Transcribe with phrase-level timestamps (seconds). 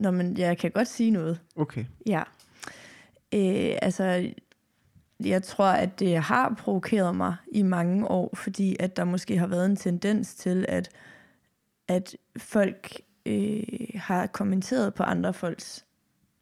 [0.00, 1.40] Nå, men jeg kan godt sige noget.
[1.56, 1.84] Okay.
[2.06, 2.22] Ja.
[3.34, 4.30] Øh, altså,
[5.24, 9.46] jeg tror, at det har provokeret mig i mange år, fordi at der måske har
[9.46, 10.88] været en tendens til, at,
[11.88, 13.62] at folk øh,
[13.94, 15.84] har kommenteret på andre folks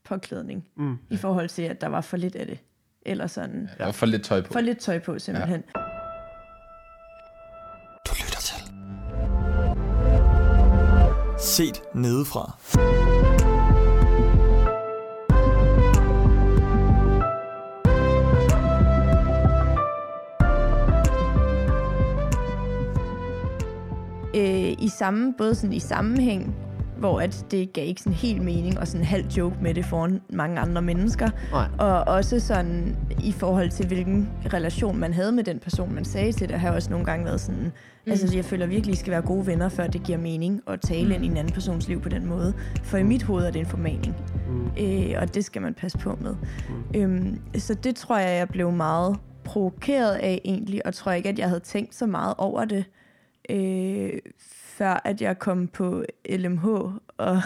[0.05, 0.99] påklædning, Mm.
[1.11, 2.59] i forhold til, at der var for lidt af det.
[3.07, 4.53] Eller sådan, Der var for lidt tøj på.
[4.53, 5.63] for lidt tøj på, simpelthen.
[5.77, 5.81] Ja.
[8.07, 8.63] Du lytter til.
[11.39, 12.59] Set nedefra.
[24.43, 26.55] Øh, i samme, både sådan i sammenhæng,
[26.99, 30.21] hvor at det gav ikke sådan helt mening, og sådan halv joke med det foran
[30.33, 31.31] mange andre mennesker.
[31.53, 31.69] Nej.
[31.79, 36.33] Og også sådan i forhold til, hvilken relation man havde med den person, man sagde
[36.33, 37.63] til det, har også nogle gange været sådan,
[38.07, 38.11] mm.
[38.11, 40.81] altså jeg føler virkelig, at I skal være gode venner, før det giver mening at
[40.81, 41.13] tale mm.
[41.13, 42.55] ind i en anden persons liv på den måde.
[42.83, 44.17] For i mit hoved er det en formaning,
[44.49, 44.85] Mm.
[44.85, 46.35] øh, og det skal man passe på med.
[46.95, 47.01] Mm.
[47.01, 51.39] Øhm, så det tror jeg, jeg blev meget provokeret af egentlig, og tror ikke, at
[51.39, 52.85] jeg havde tænkt så meget over det,
[53.51, 54.13] øh,
[54.49, 56.65] før at jeg kom på LMH,
[57.17, 57.43] og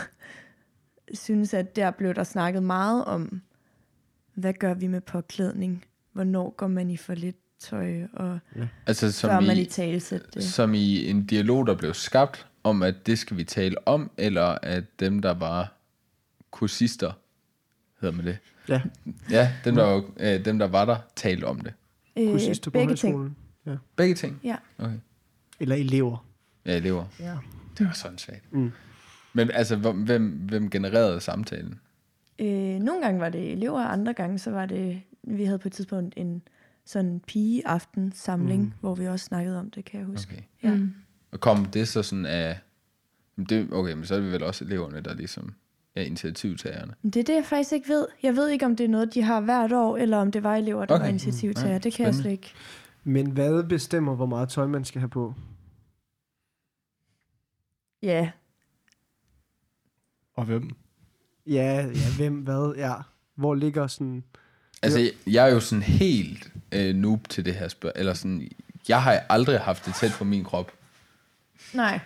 [1.14, 3.40] synes, at der blev der snakket meget om,
[4.34, 5.84] hvad gør vi med påklædning?
[6.12, 8.38] Hvornår går man i for lidt tøj, og
[8.86, 10.44] Altså før som man i i, talesæt det?
[10.44, 14.58] som i en dialog, der blev skabt om, at det skal vi tale om, eller
[14.62, 15.72] at dem, der var
[16.50, 17.12] kursister,
[18.00, 18.38] hedder man det?
[18.68, 18.82] Ja,
[19.30, 21.72] Ja, dem der, var, øh, dem, der var der, talte om det.
[22.16, 23.14] kursister på Øh, begge ting.
[23.14, 23.36] højskolen.
[23.66, 23.76] Ja.
[23.96, 24.40] Begge ting?
[24.44, 24.56] Ja.
[24.78, 24.96] Okay.
[25.60, 26.26] Eller elever.
[26.66, 27.04] Ja, elever.
[27.20, 27.34] Ja.
[27.78, 28.52] Det var sådan sagt.
[28.52, 28.70] Mm.
[29.32, 31.80] Men altså, hvem, hvem genererede samtalen?
[32.38, 35.68] Øh, nogle gange var det elever, og andre gange så var det, vi havde på
[35.68, 36.42] et tidspunkt en
[36.84, 38.72] sådan pige-aften samling, mm.
[38.80, 40.32] hvor vi også snakkede om det, kan jeg huske.
[40.32, 40.70] Okay.
[40.70, 40.74] Ja.
[40.74, 40.94] Mm.
[41.32, 42.58] Og kom det så sådan af...
[43.36, 45.52] men Det, okay, men så er det vel også eleverne, der ligesom
[45.96, 46.94] er initiativtagerne.
[47.02, 48.06] Det er det, jeg faktisk ikke ved.
[48.22, 50.56] Jeg ved ikke, om det er noget, de har hvert år, eller om det var
[50.56, 51.02] elever, der Okay.
[51.04, 51.72] var initiativtager.
[51.72, 52.22] Ja, det kan jeg spændende.
[52.22, 52.52] slet ikke.
[53.08, 55.34] Men hvad bestemmer, hvor meget tøj man skal have på?
[58.02, 58.30] Ja,
[60.34, 60.70] Og hvem?
[61.46, 62.94] Ja, ja hvem, hvad, ja.
[63.34, 64.24] Hvor ligger sådan...
[64.82, 68.00] Altså, jeg er jo sådan helt øh, noob til det her spørgsmål.
[68.00, 68.48] Eller sådan,
[68.88, 70.72] jeg har aldrig haft det tæt på min krop.
[71.74, 72.00] nej.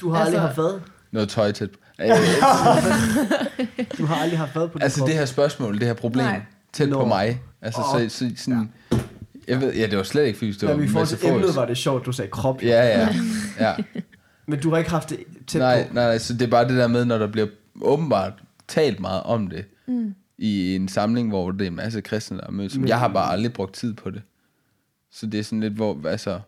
[0.00, 0.80] Du har Altså- aldrig haft hvad?
[1.10, 1.78] Noget tøj tæt på.
[2.00, 2.08] Øh,
[3.98, 5.08] Du har aldrig haft hvad på din altså, krop?
[5.08, 6.42] det her spørgsmål, det her problem, Nej.
[6.72, 6.98] tæt Nå.
[7.02, 7.42] på mig.
[7.60, 8.72] Altså, så, så, sådan...
[9.50, 11.16] Jeg ved, ja, det var slet ikke fysisk, det var Ja, men i forhold til
[11.16, 11.42] metaforisk.
[11.44, 12.62] emnet var det sjovt, du sagde krop.
[12.62, 13.08] Ja, ja,
[13.66, 13.74] ja.
[14.46, 15.94] Men du har ikke haft det tæt nej, på?
[15.94, 17.46] nej, nej, så det er bare det der med, når der bliver
[17.82, 18.32] åbenbart
[18.68, 20.14] talt meget om det, Mm.
[20.38, 22.78] i en samling, hvor det er en masse kristne, der er mødt.
[22.78, 24.22] Men- Jeg har bare aldrig brugt tid på det.
[25.12, 26.40] Så det er sådan lidt, hvor, altså,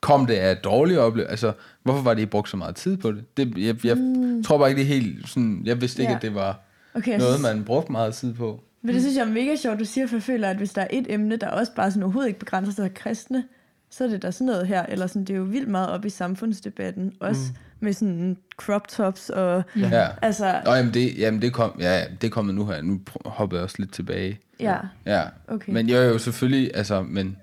[0.00, 1.30] kom det af dårlige oplevelser?
[1.30, 3.36] Altså, hvorfor var det, I brugt så meget tid på det?
[3.36, 4.42] det jeg jeg mm.
[4.44, 6.16] tror bare ikke, det er helt sådan, jeg vidste ikke, Ja.
[6.16, 6.60] at det var
[6.94, 8.60] Okay, noget, man brugte meget tid på.
[8.82, 10.82] Men det synes jeg er mega sjovt, du siger, for jeg føler, at hvis der
[10.82, 13.44] er et emne, der også bare sådan overhovedet ikke begrænser sig til kristne,
[13.90, 16.04] så er det der sådan noget her, eller sådan, det er jo vildt meget op
[16.04, 17.56] i samfundsdebatten, også mm.
[17.80, 19.88] med sådan crop tops og, Ja.
[19.88, 20.08] ja.
[20.22, 22.82] altså, Nå, jamen det, jamen det kom, ja, ja, det er kommet nu her.
[22.82, 24.40] Nu hopper jeg også lidt tilbage.
[24.60, 25.22] ja, Ja.
[25.48, 25.72] okay.
[25.72, 27.36] Men jeg er jo selvfølgelig, altså, men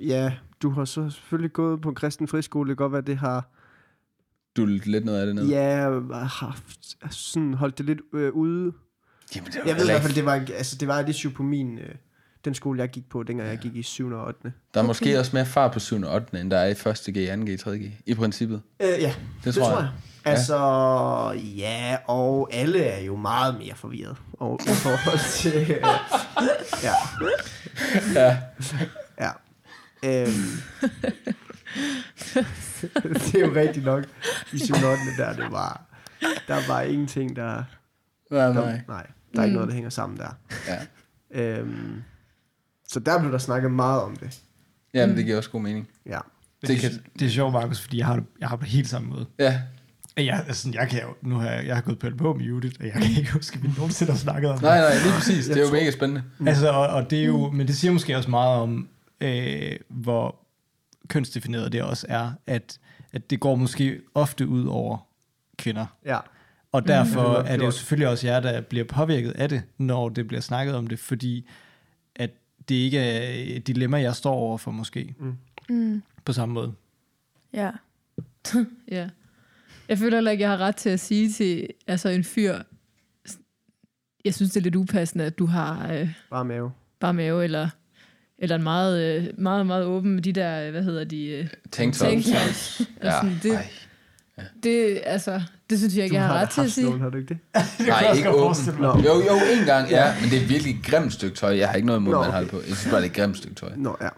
[0.00, 2.68] Ja, du har så selvfølgelig gået på en kristen friskole.
[2.68, 3.50] Det kan godt være, det har
[4.56, 5.48] du lidt noget af det ned.
[5.48, 8.72] ja, haft, sådan holdt det lidt øh, ude.
[9.36, 11.32] Jamen, det var Jeg ved i hvert fald, det var, altså, det var et issue
[11.32, 11.94] på min, øh,
[12.44, 14.12] den skole, jeg gik på, dengang jeg gik i 7.
[14.12, 14.52] og 8.
[14.74, 16.02] Der er måske også mere far på 7.
[16.02, 16.40] og 8.
[16.40, 16.76] end der er i 1.
[16.78, 17.52] G, 2.
[17.52, 17.78] G, 3.
[17.78, 17.92] G.
[18.06, 18.62] I princippet.
[18.80, 19.88] Øh, ja, Det, det tror jeg.
[20.24, 20.56] Altså,
[21.56, 25.60] ja, og alle er jo meget mere forvirret og i forhold til...
[25.60, 25.68] Øh,
[26.86, 26.94] ja.
[28.14, 28.38] Ja.
[29.20, 29.30] Ja.
[30.04, 30.28] Øhm,
[33.14, 34.04] det er jo rigtigt nok.
[34.52, 34.72] I 7.
[34.72, 35.02] og 8.
[35.18, 35.82] der, det var...
[36.48, 37.64] Der var ingenting, der...
[38.30, 39.06] Nej, der nej.
[39.34, 40.28] Nej, der er ikke noget, der hænger sammen der.
[40.68, 40.78] Ja.
[41.58, 42.02] Øhm,
[42.88, 44.40] så der blev der snakket meget om det.
[44.94, 45.88] Jamen, det giver også god mening.
[46.06, 46.10] Ja.
[46.12, 46.22] Det,
[46.60, 48.66] Det det, kan- det er sjovt, Markus, fordi jeg har, det- jeg har det på
[48.66, 49.26] helt samme måde.
[49.38, 49.62] Ja.
[50.16, 52.76] Jeg, altså, jeg kan jo, nu har jeg, jeg har gået på LBH med Judith,
[52.80, 54.88] og jeg kan ikke huske, at vi nogensinde har snakket om Nej, det.
[54.88, 55.46] nej, lige præcis.
[55.46, 56.22] Det er jo tror- mega spændende.
[56.46, 58.88] Altså, og, og det er jo, men det siger måske også meget om,
[59.20, 60.36] øh, hvor
[61.08, 62.78] kønsdefineret det også er, at,
[63.12, 65.06] at det går måske ofte ud over
[65.58, 65.86] kvinder.
[66.04, 66.18] Ja.
[66.72, 69.62] Og har derfor nok er det jo selvfølgelig også jer, der bliver påvirket af det,
[69.78, 71.48] når det bliver snakket om det, fordi
[72.16, 72.30] at
[72.68, 75.14] det ikke er et dilemma, jeg står over for måske,
[75.68, 76.72] Mm, på samme måde.
[77.52, 77.70] ja.
[78.90, 79.08] Ja.
[79.88, 82.58] Jeg føler heller ikke, jeg har ret til at sige til altså en fyr,
[84.24, 86.72] jeg synes, det er lidt upassende, at du har øh, Bare mave.
[87.00, 87.68] bare mave, eller,
[88.38, 91.26] eller en meget, øh, meget, meget åben med de der, øh, hvad hedder de?
[91.26, 91.48] Øh.
[91.70, 92.80] Tanktops.
[93.02, 93.10] Ja.
[93.20, 93.68] sådan, det, Ej.
[94.62, 95.42] Det, altså,
[95.72, 96.84] det synes jeg ikke, Du jeg har har ret til at haft sige.
[96.84, 97.38] nogen, har du ikke det?
[97.88, 98.56] Nej, ikke åben.
[99.04, 100.04] Jo, jo, en gang, ja.
[100.20, 101.56] Men det er virkelig et grimt stykke tøj.
[101.58, 102.42] Jeg har ikke noget imod, Nå, man har okay.
[102.42, 102.56] det på.
[102.68, 103.68] Jeg synes bare, det er et grimt stykke tøj.
[103.76, 104.08] Nå, ja.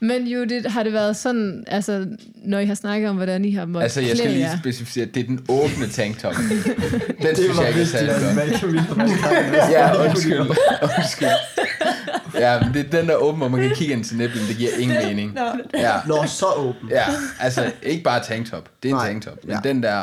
[0.00, 2.06] Men jo, det, har det været sådan, altså,
[2.44, 4.58] når I har snakket om, hvordan I har måttet Altså, jeg skal lige jer.
[4.58, 6.34] specificere, det er den åbne tanktop.
[6.38, 6.44] Den
[7.20, 10.40] Det synes var jeg ikke er særlig har Ja, undskyld.
[10.40, 11.28] undskyld.
[12.34, 14.46] Ja, men det er den der åben, hvor man kan kigge ind til nipplen.
[14.48, 15.38] Det giver ingen mening.
[15.74, 16.88] Ja, Nå, så åben.
[16.90, 17.04] ja,
[17.40, 18.68] altså ikke bare tanktop.
[18.82, 19.06] Det er en Nej.
[19.08, 19.38] tanktop.
[19.44, 19.68] Men Ja.
[19.68, 20.02] den der...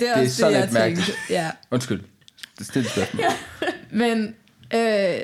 [0.00, 1.06] Det er er også så det, jeg lidt mærkeligt.
[1.06, 1.22] tænkte.
[1.30, 1.50] Ja.
[1.70, 2.00] Undskyld.
[2.60, 3.24] Stil et spørgsmål.
[3.90, 4.34] Men
[4.74, 5.20] øh,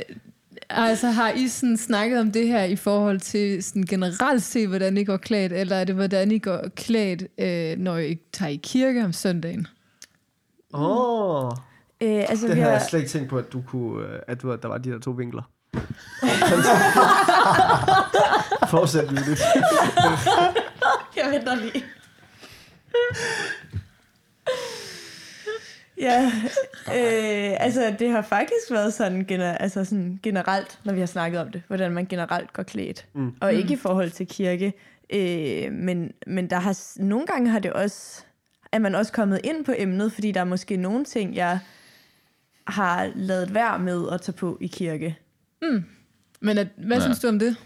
[0.70, 4.96] altså, har I sådan snakket om det her i forhold til sådan generelt set, hvordan
[4.96, 8.60] I går klædt, eller er det, hvordan I går klædt, øh, når I tager i
[8.62, 9.66] kirke om søndagen?
[10.74, 11.52] Åh, oh,
[12.00, 14.42] øh, altså, det vi har, jeg slet ikke tænkt på, at, du kunne, øh, at
[14.42, 15.42] du, der var de der to vinkler.
[18.70, 19.38] Fortsæt det.
[21.16, 21.84] Jeg venter lige.
[26.00, 26.32] Ja,
[26.88, 31.40] øh, altså det har faktisk været sådan, gener, altså sådan generelt, når vi har snakket
[31.40, 33.06] om det, hvordan man generelt går klædt.
[33.14, 33.32] Mm.
[33.40, 34.72] Og ikke i forhold til kirke.
[35.12, 38.22] Øh, men, men der har, nogle gange har det også,
[38.72, 41.58] er man også kommet ind på emnet, fordi der er måske nogle ting, jeg
[42.66, 45.18] har lavet værd med at tage på i kirke.
[46.40, 47.02] Men at, hvad Ja.
[47.02, 47.56] synes du om det?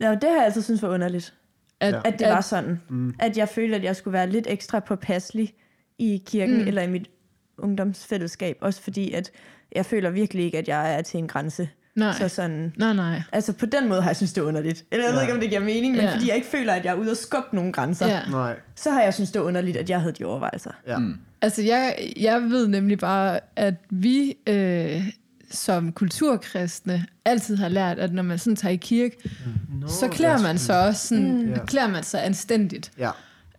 [0.00, 1.34] Ja, det har jeg altid synes var underligt.
[1.80, 2.00] At, Ja.
[2.04, 2.80] At det var sådan.
[2.88, 3.14] Mm.
[3.18, 5.54] At jeg følte, at jeg skulle være lidt ekstra påpasselig
[5.98, 6.68] i kirken mm.
[6.68, 7.10] eller i mit
[7.58, 8.56] ungdomsfællesskab.
[8.60, 9.30] Også fordi, at
[9.74, 11.68] jeg føler virkelig ikke, at jeg er til en grænse.
[11.94, 12.12] Nej.
[12.18, 12.72] Så sådan...
[12.78, 13.22] Nej, nej.
[13.32, 14.84] Altså på den måde har jeg synes det er underligt.
[14.92, 16.14] Eller jeg ved ikke, om det giver mening, men Ja.
[16.14, 18.20] fordi jeg ikke føler, at jeg er ude at skubbe nogle grænser, Ja.
[18.30, 18.56] Nej.
[18.74, 20.70] så har jeg synes det er underligt, at jeg havde de overvejelser.
[20.86, 20.98] Ja.
[20.98, 21.14] Mm.
[21.42, 25.02] Altså, jeg, jeg ved nemlig bare, at vi øh,
[25.50, 29.16] som kulturkristne altid har lært, at når man sådan tager i kirke,
[29.80, 31.60] Nå, så klæder man sig også sådan, Ja.
[31.60, 31.66] mm.
[31.66, 32.92] klæder man sig anstændigt.
[32.98, 33.10] Ja.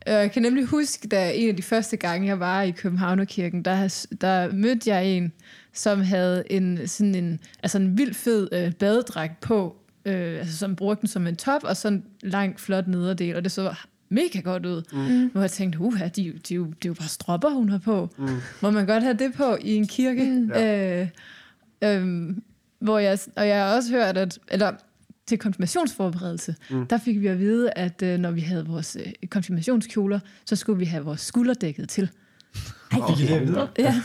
[0.08, 3.62] Øh, Jeg kan nemlig huske, da en af de første gange, jeg var i Københavnerkirken,
[3.66, 5.32] der, der mødte jeg en,
[5.74, 9.76] som havde en, sådan en, altså en vild fed øh, badedragt på,
[10.06, 13.44] øh, altså som brugte den som en top, og sådan en lang, flot nederdel, og
[13.44, 13.76] det så
[14.10, 14.82] mega godt ud.
[14.94, 15.28] Mm.
[15.28, 18.10] Hvor jeg tænkte, uha, de, de, de, det er jo bare stropper, hun har på.
[18.18, 18.28] Mm.
[18.62, 20.24] Må man godt have det på i en kirke?
[20.24, 20.52] Mm.
[20.52, 21.08] Øh,
[21.82, 22.30] øh,
[22.80, 24.72] hvor jeg, og jeg har også hørt, at, eller
[25.28, 26.88] til konfirmationsforberedelse, mm.
[26.88, 30.80] der fik vi at vide, at øh, når vi havde vores øh, konfirmationskjoler, så skulle
[30.80, 32.10] vi have vores skulder dækket til.
[32.92, 33.30] Okay.
[33.80, 34.02] Ja,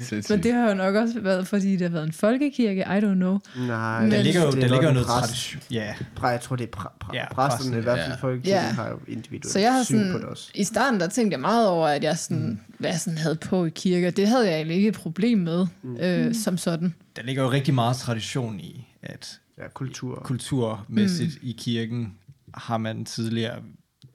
[0.00, 0.30] Sindssygt.
[0.30, 3.14] men det har jo nok også været, fordi det har været en folkekirke, I don't
[3.14, 3.38] know.
[3.56, 5.18] Nej, Men- Der ligger jo, det er der ligger jo noget præst.
[5.26, 5.62] tradition.
[5.70, 8.16] Ja, Præ, jeg tror, det er præ, præ, Ja, præsten, i hvert fald ja.
[8.20, 8.60] folk, Ja.
[8.60, 10.50] har jo individuelt Så jeg har syn på det sådan, også.
[10.54, 12.58] i starten der tænkte jeg meget over, at jeg sådan, mm.
[12.78, 15.66] hvad jeg sådan havde på i kirke, det havde jeg egentlig ikke et problem med,
[15.82, 15.96] mm.
[15.96, 16.94] øh, som sådan.
[17.16, 20.20] der ligger jo rigtig meget tradition i, at Ja, kultur.
[20.24, 21.48] kulturmæssigt mm.
[21.48, 22.18] i kirken
[22.54, 23.62] har man tidligere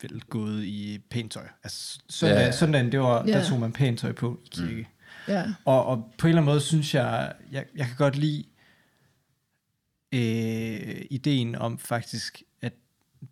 [0.02, 1.48] vel gået i pænt tøj.
[1.64, 2.52] Altså søndag, ja.
[2.52, 3.32] søndagen, det var, Ja.
[3.32, 4.88] der tog man pænt tøj på i kirke.
[5.28, 5.54] Ja.
[5.66, 8.44] Og, og på en eller anden måde synes jeg, jeg, jeg kan godt lide
[10.14, 12.74] øh, ideen om faktisk, at,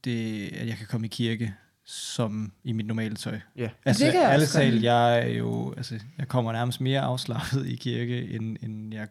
[0.04, 1.54] det, at jeg kan komme i kirke
[1.86, 3.40] som i mit normale tøj.
[3.56, 3.70] Ja.
[3.86, 7.68] Altså, Det kan jeg alle talt, jeg er jo, altså, jeg kommer nærmest mere afslappet
[7.68, 9.08] i kirke, end, end jeg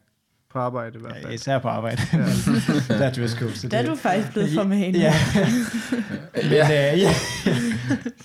[0.58, 1.34] På arbejde i hvert ja, fald.
[1.34, 2.02] især på arbejde.
[2.12, 2.18] Ja.
[2.98, 3.58] der er dresscode.
[3.58, 5.14] Så Der er det- du faktisk blevet for med Ja.
[6.34, 7.14] Men, Ja, øh, ja.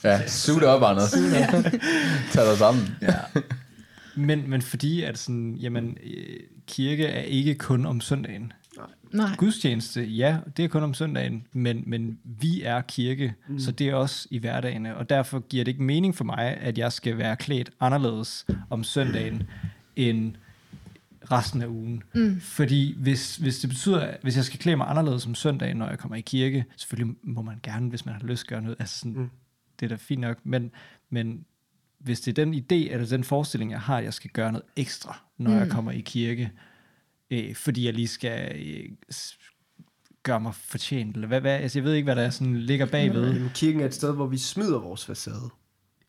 [0.03, 0.27] ja.
[0.27, 1.11] suit op, Anders.
[2.31, 2.95] Tag dig sammen.
[3.01, 3.13] ja.
[4.15, 8.53] Men, men fordi at sådan, jamen, øh, kirke er ikke kun om søndagen.
[9.13, 9.29] Nej.
[9.37, 13.59] Gudstjeneste, ja, det er kun om søndagen, men, men vi er kirke, mm.
[13.59, 16.77] så det er også i hverdagene, og derfor giver det ikke mening for mig, at
[16.77, 19.43] jeg skal være klædt anderledes om søndagen
[19.95, 20.33] end
[21.31, 22.03] resten af ugen.
[22.15, 22.39] Mm.
[22.41, 25.99] Fordi hvis, hvis det betyder, hvis jeg skal klæde mig anderledes om søndagen, når jeg
[25.99, 28.75] kommer i kirke, selvfølgelig må man gerne, hvis man har lyst, gøre noget.
[28.79, 29.29] Altså sådan, mm.
[29.79, 30.71] Det er da fint nok, men,
[31.09, 31.45] men
[31.99, 34.65] hvis det er den idé, eller den forestilling, jeg har, at jeg skal gøre noget
[34.75, 35.57] ekstra, når mm.
[35.57, 36.51] jeg kommer i kirke,
[37.31, 38.89] øh, fordi jeg lige skal øh,
[40.23, 43.33] gøre mig fortjent, eller hvad, hvad, altså jeg ved ikke, hvad der sådan ligger bagved.
[43.33, 45.49] Jamen, kirken er et sted, hvor vi smider vores facade.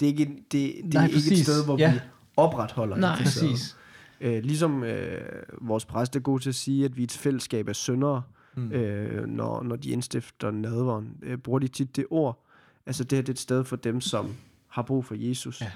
[0.00, 1.92] Det er ikke, det, det Nej, er ikke et sted, hvor Ja.
[1.92, 1.99] vi
[2.37, 3.18] opretholder Nej.
[3.18, 3.50] en facade.
[3.50, 3.76] Præcis.
[4.21, 7.68] Øh, ligesom øh, vores præst er god til at sige, at vi er et fællesskab
[7.68, 8.23] af syndere,
[8.56, 8.73] mm.
[8.73, 12.44] øh, når, når de indstifter nadveren, øh, bruger de tit det ord.
[12.87, 14.35] Altså det her det er et sted for dem, som
[14.68, 15.61] har brug for Jesus.
[15.61, 15.71] Ja.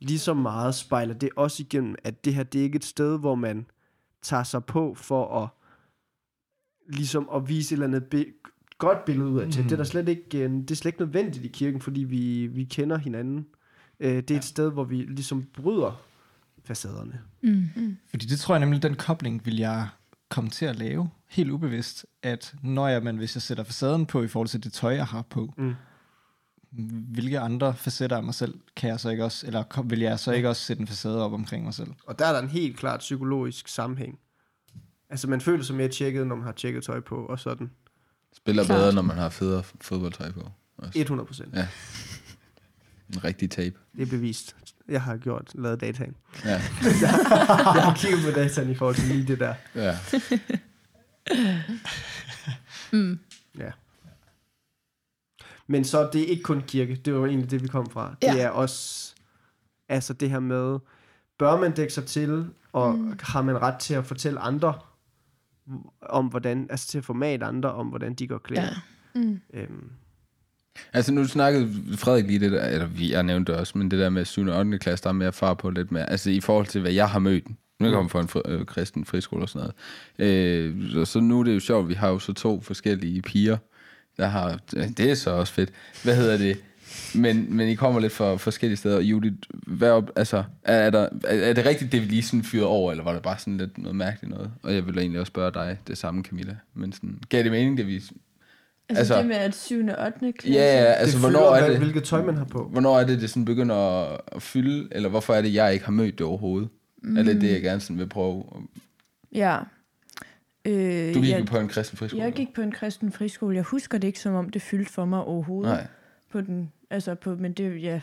[0.00, 3.18] Lige så meget spejler det også igennem, at det her det er ikke et sted,
[3.18, 3.66] hvor man
[4.22, 5.48] tager sig på for at
[6.88, 8.32] ligesom at vise et eller andet bi-
[8.78, 9.60] godt billede ud af til.
[9.60, 9.68] Mhm.
[9.68, 12.46] Det er der slet ikke, øh, det er slet ikke nødvendigt i kirken, fordi vi,
[12.46, 13.46] vi kender hinanden.
[14.00, 16.02] Øh, det er et sted, hvor vi ligesom bryder
[16.66, 17.20] facaderne.
[17.42, 17.96] Mm.
[18.10, 19.88] Fordi det tror jeg nemlig, den kobling vil jeg
[20.28, 24.22] komme til at lave, helt ubevidst, at når jeg, men hvis jeg sætter facaden på
[24.22, 25.74] i forhold til det tøj, jeg har på, Mm.
[27.12, 30.32] hvilke andre facetter af mig selv kan jeg så ikke også, eller vil jeg så
[30.32, 31.88] ikke også sætte en facade op omkring mig selv?
[32.06, 34.18] Og der er der en helt klart psykologisk sammenhæng.
[35.10, 37.70] Altså, man føler sig mere tjekket, når man har tjekket tøj på, og sådan.
[38.36, 38.78] Spiller Klart.
[38.78, 40.48] bedre, når man har federe fodboldtøj på.
[40.78, 40.98] Også.
[40.98, 41.54] 100 procent.
[41.54, 41.68] Ja.
[43.14, 43.76] En rigtig tape.
[43.96, 44.56] Det er bevist.
[44.88, 46.16] Jeg har gjort, lavet dataen.
[46.44, 46.50] Ja.
[47.74, 49.54] Jeg har kigget på dataen i forhold til lige det der.
[49.74, 49.98] ja.
[53.58, 53.70] Ja.
[55.66, 56.94] Men så det er ikke kun kirke.
[57.04, 58.14] Det var egentlig det, vi kom fra.
[58.22, 58.36] Det Ja.
[58.38, 59.14] er også
[59.88, 60.78] altså det her med,
[61.38, 63.18] bør man dække sig til, og mm.
[63.22, 64.74] har man ret til at fortælle andre
[66.00, 68.60] om hvordan, altså til at formate andre om, hvordan de går klædt.
[68.60, 68.70] Ja.
[69.14, 69.40] Mm.
[69.54, 69.90] Øhm,
[70.92, 73.98] Altså nu snakkede Frederik lige det der, eller vi- jeg nævnte det også, men det
[73.98, 74.46] der med 7.
[74.46, 74.78] og 8.
[74.78, 76.10] klasse, der er mere far på lidt mere.
[76.10, 77.44] Altså i forhold til, hvad jeg har mødt.
[77.80, 79.70] Nu kommer jeg fra en fri, øh, kristen friskole og sådan
[80.18, 80.34] noget.
[80.36, 83.56] Øh, så, så nu er det jo sjovt, vi har jo så to forskellige piger,
[84.16, 85.70] der har, det er så også fedt.
[86.04, 86.56] Hvad hedder det?
[87.14, 89.00] Men, men I kommer lidt fra forskellige steder.
[89.00, 89.34] Judith,
[89.66, 92.66] hvad op, altså, er, er, der, er, er det rigtigt, det vi lige sådan fyrede
[92.66, 94.50] over, eller var det bare sådan lidt noget mærkeligt noget?
[94.62, 96.56] Og jeg ville egentlig også spørge dig det samme, Camilla.
[96.74, 98.02] Men sådan, gav det mening, det vi...
[98.88, 99.86] Altså, Altså- det med at 7.
[99.88, 100.32] og 8.
[100.32, 100.58] klasse.
[100.60, 101.78] Ja, ja, altså det hvornår fylder, er det...
[101.78, 102.68] hvilket tøj man har på.
[102.72, 105.84] Hvornår er det, det sådan begynder at, at fylde, eller hvorfor er det, jeg ikke
[105.84, 106.68] har mødt det overhovedet?
[107.02, 107.16] Mm.
[107.16, 108.44] Er det det, jeg gerne sådan vil prøve?
[109.34, 109.58] Ja.
[110.64, 112.22] Øh, Du gik jeg, på en kristen friskole?
[112.22, 113.56] jeg gik på en kristen friskole.
[113.56, 115.72] Jeg husker det ikke, som om det fyldte for mig overhovedet.
[115.72, 115.86] Nej,
[116.32, 118.00] På den, altså på, men det, ja.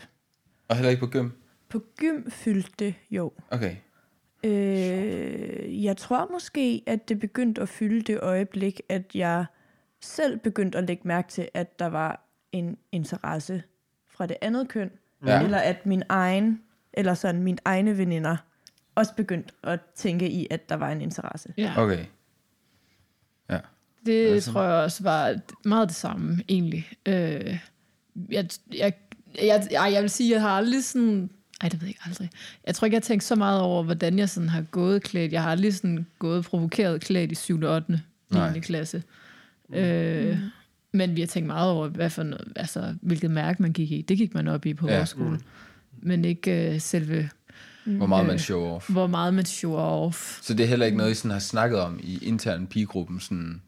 [0.68, 1.28] og heller ikke på gym?
[1.68, 3.32] På gym fyldte det, jo.
[3.50, 3.76] Okay.
[4.44, 9.44] Øh, jeg tror måske, at det begyndte at fylde det øjeblik, at jeg
[10.04, 13.62] selv begyndte at lægge mærke til, at der var en interesse
[14.08, 14.90] fra det andet køn.
[15.26, 15.42] Ja.
[15.42, 16.60] Eller at min egen,
[16.92, 18.36] eller sådan mine egne veninder,
[18.94, 21.54] også begyndte at tænke i, at der var en interesse.
[21.56, 21.72] ja.
[21.76, 22.04] Okay.
[23.50, 23.58] Ja.
[24.06, 26.88] Det tror jeg også var meget det samme, egentlig.
[27.06, 27.58] Øh,
[28.30, 28.92] jeg, jeg,
[29.42, 31.30] jeg, jeg, jeg vil sige, jeg har aldrig sådan...
[31.60, 32.30] Ej, det ved jeg aldrig.
[32.66, 35.32] Jeg tror ikke, jeg har tænkt så meget over, hvordan jeg sådan har gået klædt.
[35.32, 37.60] Jeg har aldrig sådan gået provokeret klædt i 7.
[37.62, 38.02] og 8.
[38.30, 38.52] Nej.
[38.52, 38.60] 9.
[38.60, 39.02] klasse.
[39.74, 40.38] Øh,
[40.92, 44.02] men vi har tænkt meget over, hvad for noget, altså, hvilket mærke man gik i.
[44.02, 44.96] Det gik man op i på Ja.
[44.96, 45.40] vores skole.
[46.02, 47.30] Men ikke øh, selve,
[47.84, 48.40] Hvor meget man Øh.
[48.40, 48.90] show off.
[48.90, 50.42] hvor meget man show off.
[50.42, 53.20] Så det er heller ikke noget, I sådan har snakket om i intern pigegruppen?
[53.20, 53.62] Sådan,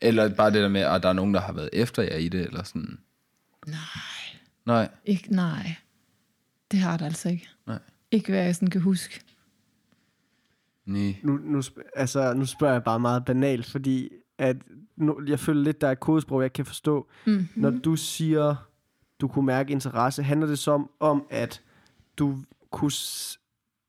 [0.00, 2.28] eller bare det der med, at der er nogen, der har været efter jer i
[2.28, 2.98] det, eller sådan?
[3.66, 3.76] Nej.
[4.66, 4.88] Nej.
[5.04, 5.74] Ikke, nej.
[6.70, 7.48] Det har det altså ikke.
[7.66, 7.78] Nej.
[8.10, 9.20] Ikke hvad jeg sådan kan huske.
[10.86, 11.14] Nej.
[11.22, 14.56] Nu, nu, sp- altså, nu spørger jeg bare meget banalt, fordi at
[14.96, 17.06] nu, jeg føler lidt, der er et kodesprog, jeg kan forstå.
[17.26, 17.48] Mm.
[17.56, 18.54] Når du siger,
[19.20, 21.62] du kunne mærke interesse, handler det så om, om at
[22.18, 22.36] du
[22.70, 22.92] kunne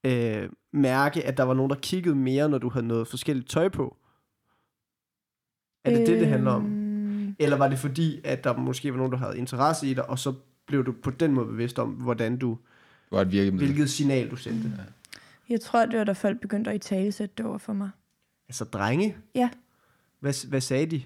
[0.03, 3.69] øh, mærke, at der var nogen, der kiggede mere, når du havde noget forskelligt tøj
[3.69, 3.97] på?
[5.85, 6.65] Er det det, det handler om?
[6.65, 10.09] Øhm, Eller var det fordi, at der måske var nogen, der havde interesse i dig,
[10.09, 10.33] og så
[10.65, 13.67] blev du på den måde bevidst om, hvordan du, Det var et virkemiddel.
[13.67, 14.71] hvilket signal du sendte?
[15.49, 17.89] Jeg tror, det var, da folk begyndte at i tale sætte det over for mig.
[18.49, 19.17] Altså drenge?
[19.35, 19.49] Ja.
[20.19, 21.01] Hvad, hvad sagde de?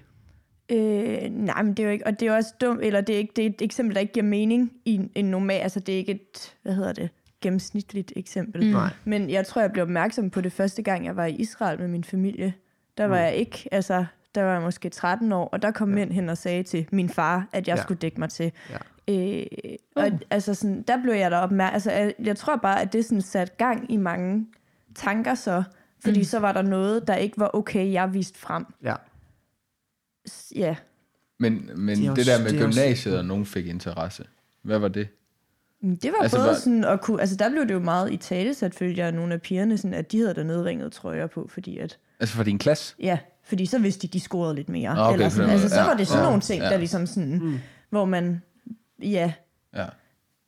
[0.68, 3.18] Øh, nej, men det er jo ikke, og det er også dumt, eller det er,
[3.18, 5.92] ikke, det er et eksempel, der ikke giver mening i en, en normal, altså det
[5.94, 7.08] er ikke et, hvad hedder det,
[7.40, 8.64] gennemsnitligt eksempel.
[8.66, 8.70] Mm.
[8.72, 8.88] Nej.
[9.04, 11.88] Men jeg tror, jeg blev opmærksom på det første gang, jeg var i Israel med
[11.88, 12.54] min familie.
[12.98, 13.22] Der var Mm.
[13.22, 14.04] jeg ikke, altså,
[14.34, 15.94] der var jeg måske 13 år, og der kom Ja.
[15.94, 17.82] mænd hen og sagde til min far, at jeg ja.
[17.82, 18.52] skulle dække mig til.
[18.70, 18.76] Ja.
[19.14, 19.46] Øh,
[19.96, 20.18] og Uh.
[20.30, 21.74] altså sådan, der blev jeg da opmærksom.
[21.74, 24.46] Altså, jeg, jeg tror bare, at det sådan sat gang i mange
[24.94, 25.62] tanker så,
[26.04, 26.20] fordi Mm.
[26.20, 26.24] mm.
[26.24, 28.64] så var der noget, der ikke var okay, jeg viste frem.
[28.82, 28.94] Ja.
[30.54, 30.76] Ja,
[31.38, 33.66] Men, men Det er det, også- der med det er også- gymnasiet, og nogen fik
[33.66, 34.24] interesse.
[34.62, 35.08] Hvad var det?
[35.80, 38.12] Men Det var Altså, både var- sådan at kunne, altså der blev det jo meget
[38.12, 41.26] i tale sat, følte jeg, nogle af pigerne, sådan, at de havde der nedringet trøjer
[41.26, 42.94] på, fordi at, Altså for din klasse?
[43.00, 44.90] ja, fordi så vidste de, de scorede lidt mere.
[44.90, 46.68] Ah, okay, Eller sådan, altså så var det sådan ja, nogle ting, ja.
[46.68, 47.58] der ligesom sådan, Mm.
[47.90, 48.42] hvor man,
[49.02, 49.32] ja,
[49.76, 49.86] Ja.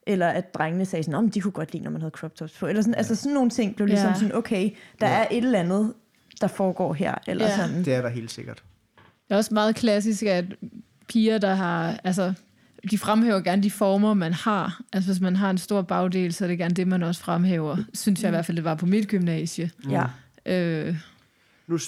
[0.07, 2.53] Eller at drengene sagde sådan, om de kunne godt lide, når man havde crop tops
[2.59, 4.15] på, eller sådan, altså sådan nogle ting blev ligesom Ja.
[4.15, 4.71] sådan, okay,
[5.01, 5.95] der er et eller andet,
[6.41, 7.57] der foregår her, eller Ja.
[7.57, 7.85] sådan.
[7.85, 8.63] Det er der helt sikkert.
[8.97, 10.45] Det er også meget klassisk, at
[11.09, 12.01] piger, der har...
[12.05, 12.33] Altså,
[12.91, 14.81] de fremhæver gerne de former, man har.
[14.93, 17.77] Altså, hvis man har en stor bagdel, så er det gerne det, man også fremhæver.
[17.95, 19.71] Synes jeg i hvert fald, det var på mit gymnasie.
[19.91, 20.05] Ja.
[20.47, 20.97] Øh,
[21.67, 21.79] Nu,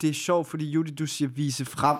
[0.00, 1.96] det er sjovt, fordi Judy, du siger vise frem.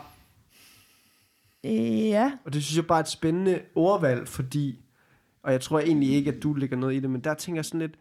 [1.65, 4.82] Øh, ja, Og det synes jeg bare er et spændende ordvalg, fordi,
[5.43, 7.65] og jeg tror egentlig ikke, at du lægger noget i det, men der tænker jeg
[7.65, 7.99] sådan lidt,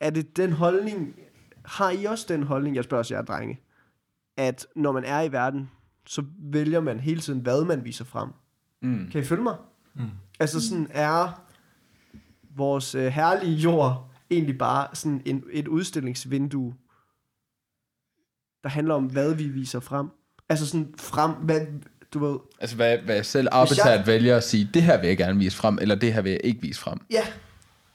[0.00, 1.16] er det den holdning,
[1.64, 3.60] har I også den holdning, jeg spørger også jer drenge,
[4.36, 5.70] at når man er i verden,
[6.06, 8.28] så vælger man hele tiden, hvad man viser frem.
[8.82, 9.08] Mm.
[9.10, 9.56] Kan I følge mig?
[9.94, 10.10] Mm.
[10.40, 11.44] Altså sådan er
[12.56, 16.74] vores øh, herlige jord egentlig bare sådan en, et udstillingsvindue,
[18.62, 20.08] der handler om, hvad vi viser frem.
[20.48, 21.66] Altså sådan frem, hvad,
[22.14, 25.08] du ved, Altså, hvad, hvad jeg selv arbitrært jeg- vælger at sige, det her vil
[25.08, 26.98] jeg gerne vise frem, eller det her vil jeg ikke vise frem.
[27.10, 27.22] ja,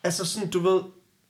[0.03, 0.81] altså sådan, du ved,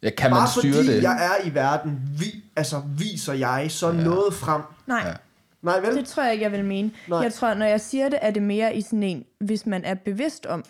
[0.03, 1.03] Ja, kan man bare styre fordi det?
[1.03, 4.03] jeg er i verden, vi, altså viser jeg så ja.
[4.03, 4.62] noget frem.
[4.88, 5.13] Nej, ja.
[5.62, 5.96] Nej, vel?
[5.96, 6.91] det tror jeg ikke, jeg vil mene.
[7.08, 7.19] Nej.
[7.19, 9.93] Jeg tror, når jeg siger det, er det mere i sådan en, hvis man er
[9.93, 10.63] bevidst om,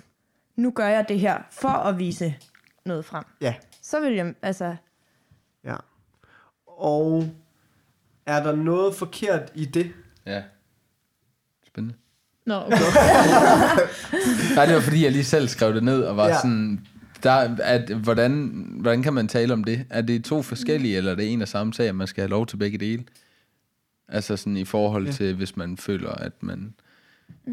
[0.55, 2.35] nu gør jeg det her for at vise
[2.85, 3.23] noget frem.
[3.41, 4.75] Ja, Så vil jeg, altså,
[5.65, 5.75] ja.
[6.67, 7.29] Og
[8.25, 9.91] er der noget forkert i det?
[10.25, 10.43] Ja.
[11.67, 11.95] Spændende.
[12.49, 12.77] Nå, okay.
[14.55, 16.35] Nej, det var fordi, jeg lige selv skrev det ned, og var Ja.
[16.41, 16.85] sådan...
[17.23, 18.31] Der, at, hvordan,
[18.81, 19.85] hvordan kan man tale om det?
[19.89, 22.29] Er det to forskellige, eller er det en og samme sag, at man skal have
[22.29, 23.03] lov til begge dele?
[24.07, 25.11] Altså sådan i forhold Ja.
[25.11, 26.73] til, hvis man føler, at man...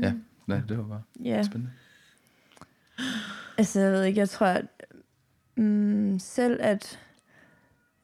[0.02, 0.12] Ja,
[0.46, 1.42] nej, det var bare ja.
[1.42, 1.72] spændende.
[3.58, 4.64] Altså, jeg ved ikke, jeg tror, at
[5.56, 6.98] mm, selv at...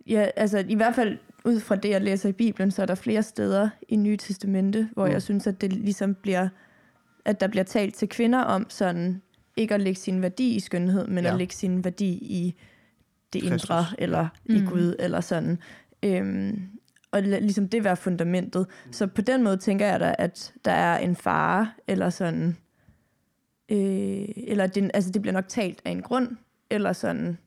[0.07, 2.95] Ja, altså, i hvert fald ud fra det, jeg læser i Bibelen, så er der
[2.95, 5.09] flere steder i Nye Testamente, hvor Mm.
[5.09, 5.13] mm.
[5.13, 6.49] jeg synes, at det ligesom bliver...
[7.25, 9.23] At der bliver talt til kvinder om sådan,
[9.57, 11.31] ikke at lægge sin værdi i skønhed, men Ja.
[11.33, 12.55] at lægge sin værdi i
[13.33, 13.63] det Kristus.
[13.65, 14.67] indre, eller i Mm.
[14.67, 15.59] Gud, eller sådan.
[16.03, 16.69] Øhm,
[17.11, 18.67] og lad ligesom det være fundamentet.
[18.91, 22.57] Så på den måde tænker jeg da, at der er en fare, eller sådan...
[23.69, 26.37] Øh, eller det, altså det bliver nok talt af en grund,
[26.71, 27.39] eller sådan.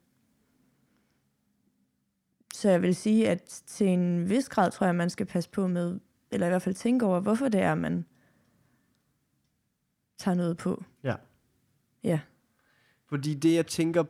[2.53, 5.67] Så jeg vil sige, at til en vis grad tror jeg, man skal passe på
[5.67, 5.99] med,
[6.31, 8.05] eller i hvert fald tænke over, hvorfor det er, man
[10.17, 10.83] tager noget på.
[11.03, 11.15] Ja.
[12.03, 12.19] Ja.
[13.05, 14.03] Fordi det, jeg tænker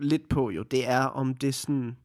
[0.00, 1.96] lidt på jo, det er, om det sådan...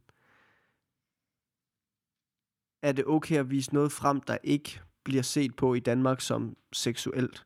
[2.82, 6.58] Er det okay at vise noget frem, der ikke bliver set på i Danmark som
[6.74, 7.46] seksuelt?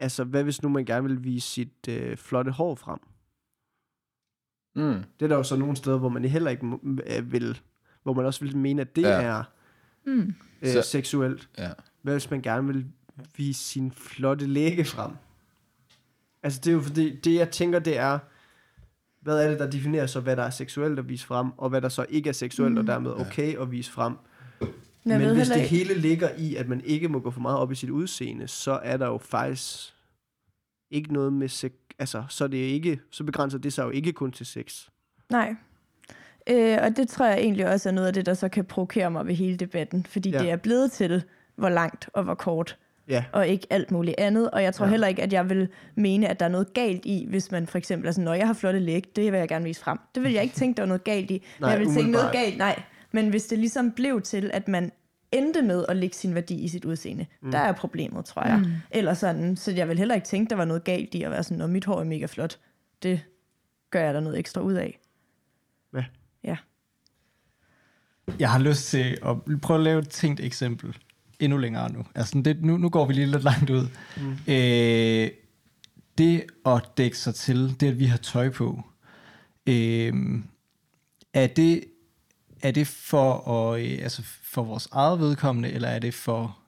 [0.00, 2.98] Altså, hvad hvis nu man gerne vil vise sit øh, flotte hår frem?
[4.74, 5.04] Mm.
[5.20, 6.66] Det er der jo så nogle steder, hvor man heller ikke
[7.06, 7.60] øh, vil...
[8.02, 9.08] Hvor man også vil mene, at det ja.
[9.08, 9.22] Ja.
[9.22, 9.44] er
[10.06, 10.34] Mm.
[10.62, 11.50] øh, Så- seksuelt.
[11.58, 11.72] Ja.
[12.02, 12.92] Hvad hvis man gerne vil
[13.36, 15.10] vise sin flotte læge frem?
[16.42, 18.18] Altså det er jo fordi, det jeg tænker det er,
[19.20, 21.80] hvad er det, der definerer så, hvad der er seksuelt at vise frem, og hvad
[21.80, 22.78] der så ikke er seksuelt, mm.
[22.78, 24.14] og dermed okay at vise frem.
[25.04, 27.58] Men, Men hvis det ikke- hele ligger i, at man ikke må gå for meget
[27.58, 29.94] op i sit udseende, så er der jo faktisk
[30.90, 34.12] ikke noget med sex, altså så er det ikke, så begrænser det sig jo ikke
[34.12, 34.88] kun til sex.
[35.30, 35.54] Nej.
[36.50, 39.10] Øh, og det tror jeg egentlig også er noget af det, der så kan provokere
[39.10, 40.38] mig ved hele debatten, fordi ja.
[40.38, 41.22] det er blevet til,
[41.56, 44.50] hvor langt og hvor kort, Ja, og ikke alt muligt andet.
[44.50, 44.90] Og jeg tror Ja.
[44.90, 47.78] heller ikke, at jeg vil mene, at der er noget galt i, hvis man for
[47.78, 49.98] eksempel er sådan, når jeg har flotte læg, det vil jeg gerne vise frem.
[50.14, 51.34] Det vil jeg ikke tænke, der var noget galt i.
[51.34, 52.82] Men Nej, jeg vil tænke noget galt, nej.
[53.12, 54.92] Men hvis det ligesom blev til, at man
[55.32, 57.50] endte med at lægge sin værdi i sit udseende, mm.
[57.50, 58.58] der er problemet, tror jeg.
[58.58, 58.64] Mm.
[58.90, 61.42] Eller sådan, så jeg vil heller ikke tænke, der var noget galt i at være
[61.42, 62.58] sådan, når mit hår er mega flot.
[63.02, 63.20] Det
[63.90, 64.98] gør jeg der noget ekstra ud af.
[65.94, 66.04] Ja.
[66.44, 66.56] Ja.
[68.38, 70.96] Jeg har lyst til at prøve at lave et tænkt eksempel
[71.40, 72.04] endnu længere nu.
[72.14, 73.86] Altså, det, nu, nu går vi lige lidt langt ud.
[74.16, 74.52] Mm.
[74.52, 75.30] Øh,
[76.18, 78.82] det at dække sig til, det at vi har tøj på,
[79.66, 80.12] øh,
[81.34, 81.84] er det
[82.62, 86.58] er det for, at, øh, altså for vores eget vedkommende, eller er det for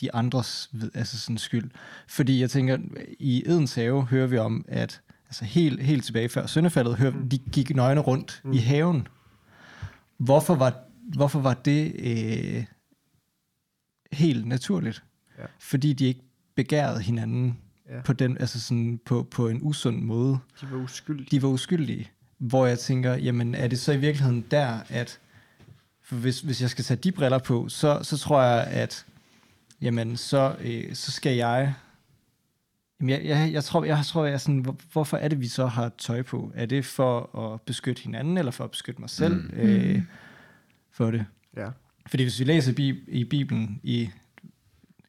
[0.00, 1.70] de andres ved, altså sådan skyld?
[2.08, 2.78] Fordi jeg tænker,
[3.18, 7.38] i Edens have hører vi om, at altså helt, helt tilbage før søndefaldet, hører, de
[7.38, 8.52] gik nøgne rundt mm.
[8.52, 9.08] i haven.
[10.18, 10.74] Hvorfor var,
[11.14, 12.64] hvorfor var det øh,
[14.14, 15.02] helt naturligt?
[15.38, 15.44] Ja.
[15.58, 16.20] Fordi de ikke
[16.54, 17.58] begærede hinanden
[17.90, 18.00] Ja.
[18.02, 20.38] på, den, altså sådan på, på en usund måde.
[20.60, 21.28] de var uskyldige.
[21.30, 22.10] De var uskyldige.
[22.38, 25.18] Hvor jeg tænker, jamen er det så i virkeligheden der, at
[26.02, 29.06] for hvis, hvis jeg skal tage de briller på, så, så tror jeg, at
[29.80, 31.74] jamen så, øh, så skal jeg
[33.00, 35.48] Jamen, jeg, jeg, jeg tror, jeg tror, jeg er sådan, hvor, hvorfor er det, vi
[35.48, 36.52] så har tøj på?
[36.54, 39.58] Er det for at beskytte hinanden, eller for at beskytte mig selv mm.
[39.58, 40.02] øh,
[40.90, 41.26] for det?
[41.56, 41.68] Ja.
[42.06, 44.10] Fordi hvis vi læser i, i Bibelen i,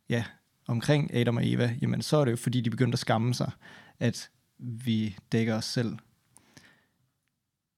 [0.10, 0.24] ja,
[0.68, 3.52] omkring Adam og Eva, jamen så er det jo, fordi de begyndte at skamme sig,
[4.00, 4.30] at
[4.60, 5.98] vi dækker os selv.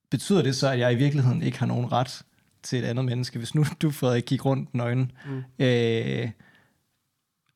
[0.10, 2.22] Betyder det så, at jeg i virkeligheden ikke har nogen ret
[2.64, 3.38] til et andet menneske?
[3.38, 5.66] Hvis nu du, Frederik, gik rundt nøgen, mm.
[5.66, 6.30] øh,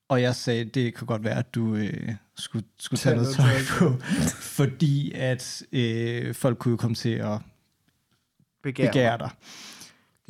[0.09, 3.35] og jeg sagde, det kan godt være, at du øh, skulle, skulle tage Tag noget
[3.35, 3.97] tøj på,
[4.59, 7.39] fordi at øh, folk kunne jo komme til at
[8.63, 8.87] Begær.
[8.87, 9.29] begære dig.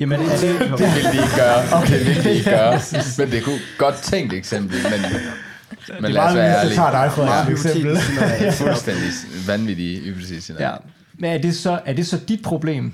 [0.02, 1.82] Jamen, er det, Det vil de ikke gøre.
[1.82, 1.98] Okay.
[1.98, 2.80] Det vil de ikke gøre.
[3.18, 6.74] Men det kunne godt tænkt eksempel, men, men det lad os være jeg ærlige.
[6.74, 7.96] tager dig for Meget et eksempel.
[8.66, 9.10] Fuldstændig
[9.46, 10.72] vanvittige hypotetiske Ja.
[11.18, 12.92] Men er det, så, er det så dit problem,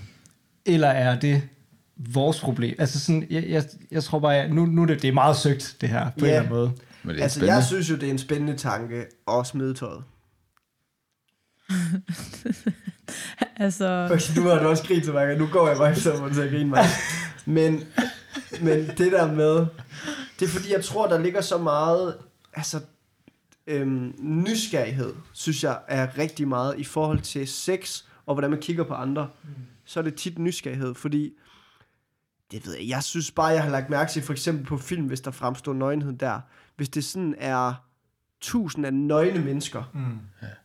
[0.66, 1.42] eller er det
[1.96, 2.74] vores problem?
[2.78, 5.36] Altså sådan, jeg, jeg, jeg tror bare, jeg, nu, nu er det, det er meget
[5.36, 6.20] søgt, det her, på Ja.
[6.20, 6.72] en eller anden måde.
[7.02, 7.54] Men det er Altså, spændende.
[7.56, 10.02] jeg synes jo, det er en spændende tanke at smide tøjet.
[13.56, 15.44] Altså, Okay, nu har du også grinet så mange gange.
[15.44, 16.84] Nu går jeg bare efter mig til at grine mig.
[17.46, 17.84] Men,
[18.60, 19.66] men det der med,
[20.40, 22.14] Det er fordi, jeg tror, der ligger så meget,
[22.54, 22.80] altså,
[23.66, 28.84] øhm, nysgerrighed, synes jeg, er rigtig meget i forhold til sex, og hvordan man kigger
[28.84, 29.28] på andre.
[29.44, 29.50] Mm.
[29.84, 31.30] Så er det tit nysgerrighed, fordi,
[32.50, 35.06] det ved jeg, jeg synes bare, jeg har lagt mærke til, for eksempel på film,
[35.06, 36.40] hvis der fremstår nøgenhed der.
[36.76, 37.74] Hvis det sådan er
[38.40, 40.18] tusind af nøgne mennesker, Mm.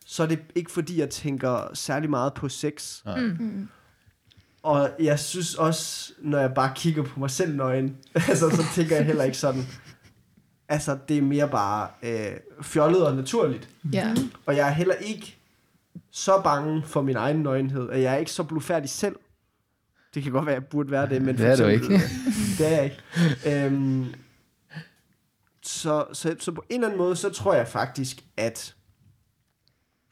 [0.06, 3.04] så er det ikke fordi, jeg tænker særlig meget på sex.
[3.04, 3.20] Nej.
[3.20, 3.68] Mm.
[4.62, 8.96] Og jeg synes også, når jeg bare kigger på mig selv nøgen, altså, så tænker
[8.96, 9.62] jeg heller ikke sådan.
[10.68, 13.68] Altså, det er mere bare øh, fjollet og naturligt.
[13.92, 14.14] Ja.
[14.46, 15.36] Og jeg er heller ikke
[16.10, 19.16] så bange for min egen nøgenhed, at jeg er ikke så blufærdig selv.
[20.14, 22.00] Det kan godt være, at jeg burde være det, men Det er du eksempel-
[22.58, 23.64] det er jeg ikke.
[23.66, 24.06] Øhm,
[25.84, 28.76] så, så, så på en eller anden måde, så tror jeg faktisk, at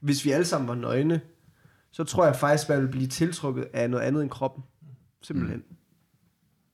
[0.00, 1.20] hvis vi alle sammen var nøgne,
[1.90, 4.64] så tror jeg faktisk, at man ville blive tiltrukket af noget andet end kroppen.
[5.22, 5.58] Simpelthen.
[5.58, 5.76] Mm.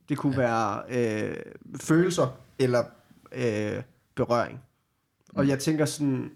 [0.08, 0.38] Det kunne ja.
[0.38, 1.36] være øh,
[1.80, 2.84] følelser eller
[3.32, 3.82] øh,
[4.14, 4.60] berøring.
[5.34, 6.30] Og jeg tænker sådan,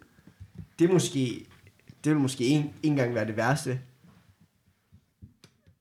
[0.78, 1.46] det er måske,
[2.04, 3.80] det vil måske ikke engang være det værste,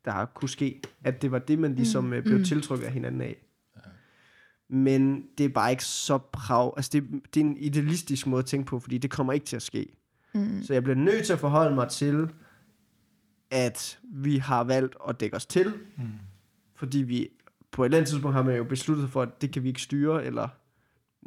[0.06, 0.82] der kunne ske.
[1.04, 2.24] At det var det, man ligesom mm.
[2.24, 3.38] blev tiltrukket af hinanden af.
[4.74, 6.74] Men det er bare ikke så prav.
[6.78, 7.04] Altså, det,
[7.34, 9.86] det er en idealistisk måde at tænke på, fordi det kommer ikke til at ske.
[10.34, 10.64] Mm.
[10.64, 12.30] Så jeg bliver nødt til at forholde mig til,
[13.52, 16.04] at vi har valgt at dække os til, Mm.
[16.76, 17.28] fordi vi
[17.72, 19.82] på et eller andet tidspunkt har man jo besluttet for, at det kan vi ikke
[19.82, 20.48] styre, eller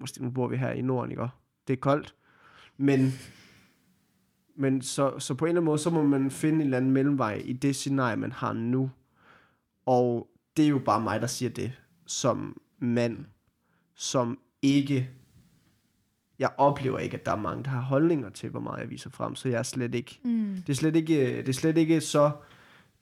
[0.01, 1.23] måske nu bor vi her i Norden, ikke?
[1.23, 1.29] Og
[1.69, 2.15] Det er koldt.
[2.77, 3.13] Men,
[4.57, 6.91] men så, så på en eller anden måde, så må man finde en eller anden
[6.91, 8.91] mellemvej i det scenarie, man har nu.
[9.87, 11.73] Og det er jo bare mig, der siger det,
[12.07, 13.25] som mand,
[13.97, 15.11] som ikke...
[16.39, 19.11] Jeg oplever ikke, at der er mange, der har holdninger til, hvor meget jeg viser
[19.11, 20.21] frem, så jeg er slet ikke...
[20.25, 20.57] Mm.
[20.67, 22.31] Det er slet ikke, det er slet ikke så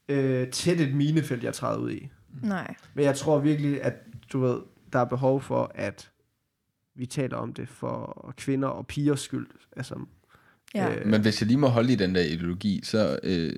[0.08, 2.08] øh, tæt et minefelt, jeg træder ud i.
[2.42, 2.74] Nej.
[2.94, 3.94] Men jeg tror virkelig, at
[4.32, 4.58] du ved,
[4.92, 6.10] der er behov for, at
[6.94, 9.46] vi taler om det for kvinder og pigers skyld.
[9.76, 9.94] Altså,
[10.74, 10.94] Ja.
[10.94, 13.52] øh, Men hvis jeg lige må holde i den der ideologi, så, øh,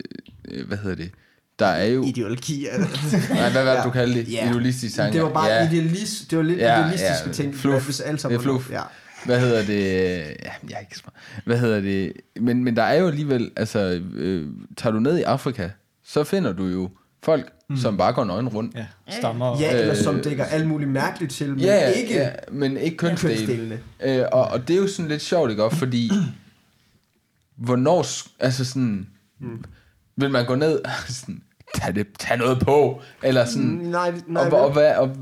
[0.48, 1.12] øh, hvad hedder det,
[1.58, 2.04] der er jo...
[2.04, 2.66] ideologi.
[2.66, 2.88] Er det.
[3.30, 3.84] Nej, hvad var det, Ja.
[3.84, 4.32] du kaldte det?
[4.32, 4.50] Ja.
[4.50, 5.14] Idealistisk tanke.
[5.16, 5.68] det var bare ja.
[5.70, 7.84] idealis, det var lidt Ja, idealistiske ja, ting, fluff.
[7.84, 8.70] hvis alle sammen var- fluff.
[8.70, 8.80] Ja.
[9.24, 9.82] Hvad hedder det?
[10.24, 11.14] Ja, jeg er ikke smart.
[11.44, 12.12] Hvad hedder det?
[12.40, 15.68] Men, men der er jo alligevel, altså, øh, tager du ned i Afrika,
[16.04, 16.90] så finder du jo
[17.22, 17.76] folk, mm.
[17.76, 18.74] som bare går nøgen rundt.
[18.76, 19.60] Ja, stammer.
[19.60, 22.96] ja, eller som Øh, dækker alt muligt mærkeligt til, men Ja, ikke ja, men ikke
[22.96, 23.36] kønsdele.
[23.36, 23.78] kønsdelene.
[24.02, 25.76] Øh, og, og det er jo sådan lidt sjovt, ikke også?
[25.78, 26.10] Fordi,
[27.56, 29.06] hvornår, s- altså sådan,
[29.40, 29.64] mm.
[30.16, 31.42] Vil man gå ned, sådan,
[31.74, 35.16] tag, det, tag noget på, eller sådan, Mm, Nej, nej, og, og, hvad, og,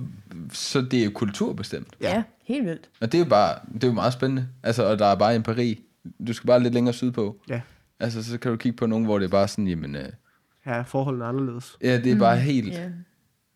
[0.53, 1.89] så det er jo kulturbestemt.
[2.01, 2.15] Ja.
[2.15, 2.91] ja, helt vildt.
[3.01, 4.49] Og det er jo bare, det er jo meget spændende.
[4.63, 5.81] Altså, og der er bare empiri.
[6.27, 7.37] Du skal bare lidt længere sydpå.
[7.49, 7.61] Ja.
[8.01, 10.09] Altså, så kan du kigge på nogen, hvor det er bare sådan, jamen, øh,
[10.65, 11.77] her er forholdene anderledes.
[11.83, 12.73] ja, det er bare helt...
[12.73, 12.89] Ja.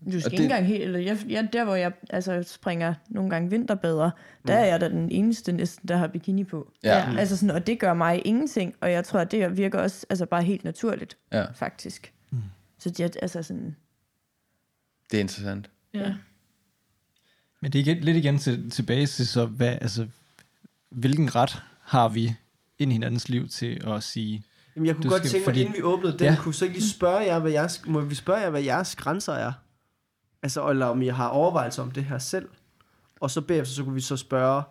[0.04, 2.94] Du skal Og ikke det- engang helt, eller jeg, jeg, der hvor jeg altså, springer
[3.09, 4.11] nogle gange vinterbader,
[4.46, 6.72] der er jeg da den eneste næsten, der har bikini på.
[6.85, 7.11] Ja.
[7.11, 7.18] Mm.
[7.18, 10.26] Altså sådan, og det gør mig ingenting, og jeg tror, at det virker også altså
[10.26, 12.12] bare helt naturligt, Ja, faktisk.
[12.30, 12.38] Mm.
[12.78, 13.76] Så det er altså sådan,
[15.11, 15.70] det er interessant.
[15.94, 16.14] Ja.
[17.62, 20.06] Men det er igen, lidt igen til, tilbage til, så hvad, altså,
[20.90, 22.35] hvilken ret har vi
[22.78, 24.42] ind i hinandens liv til at sige,
[24.76, 26.37] Jamen, jeg kunne Du godt skal- tænke mig, fordi- inden vi åbnede den, Ja.
[26.38, 29.32] kunne så ikke lige spørge jer, hvad jeres, må vi spørge jer, hvad jeres grænser
[29.32, 29.52] er?
[30.42, 32.49] Altså, eller om I har overvejelser om det her selv.
[33.20, 34.62] Og så bagefter, så kunne vi så spørge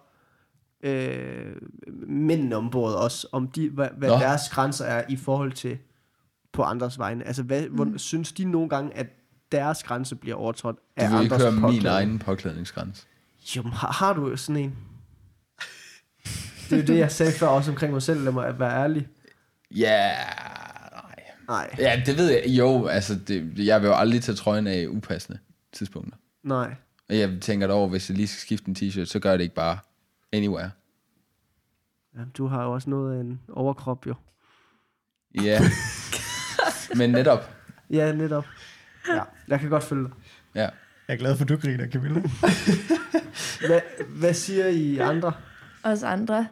[0.84, 1.56] øh,
[2.08, 4.15] mændene om bordet også, om de, hvad, hvad Nå.
[4.15, 5.78] deres grænser er i forhold til
[6.54, 7.28] på andres vegne.
[7.28, 7.75] Altså, hvad, mm.
[7.75, 9.08] hvor, synes de nogle gange, at
[9.51, 11.88] deres grænse bliver overtrådt af Du vil ikke andres høre min påklædning?
[11.88, 13.06] egen påklædningsgrænse.
[13.56, 14.75] Jo, har, har du sådan en?
[16.69, 19.08] Det er jo det, jeg sagde før også omkring mig selv, lad mig være ærlig.
[19.75, 20.12] Ja,
[20.91, 21.15] nej.
[21.47, 22.43] Nej, Ja, det ved jeg.
[22.47, 25.39] Jo, altså, det, jeg vil jo aldrig tage trøjen af upassende
[25.75, 26.17] tidspunkter.
[26.43, 26.75] nej.
[27.09, 29.43] Og jeg tænker over, hvis jeg lige skal skifte en t-shirt, så gør jeg det
[29.43, 29.77] ikke bare
[30.31, 30.71] anywhere.
[32.15, 34.15] Ja, du har jo også noget af en overkrop, jo.
[35.43, 35.59] Ja.
[36.97, 37.49] Men netop.
[37.89, 38.45] Ja, netop.
[39.07, 40.11] Ja, jeg kan godt følge dig.
[40.55, 40.61] Ja.
[40.61, 42.21] jeg er glad for, at du griner, Camilla.
[43.67, 45.33] Hvad, hvad siger I andre?
[45.83, 46.47] os andre.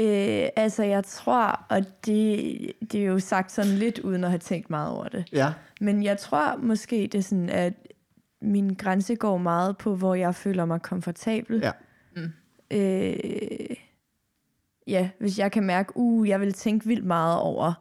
[0.00, 4.38] Øh, altså, jeg tror, og det, det er jo sagt sådan lidt uden at have
[4.38, 5.24] tænkt meget over det.
[5.32, 7.72] Ja, Men jeg tror måske, det er sådan, at
[8.44, 11.58] min grænse går meget på, hvor jeg føler mig komfortabel.
[11.62, 11.70] Ja.
[12.70, 13.76] Øh,
[14.86, 17.72] ja, hvis jeg kan mærke, uh, jeg vil tænke vildt meget over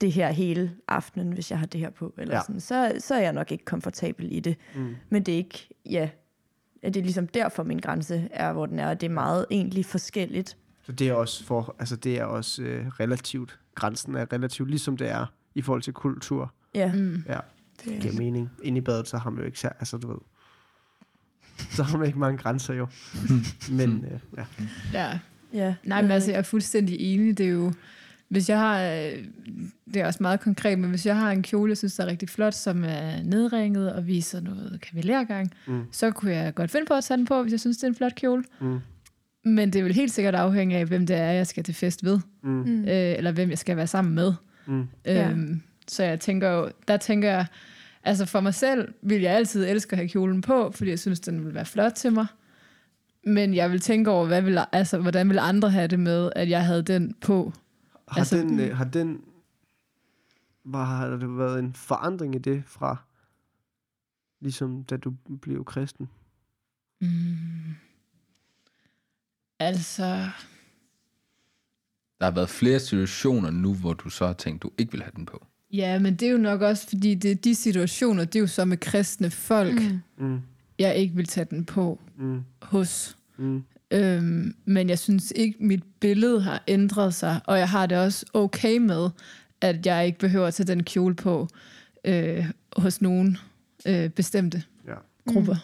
[0.00, 2.40] det her hele aftenen, hvis jeg har det her på, eller Ja.
[2.46, 4.56] sådan, så, så er jeg nok ikke komfortabel i det.
[4.74, 4.96] Mm.
[5.08, 6.10] Men det er ikke, ja,
[6.82, 9.46] at det er ligesom derfor min grænse er, hvor den er, og det er meget
[9.50, 10.56] egentlig forskelligt.
[10.82, 13.58] så det er også, for, altså det er også øh, relativt.
[13.74, 16.54] Grænsen er relativt, ligesom det er i forhold til kultur.
[16.74, 17.24] Ja, Mm.
[17.28, 17.38] Ja,
[17.84, 18.50] det giver mening.
[18.62, 20.18] Inde i badet, så har man jo ikke sær, altså du ved.
[21.58, 22.86] Så så har man ikke mange grænser jo.
[23.78, 24.44] Men øh, ja.
[24.92, 25.18] Ja.
[25.52, 25.74] Ja.
[25.84, 27.38] Nej, men altså, jeg er fuldstændig enig.
[27.38, 27.72] Det er jo,
[28.28, 29.24] hvis jeg har, øh,
[29.94, 32.08] det er også meget konkret, men hvis jeg har en kjole, jeg synes, der er
[32.08, 35.82] rigtig flot, som er nedringet og viser noget kavalergang, Mm.
[35.92, 37.88] så kunne jeg godt finde på at tage den på, hvis jeg synes, det er
[37.88, 38.44] en flot kjole.
[38.60, 38.78] Mm.
[39.44, 42.18] Men det vil helt sikkert afhænge af, hvem det er, jeg skal til fest ved,
[42.42, 42.50] Mm.
[42.50, 42.80] Mm.
[42.84, 44.32] øh, eller hvem jeg skal være sammen med.
[44.66, 44.84] Mm.
[45.06, 45.34] Ja.
[45.90, 47.46] Så jeg tænker jo, der tænker jeg,
[48.02, 51.20] altså for mig selv vil jeg altid elske at have kjolen på, fordi jeg synes,
[51.20, 52.26] den vil være flot til mig.
[53.24, 56.50] Men jeg vil tænke over, hvad vil, altså, hvordan vil andre have det med, at
[56.50, 57.52] jeg havde den på.
[58.08, 59.20] Har, Altså- altså, den, øh, har den...
[60.64, 62.96] Var, har der været en forandring i det fra,
[64.40, 65.10] ligesom da du
[65.42, 66.08] blev kristen?
[67.00, 67.08] Mm.
[69.58, 70.04] Altså,
[72.18, 75.12] Der har været flere situationer nu, hvor du så har tænkt, du ikke vil have
[75.16, 75.46] den på.
[75.72, 78.64] Ja, men det er jo nok også, fordi det, de situationer, det er jo så
[78.64, 79.80] med kristne folk,
[80.18, 80.26] mm.
[80.26, 80.40] Mm.
[80.78, 82.40] jeg ikke vil tage den på Mm.
[82.62, 83.16] hos.
[83.36, 83.62] Mm.
[83.90, 88.26] Øhm, men jeg synes ikke, mit billede har ændret sig, og jeg har det også
[88.34, 89.10] okay med,
[89.60, 91.48] at jeg ikke behøver at tage den kjole på
[92.04, 92.44] øh,
[92.76, 93.36] hos nogen
[93.86, 94.94] øh, bestemte Ja.
[95.32, 95.56] grupper.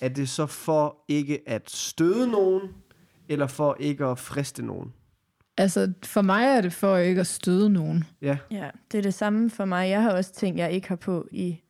[0.00, 2.62] Er det så for ikke at støde nogen,
[3.28, 4.92] eller for ikke at friste nogen?
[5.58, 8.04] Altså, for mig er det for ikke at støde nogen.
[8.22, 8.36] Ja.
[8.50, 9.88] Ja, det er det samme for mig.
[9.90, 11.60] Jeg har også ting, jeg ikke har på i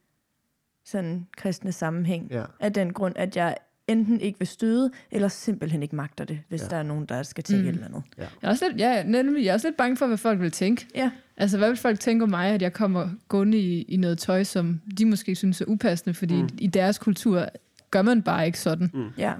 [0.84, 2.28] sådan kristne sammenhæng.
[2.30, 2.44] Ja.
[2.60, 3.56] Af den grund, at jeg
[3.88, 6.64] enten ikke vil støde, eller simpelthen ikke magter det, hvis Ja.
[6.64, 6.70] ja.
[6.70, 7.68] der er nogen, der skal tænke Mm.
[7.68, 8.02] et eller andet.
[8.18, 10.50] Jeg er, også lidt, ja, nemlig, jeg er også lidt bange for, hvad folk vil
[10.50, 10.86] tænke.
[10.94, 11.10] Ja.
[11.36, 14.44] Altså, hvad vil folk tænke om mig, at jeg kommer gående i, i noget tøj,
[14.44, 16.48] som de måske synes er upassende, fordi Mm.
[16.58, 17.46] i deres kultur
[17.90, 18.90] gør man bare ikke sådan.
[18.94, 19.08] Mm.
[19.18, 19.32] Ja.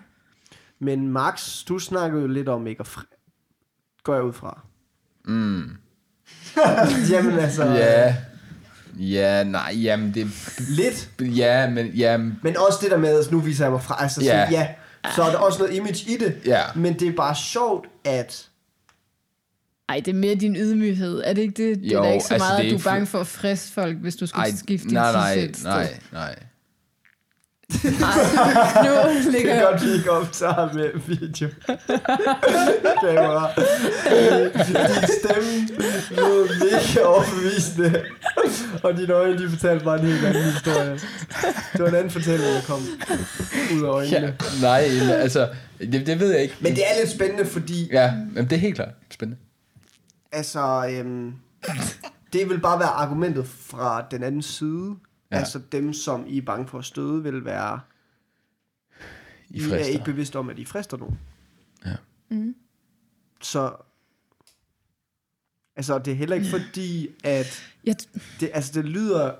[0.78, 2.88] Men Max, du snakkede jo lidt om ikke at.
[4.04, 4.60] Går jeg ud fra.
[5.24, 5.70] Mm.
[7.10, 7.64] Jamen altså...
[7.64, 8.16] Ja.
[8.98, 10.26] Ja, nej, jamen det...
[10.68, 11.10] Lidt.
[11.20, 11.86] Ja, men...
[11.86, 13.96] Jamen, Men også det der med, at nu viser jeg mig fra.
[14.02, 14.46] Altså, Ja.
[14.46, 14.68] så, ja.
[15.16, 16.36] Så er der også noget image i det.
[16.46, 16.60] ja.
[16.74, 18.48] Men det er bare sjovt, at...
[19.88, 21.22] Ej, det er mere din ydmyghed.
[21.24, 21.78] Er det ikke det?
[21.82, 23.26] Det Jo, er da ikke så altså, meget, det at du er bange for at
[23.26, 25.86] friste folk, hvis du skulle Ej, skifte nej, nej, t-shirt et sted.
[26.12, 26.34] nej,
[28.00, 28.10] nej.
[28.10, 29.64] Ej, nu Det ligger jeg...
[29.70, 31.48] godt blive ikke optaget med video.
[33.00, 33.50] Kamera.
[34.66, 35.68] Din stemme
[36.10, 38.04] lød mega overbevisende.
[38.82, 40.92] Og dine øjne, de fortalte bare en helt anden historie.
[41.72, 42.80] Det var en anden fortælling, der kom
[43.76, 44.16] ud af øjnene.
[44.16, 44.80] Ja, nej,
[45.12, 45.48] altså,
[45.80, 46.54] det, det ved jeg ikke.
[46.60, 49.40] Men det er lidt spændende, fordi Ja, men det er helt klart spændende.
[50.32, 51.32] altså, øhm,
[52.32, 54.90] det vil bare være argumentet fra den anden side.
[55.30, 55.36] Ja.
[55.36, 57.80] Altså dem, som I er bange for at støde, vil være...
[59.50, 59.92] I I er frister.
[59.92, 61.18] ikke bevidste om, at I frister nogen.
[61.86, 61.96] Ja.
[62.28, 62.54] Mm.
[63.42, 63.76] Så...
[65.76, 67.74] Altså, det er heller ikke fordi, at...
[67.84, 67.96] Jeg,
[68.40, 69.34] Det, altså, det lyder...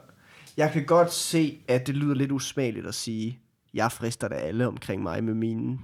[0.56, 3.38] Jeg kan godt se, at det lyder lidt usmageligt at sige,
[3.74, 5.80] jeg frister da alle omkring mig med min...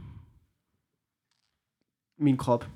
[2.18, 2.66] Min krop.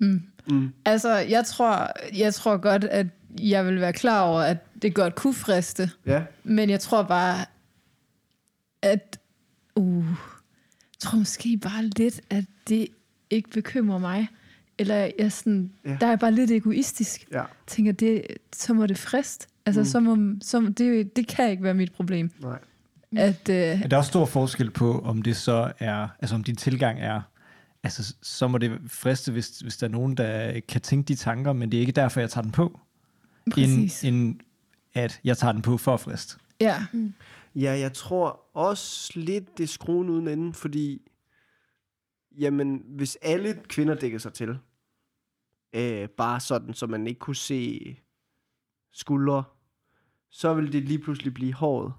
[0.00, 0.22] mm.
[0.50, 0.72] Mm.
[0.84, 3.06] Altså, jeg tror, jeg tror godt, at
[3.40, 5.90] jeg vil være klar over, at det godt kunne friste.
[6.06, 6.22] Ja.
[6.44, 7.44] Men jeg tror bare,
[8.82, 9.18] at...
[9.76, 12.88] Uh, jeg tror måske bare lidt, at det
[13.30, 14.28] ikke bekymrer mig.
[14.78, 15.90] Eller jeg sådan, Ja.
[15.90, 15.96] ja.
[16.00, 17.26] der er bare lidt egoistisk.
[17.32, 17.42] Ja.
[17.66, 18.22] tænker, det,
[18.52, 19.48] så må det frist.
[19.66, 19.84] Altså, Mm.
[19.84, 22.30] så må, så, det, det kan ikke være mit problem.
[22.40, 22.58] Nej.
[23.16, 26.56] At, øh, Er der også stor forskel på, om det så er, altså om din
[26.56, 27.20] tilgang er,
[27.82, 31.52] altså så må det friste, hvis, hvis der er nogen, der kan tænke de tanker,
[31.52, 32.80] men det er ikke derfor, jeg tager den på,
[33.50, 34.04] præcis.
[34.04, 34.40] end, end
[34.94, 36.38] at jeg tager den på for at friste.
[36.60, 36.86] ja.
[37.54, 41.10] Ja, jeg tror også lidt, det er skruen uden enden, fordi
[42.38, 44.58] jamen, hvis alle kvinder dækker sig til,
[45.72, 47.96] øh, bare sådan, så man ikke kunne se
[48.92, 49.44] skuldre,
[50.30, 51.92] så ville det lige pludselig blive håret,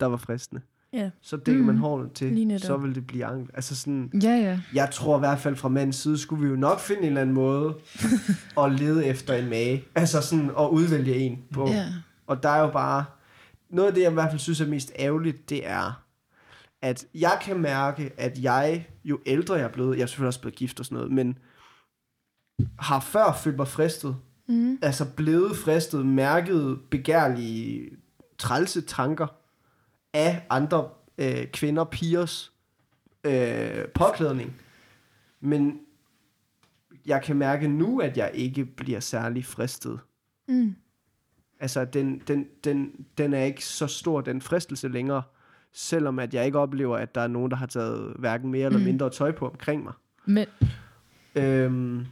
[0.00, 0.62] der var fristende.
[0.92, 1.10] Ja.
[1.22, 1.66] Så dækker mm.
[1.66, 3.50] man håret til, så vil det blive ankel.
[3.54, 4.60] Altså sådan, Ja, ja.
[4.74, 7.20] jeg tror i hvert fald fra mandens side, skulle vi jo nok finde en eller
[7.20, 7.74] anden måde
[8.62, 9.84] at lede efter en mage.
[9.94, 11.68] Altså sådan at udvælge en på.
[11.68, 11.86] ja.
[12.26, 13.04] Og der er jo bare...
[13.70, 16.02] Noget af det, jeg i hvert fald synes er mest ærgerligt, det er,
[16.82, 20.40] at jeg kan mærke, at jeg, jo ældre jeg er blevet, jeg er selvfølgelig også
[20.40, 21.38] blevet gift og sådan noget, men
[22.78, 24.16] har før følt mig fristet.
[24.48, 24.78] Mm.
[24.82, 27.90] Altså blevet fristet, mærket begærlige,
[28.38, 29.26] trælse tanker
[30.18, 32.52] af andre øh, kvinder, pigers
[33.24, 34.60] øh, påklædning.
[35.40, 35.80] Men
[37.06, 40.00] jeg kan mærke nu, at jeg ikke bliver særlig fristet.
[40.48, 40.74] Mm.
[41.60, 45.22] Altså, den, den, den, den er ikke så stor, den fristelse længere,
[45.72, 48.78] selvom at jeg ikke oplever, at der er nogen, der har taget hverken mere eller
[48.78, 48.84] Mm.
[48.84, 49.92] mindre tøj på omkring mig.
[50.24, 50.46] Men,
[51.34, 52.06] Øhm,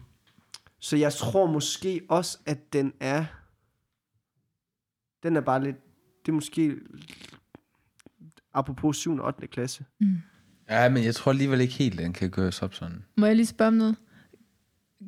[0.79, 3.25] så jeg tror måske også, at den er,
[5.23, 5.77] den er bare lidt,
[6.27, 6.77] det er måske
[8.59, 9.19] apropos 7.
[9.19, 9.47] og 8.
[9.47, 9.85] klasse.
[10.71, 13.05] Ja, men jeg tror alligevel ikke helt, den kan gøres op sådan.
[13.17, 13.97] Må jeg lige spørge om noget?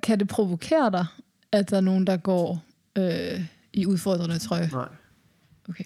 [0.02, 1.06] Kan det provokere dig,
[1.52, 2.64] at der er nogen, der går
[2.98, 3.40] øh,
[3.72, 4.68] i udfordrende trøje?
[4.72, 4.88] Nej.
[5.68, 5.84] Okay.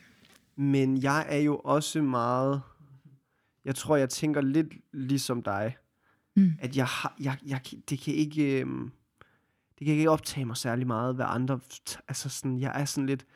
[0.56, 2.62] Men jeg er jo også meget...
[3.64, 5.76] Jeg tror, jeg tænker lidt ligesom dig.
[6.36, 6.52] Mm.
[6.60, 7.14] At jeg har...
[7.20, 8.60] Jeg, jeg, det kan ikke...
[8.60, 8.90] øhm,
[9.78, 11.60] Det kan ikke optage mig særlig meget, hvad andre...
[12.08, 13.26] Altså sådan, jeg er sådan lidt...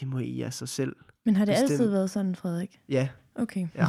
[0.00, 0.96] Det må I af sig selv.
[1.24, 1.70] Men har det Bestemt.
[1.70, 2.80] altid været sådan, Frederik?
[2.88, 3.66] Ja, Okay.
[3.74, 3.86] ja.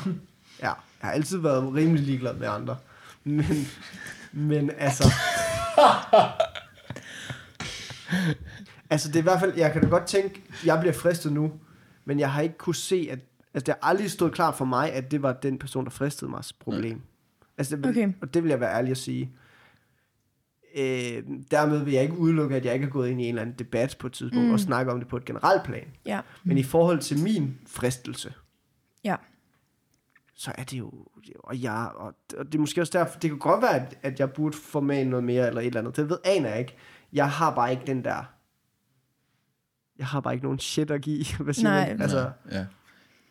[0.61, 2.77] Ja, jeg har altid været rimelig ligeglad med andre.
[3.23, 3.67] Men,
[4.31, 5.03] men altså...
[8.89, 9.53] altså, det er i hvert fald...
[9.57, 11.51] Jeg kan da godt tænke, jeg bliver fristet nu,
[12.05, 13.19] men jeg har ikke kunne se, at...
[13.53, 16.31] Altså, det har aldrig stået klart for mig, at det var den person, der fristede
[16.31, 17.01] mig problem.
[17.57, 18.13] Altså, det vil, Okay.
[18.21, 19.31] Og det vil jeg være ærlig at sige.
[20.75, 23.41] Øh, dermed vil jeg ikke udelukke, at jeg ikke er gået ind i en eller
[23.41, 24.53] anden debat på et tidspunkt, mm.
[24.53, 25.87] og snakke om det på et generelt plan.
[26.05, 26.21] Ja.
[26.43, 28.33] Men i forhold til min fristelse,
[29.03, 29.15] Ja.
[30.37, 30.91] Så er det jo,
[31.39, 34.19] og jeg, og, og det er måske også derfor, det kan godt være, at, at
[34.19, 36.75] jeg burde formane noget mere, eller et eller andet, det ved, aner jeg ikke.
[37.13, 38.23] Jeg har bare ikke den der,
[39.97, 41.87] jeg har bare ikke nogen shit at give, hvad siger Nej.
[41.89, 42.01] man?
[42.01, 42.65] Altså, Ja.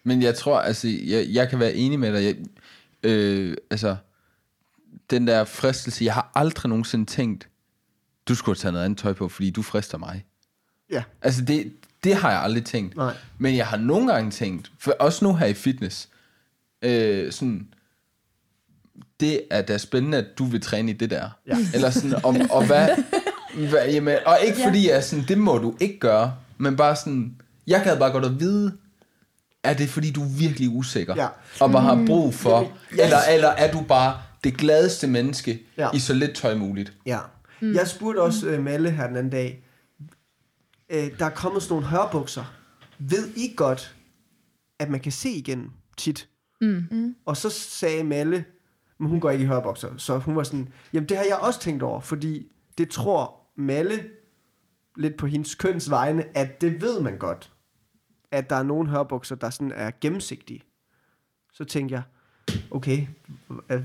[0.06, 2.24] Men jeg tror, altså, jeg, jeg kan være enig med dig.
[2.24, 2.36] Jeg,
[3.10, 3.96] øh, altså,
[5.10, 7.48] den der fristelse, jeg har aldrig nogensinde tænkt,
[8.28, 10.24] du skulle have taget noget andet tøj på, fordi du frister mig.
[10.90, 11.72] ja, Altså, det,
[12.04, 12.96] det har jeg aldrig tænkt.
[12.96, 16.08] nej, Men jeg har nogle gange tænkt, for også nu her i fitness,
[16.84, 17.68] øh, sådan,
[19.20, 21.30] det er da spændende, at du vil træne i det der.
[21.46, 21.56] Ja.
[21.74, 22.88] Eller sådan, om, og hvad,
[23.68, 24.66] hvad jamen, og ikke Ja.
[24.68, 28.24] fordi, jeg sådan, det må du ikke gøre, men bare sådan, jeg gad bare godt
[28.24, 28.76] at vide,
[29.62, 31.28] er det fordi, du er virkelig usikker, Ja.
[31.60, 33.00] og bare har brug for, yes.
[33.00, 35.88] eller, eller er du bare det gladeste menneske Ja.
[35.94, 36.92] i så lidt tøj muligt?
[37.06, 37.18] ja.
[37.60, 37.74] Mm.
[37.74, 39.64] Jeg spurgte også uh, Malle her den anden dag,
[40.94, 42.54] uh, der er kommet sådan nogle hørbukser.
[42.98, 43.94] Ved I godt,
[44.80, 46.28] at man kan se igennem tit?
[46.60, 46.84] Mm.
[46.90, 47.16] Mm.
[47.24, 48.44] Og så sagde Malle,
[48.98, 51.60] men hun går ikke i hørbokser, så hun var sådan, jamen det har jeg også
[51.60, 54.10] tænkt over, fordi det tror Malle,
[54.96, 57.52] lidt på hendes køns vegne, at det ved man godt,
[58.30, 60.62] at der er nogle hørbukser, der sådan er gennemsigtige.
[61.52, 62.02] Så tænkte jeg,
[62.70, 63.06] okay,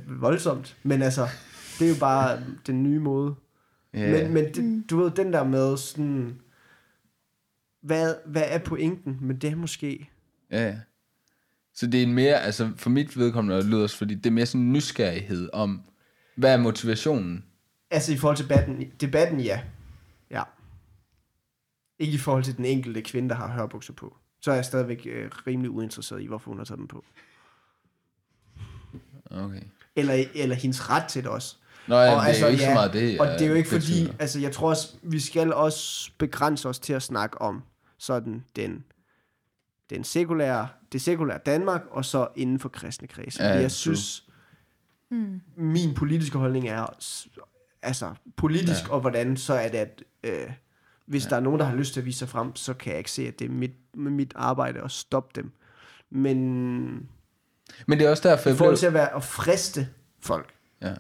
[0.08, 1.28] voldsomt, men altså,
[1.80, 3.36] det er jo bare den nye måde.
[3.94, 4.24] Ja.
[4.24, 6.40] Men, men det, du ved, den der med sådan,
[7.82, 9.18] hvad, hvad er pointen?
[9.22, 10.10] Men det er måske,
[10.52, 10.80] Ja, ja.
[11.80, 14.32] Så det er mere, altså for mit vedkommende og det lyder også, fordi det er
[14.32, 15.82] mere sådan en nysgerrighed om,
[16.36, 17.46] hvad er motivationen?
[17.92, 19.62] Altså i forhold til debatten, debatten ja.
[20.32, 20.44] Ja.
[22.00, 24.18] Ikke i forhold til den enkelte kvinde, der har hørbukser på.
[24.42, 27.06] Så er jeg stadigvæk øh, rimelig uinteresseret i, hvorfor hun har taget dem på.
[29.32, 29.62] Okay.
[29.96, 31.56] Eller, eller hendes ret til det også.
[31.88, 33.20] Nå ja, det er jo ikke så meget det.
[33.20, 34.14] Og det er jo ikke fordi, betvivler.
[34.20, 37.64] altså jeg tror også, vi skal også begrænse os til at snakke om
[37.98, 38.84] sådan den,
[39.90, 43.44] den sekulære, det sekulære Danmark, og så inden for kristne kredse.
[43.44, 44.26] Ja, jeg synes,
[45.12, 45.42] Mm.
[45.58, 46.86] min politiske holdning er,
[47.82, 48.94] altså politisk, Ja.
[48.94, 50.52] og hvordan, så er det, at øh,
[51.06, 51.30] hvis ja.
[51.30, 53.12] der er nogen, der har lyst til at vise sig frem, så kan jeg ikke
[53.12, 55.52] se, at det er mit, mit arbejde at stoppe dem.
[56.10, 56.38] Men
[57.88, 58.80] Men det er også derfor, i jeg forhold blev...
[58.80, 60.96] til at være at friste folk, Ja.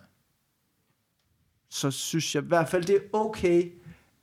[1.69, 3.71] så synes jeg i hvert fald, det er okay,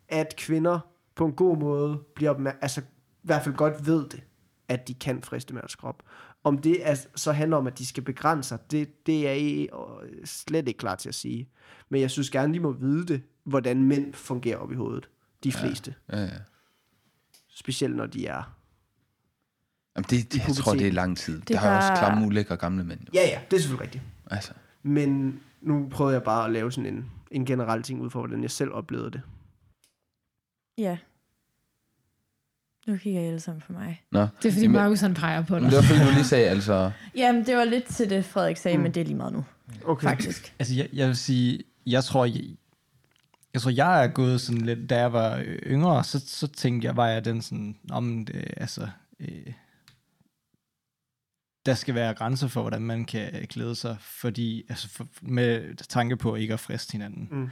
[0.08, 0.78] at kvinder
[1.14, 2.84] på en god måde bliver opmær- altså i
[3.22, 4.22] hvert fald godt ved det,
[4.68, 6.02] at de kan friste med deres krop.
[6.44, 9.68] Om det er, så handler om, at de skal begrænse sig, det, det er jeg
[10.02, 11.48] øh, slet ikke klar til at sige.
[11.88, 15.08] Men jeg synes gerne, de må vide det, hvordan mænd fungerer op i hovedet.
[15.44, 15.94] De fleste.
[16.12, 16.30] Ja, ja.
[17.48, 18.56] Specielt når de er...
[19.96, 21.40] Jamen det, det, jeg tror, det er lang tid.
[21.40, 23.00] Det, det har jo også klamme, ulækre gamle mænd.
[23.00, 23.10] Jo.
[23.14, 24.04] Ja, ja, det er selvfølgelig rigtigt.
[24.30, 24.52] Altså.
[24.82, 28.42] Men nu prøvede jeg bare at lave sådan en, en generel ting ud for, hvordan
[28.42, 29.22] jeg selv oplevede det.
[30.78, 30.98] Ja.
[32.86, 34.02] Nu kigger jeg alle sammen på mig.
[34.12, 34.20] Nå.
[34.20, 35.70] Det er fordi Jamen- Markus han peger på Men dig.
[35.70, 36.90] det var fordi, du lige sagde, altså...
[37.16, 38.82] Jamen, det var lidt til det, Frederik sagde, Mm.
[38.82, 39.44] men det er lige meget nu,
[39.84, 40.08] Okay.
[40.08, 40.54] faktisk.
[40.58, 42.42] Altså, jeg, jeg vil sige, jeg tror, jeg,
[43.54, 46.86] jeg tror, jeg er gået sådan lidt, da jeg var øh, yngre, så, så tænkte
[46.86, 48.88] jeg, var jeg den sådan, om det, altså,
[49.20, 49.52] øh,
[51.66, 56.16] der skal være grænser for, hvordan man kan klæde sig, fordi, altså, for, med tanke
[56.16, 57.28] på ikke at friste hinanden.
[57.30, 57.48] Mm.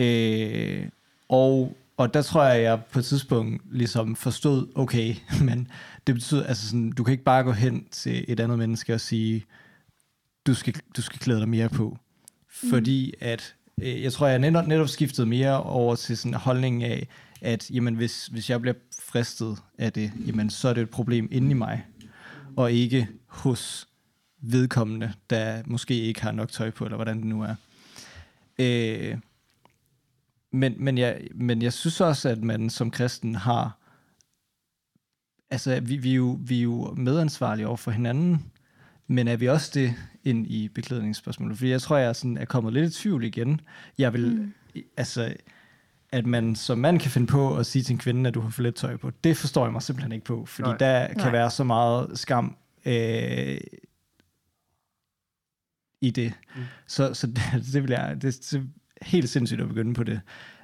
[0.00, 0.88] Øh,
[1.28, 5.14] og, og der tror jeg, jeg på et tidspunkt ligesom forstod, okay,
[5.48, 5.70] men
[6.06, 9.00] det betyder, altså sådan, du kan ikke bare gå hen til et andet menneske og
[9.00, 9.44] sige,
[10.46, 11.98] du skal, du skal klæde dig mere på.
[12.70, 16.84] Fordi at, øh, jeg tror, jeg netop, netop skiftede mere over til sådan en holdning
[16.84, 17.08] af,
[17.40, 21.28] at jamen, hvis, hvis jeg bliver fristet af det, jamen, så er det et problem
[21.32, 21.86] inde i mig,
[22.56, 23.88] og ikke hos
[24.42, 27.54] vedkommende, der måske ikke har nok tøj på, eller hvordan det nu er.
[28.58, 29.16] Øh,
[30.52, 33.78] men, men, jeg, men jeg synes også, at man som kristen har,
[35.50, 38.52] altså vi, vi, er, jo, vi er jo medansvarlige over for hinanden,
[39.08, 39.94] Men er vi også det
[40.24, 41.56] ind i beklædningsspørgsmålet?
[41.56, 43.60] Fordi jeg tror, jeg er, sådan, er kommet lidt i tvivl igen.
[43.98, 44.84] Jeg vil, mm.
[44.96, 45.34] altså,
[46.12, 48.50] at man som mand kan finde på at sige til en kvinde, at du har
[48.50, 50.46] for lidt tøj på, det forstår jeg mig simpelthen ikke på.
[50.46, 50.76] Fordi Nej.
[50.76, 51.30] der kan Nej.
[51.30, 53.58] være så meget skam øh,
[56.00, 56.32] i det.
[56.56, 56.62] Mm.
[56.86, 57.40] Så, så det,
[57.72, 58.70] det, vil jeg, det, det
[59.02, 60.20] helt sindssygt at begynde på det.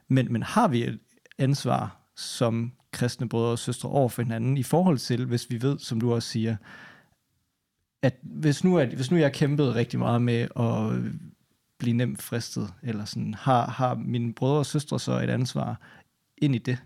[0.09, 0.99] Men, men har vi et
[1.39, 5.79] ansvar som kristne brødre og søstre over for hinanden i forhold til, hvis vi ved,
[5.79, 6.57] som du også siger,
[8.03, 11.13] at hvis nu, at, hvis nu jeg kæmpede rigtig meget med at
[11.79, 15.81] blive nemt fristet, eller sådan, har, har mine brødre og søstre så et ansvar
[16.39, 16.79] ind i det?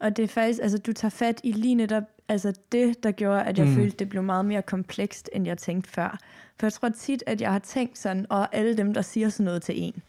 [0.00, 3.42] Og det er faktisk, altså du tager fat i lige netop, altså det, der gjorde,
[3.42, 3.74] at jeg Mm.
[3.74, 6.18] følte, det blev meget mere komplekst, end jeg tænkte før.
[6.62, 9.44] For jeg tror tit, at jeg har tænkt sådan, og alle dem, der siger sådan
[9.44, 10.02] noget til en,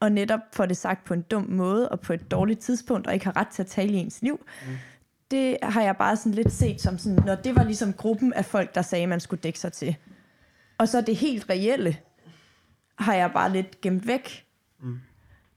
[0.00, 3.14] og netop får det sagt på en dum måde, og på et dårligt tidspunkt, og
[3.14, 4.72] ikke har ret til at tale i ens liv, mm.
[5.30, 8.44] det har jeg bare sådan lidt set som sådan, når det var ligesom gruppen af
[8.44, 9.96] folk, der sagde, man skulle dække sig til.
[10.78, 11.96] Og så det helt reelle,
[12.98, 14.46] har jeg bare lidt gemt væk.
[14.80, 14.98] Mm.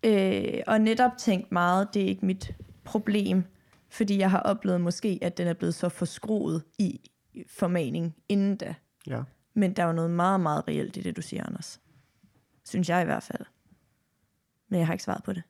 [0.03, 3.43] Øh, og netop tænkt meget, det er ikke mit problem,
[3.89, 7.01] fordi jeg har oplevet måske, at den er blevet så forskruet i
[7.47, 8.75] formaning inden da.
[9.07, 9.21] Ja.
[9.53, 11.81] Men der er jo noget meget, meget reelt i det, du siger, Anders.
[12.65, 13.45] Synes jeg i hvert fald.
[14.67, 15.43] Men jeg har ikke svaret på det.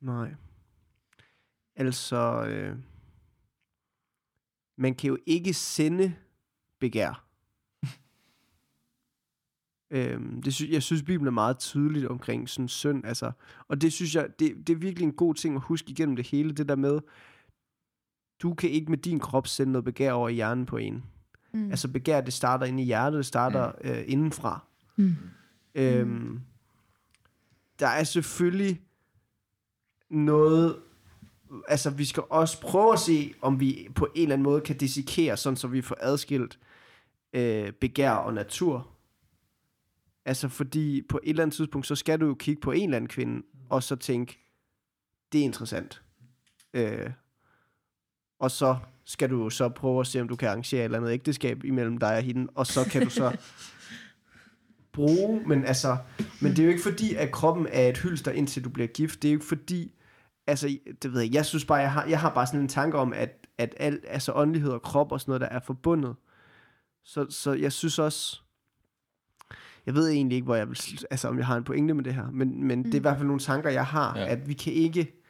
[0.00, 0.34] Nej.
[1.76, 2.78] Altså, øh,
[4.76, 6.14] man kan jo ikke sende
[6.78, 7.26] begær.
[9.90, 13.04] øhm, det sy- jeg synes, Bibelen er meget tydeligt omkring sådan synd.
[13.06, 13.32] Altså,
[13.68, 16.26] og det synes jeg, det, det er virkelig en god ting at huske igennem det
[16.26, 16.52] hele.
[16.52, 17.00] Det der med,
[18.42, 21.04] du kan ikke med din krop sende noget begær over i hjernen på en.
[21.52, 21.70] Mm.
[21.70, 23.90] Altså begær, det starter inde i hjertet, det starter mm.
[23.90, 24.66] øh, indenfra.
[24.96, 25.14] Mm.
[25.74, 26.40] Øhm,
[27.78, 28.80] der er selvfølgelig
[30.10, 30.76] noget,
[31.68, 34.76] altså vi skal også prøve at se, om vi på en eller anden måde kan
[34.76, 36.58] dissekere, sådan så vi får adskilt
[37.32, 38.88] øh, begær og natur.
[40.24, 42.96] Altså fordi på et eller andet tidspunkt, så skal du jo kigge på en eller
[42.96, 44.38] anden kvinde, og så tænke,
[45.32, 46.02] det er interessant.
[46.74, 47.10] Øh,
[48.42, 51.12] og så skal du så prøve at se, om du kan arrangere et eller andet
[51.12, 53.36] ægteskab imellem dig og hende, og så kan du så
[54.92, 55.96] bruge, men altså,
[56.40, 59.22] men det er jo ikke fordi, at kroppen er et hylster, indtil du bliver gift.
[59.22, 59.94] Det er jo ikke fordi,
[60.46, 62.98] altså, det ved jeg, jeg synes bare, jeg har, jeg har bare sådan en tanke
[62.98, 66.16] om, at, at alt, altså åndelighed og krop og sådan noget, der er forbundet.
[67.04, 68.40] Så, så jeg synes også,
[69.86, 70.78] jeg ved egentlig ikke, hvor jeg vil,
[71.10, 72.84] altså om jeg har en pointe med det her, men, men mm.
[72.84, 74.26] det er i hvert fald nogle tanker, jeg har, ja.
[74.26, 75.21] at vi kan ikke,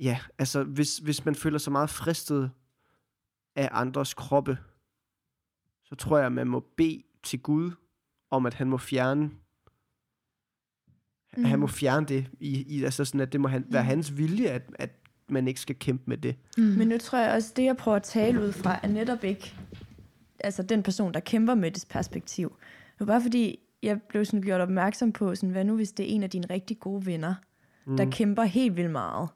[0.00, 2.50] ja, altså hvis, hvis man føler sig meget fristet
[3.56, 4.58] af andres kroppe,
[5.84, 7.70] så tror jeg, at man må bede til Gud
[8.30, 9.30] om, at han må fjerne
[11.36, 11.44] mm.
[11.44, 14.48] han må fjerne det i, i altså sådan, at det må han, være hans vilje,
[14.48, 14.90] at, at
[15.28, 16.36] man ikke skal kæmpe med det.
[16.56, 16.64] Mm.
[16.64, 19.54] Men nu tror jeg også, det jeg prøver at tale ud fra, er netop ikke
[20.40, 22.56] altså den person, der kæmper med det perspektiv.
[22.98, 26.10] Det var bare fordi, jeg blev sådan gjort opmærksom på, sådan, hvad nu hvis det
[26.10, 27.34] er en af dine rigtig gode venner,
[27.86, 27.96] mm.
[27.96, 29.28] der kæmper helt vildt meget,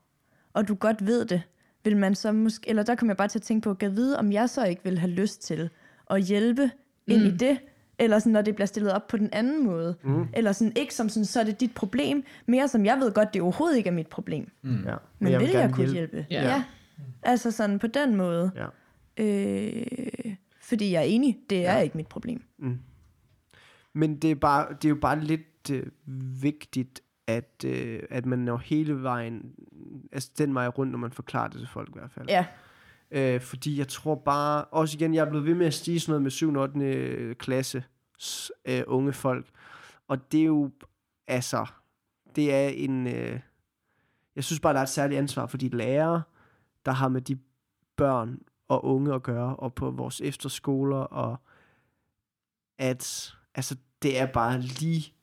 [0.53, 1.43] og du godt ved det,
[1.85, 4.19] vil man så måske, eller der kom jeg bare til at tænke på, at vide,
[4.19, 5.71] om jeg så ikke vil have lyst til
[6.11, 6.71] at hjælpe
[7.07, 7.59] ind i det,
[7.99, 9.97] eller sådan, når det bliver stillet op på den anden måde.
[10.03, 10.27] Mm.
[10.33, 13.35] Eller sådan, ikke som sådan, så er det dit problem, mere som jeg ved godt,
[13.35, 14.51] det overhovedet ikke er mit problem.
[14.63, 14.85] Mm.
[14.85, 14.95] Ja.
[15.19, 16.17] Men jeg vil jeg gerne kunne hjælpe?
[16.17, 16.27] hjælpe?
[16.31, 16.49] Ja.
[16.49, 16.65] ja.
[17.23, 18.51] Altså sådan på den måde.
[18.57, 18.67] Ja.
[19.25, 21.81] Øh, fordi jeg er enig, det er ja.
[21.81, 22.43] ikke mit problem.
[23.93, 25.83] Men det er, bare, det er jo bare lidt øh,
[26.43, 29.55] vigtigt, at, øh, at man når hele vejen,
[30.12, 32.29] altså den vej rundt, når man forklarer det til folk i hvert fald.
[32.29, 32.47] Ja.
[33.11, 36.11] Øh, fordi jeg tror bare, også igen, jeg er blevet ved med at stige sådan
[36.12, 36.55] noget med 7.
[36.55, 37.35] og 8.
[37.35, 37.85] klasse
[38.64, 39.47] øh, unge folk.
[40.09, 40.70] Og det er jo,
[41.26, 41.66] altså,
[42.37, 43.41] det er en, øh,
[44.37, 46.22] jeg synes bare, der er et særligt ansvar for de lærere,
[46.87, 47.39] der har med de
[47.97, 51.37] børn og unge at gøre, og på vores efterskoler, og
[52.79, 55.14] at, altså, det er bare lige,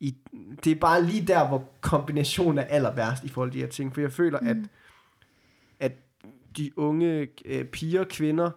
[0.00, 0.16] i,
[0.64, 3.70] det er bare lige der, hvor kombinationen er aller værst i forhold til de her
[3.70, 4.46] ting, for jeg føler, mm.
[4.48, 4.56] at,
[5.80, 5.92] at
[6.56, 8.50] de unge øh, piger og kvinder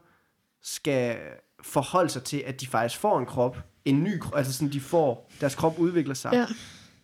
[0.62, 1.18] skal
[1.62, 4.80] forholde sig til, at de faktisk får en krop, en ny krop, altså sådan, de
[4.82, 6.46] får, deres krop udvikler sig Ja.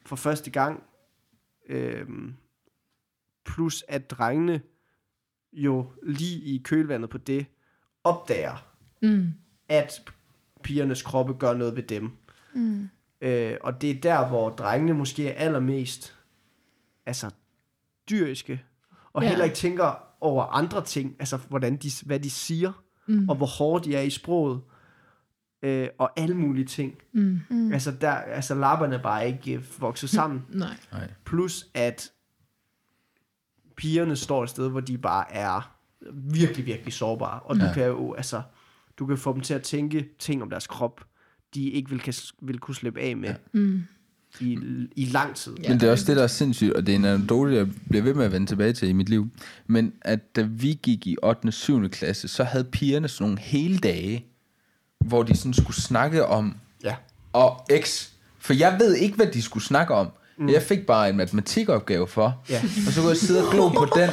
[0.05, 0.83] for første gang,
[1.69, 2.33] øhm,
[3.45, 4.61] plus at drengene
[5.53, 7.45] jo lige i kølvandet på det,
[8.03, 8.71] opdager,
[9.01, 9.33] Mm.
[9.69, 10.11] at
[10.63, 12.11] pigernes kroppe gør noget ved dem.
[12.53, 12.89] Mm.
[13.21, 16.15] Øh, og det er der, hvor drengene måske er allermest
[17.05, 17.29] altså,
[18.09, 18.63] dyriske,
[19.13, 19.29] og Ja.
[19.29, 23.29] heller ikke tænker over andre ting, altså hvordan de, hvad de siger, Mm.
[23.29, 24.61] og hvor hårde de er i sproget,
[25.61, 26.95] øh, og alle mulige ting.
[27.13, 27.39] Mm.
[27.49, 27.73] Mm.
[27.73, 30.45] Altså, der, altså lapperne er bare ikke øh, vokset sammen.
[30.49, 30.77] Nej.
[30.91, 31.11] Nej.
[31.25, 32.11] Plus at
[33.75, 35.77] pigerne står et sted, hvor de bare er
[36.13, 37.39] virkelig, virkelig sårbare.
[37.39, 37.73] Og du Ja.
[37.73, 38.41] kan jo, altså,
[38.99, 41.05] du kan få dem til at tænke ting om deres krop,
[41.55, 43.83] de ikke vil, kan, vil kunne slippe af med Mm.
[44.39, 44.57] i,
[44.95, 45.53] i lang tid.
[45.63, 45.69] Ja.
[45.69, 48.03] Men det er også det, der er sindssygt, og det er en anekdote, jeg bliver
[48.03, 49.27] ved med at vende tilbage til i mit liv.
[49.67, 51.45] Men at da vi gik i 8.
[51.47, 51.89] og 7.
[51.89, 54.25] klasse, så havde pigerne sådan nogle hele dage,
[55.05, 56.95] hvor de sådan skulle snakke om Ja.
[57.33, 58.09] og X.
[58.39, 60.07] For jeg ved ikke, hvad de skulle snakke om.
[60.37, 60.49] Mm.
[60.49, 62.61] Jeg fik bare en matematikopgave for, Ja.
[62.87, 64.09] og så kunne jeg sidde og glo på den.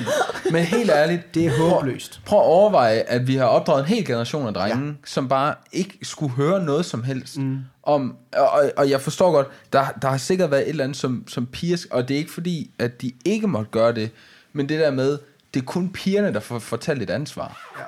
[0.53, 2.21] Men helt ærligt, Det er håbløst.
[2.27, 4.93] prøv at overveje, at vi har opdraget en hel generation af drenge, ja.
[5.05, 7.39] som bare ikke skulle høre noget som helst.
[7.39, 7.59] Mm.
[7.83, 11.25] Om, og, og jeg forstår godt, der, der har sikkert været et eller andet som,
[11.29, 14.11] som piger, og det er ikke fordi, at de ikke måtte gøre det,
[14.53, 15.19] men det der med,
[15.55, 17.73] det er kun pigerne, der får fortalt et ansvar.
[17.79, 17.83] Ja.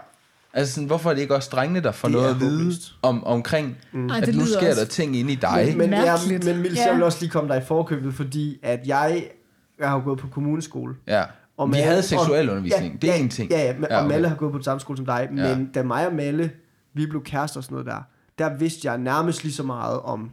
[0.56, 3.24] Altså sådan, hvorfor er det ikke også drengene, der får Det noget at vide om,
[3.24, 4.06] omkring, mm.
[4.10, 5.64] Ej, at det nu sker også- der ting inde i dig?
[5.68, 6.86] Men, men, ja, men Mils, Ja.
[6.86, 9.30] jeg vil også lige komme dig i forkøbet, fordi at jeg,
[9.78, 10.94] jeg har gået på kommuneskole.
[11.06, 11.24] Ja.
[11.56, 13.50] Og vi Malle- havde og- seksualundervisning, ja, det er ja, en ting.
[13.50, 14.14] Ja, ja, men, Ja, og okay.
[14.14, 15.56] Malle har gået på samme skole som dig, Ja.
[15.56, 16.52] men da mig og Malle,
[16.94, 18.02] vi blev kærester og sådan noget der,
[18.38, 20.30] der vidste jeg nærmest lige så meget om,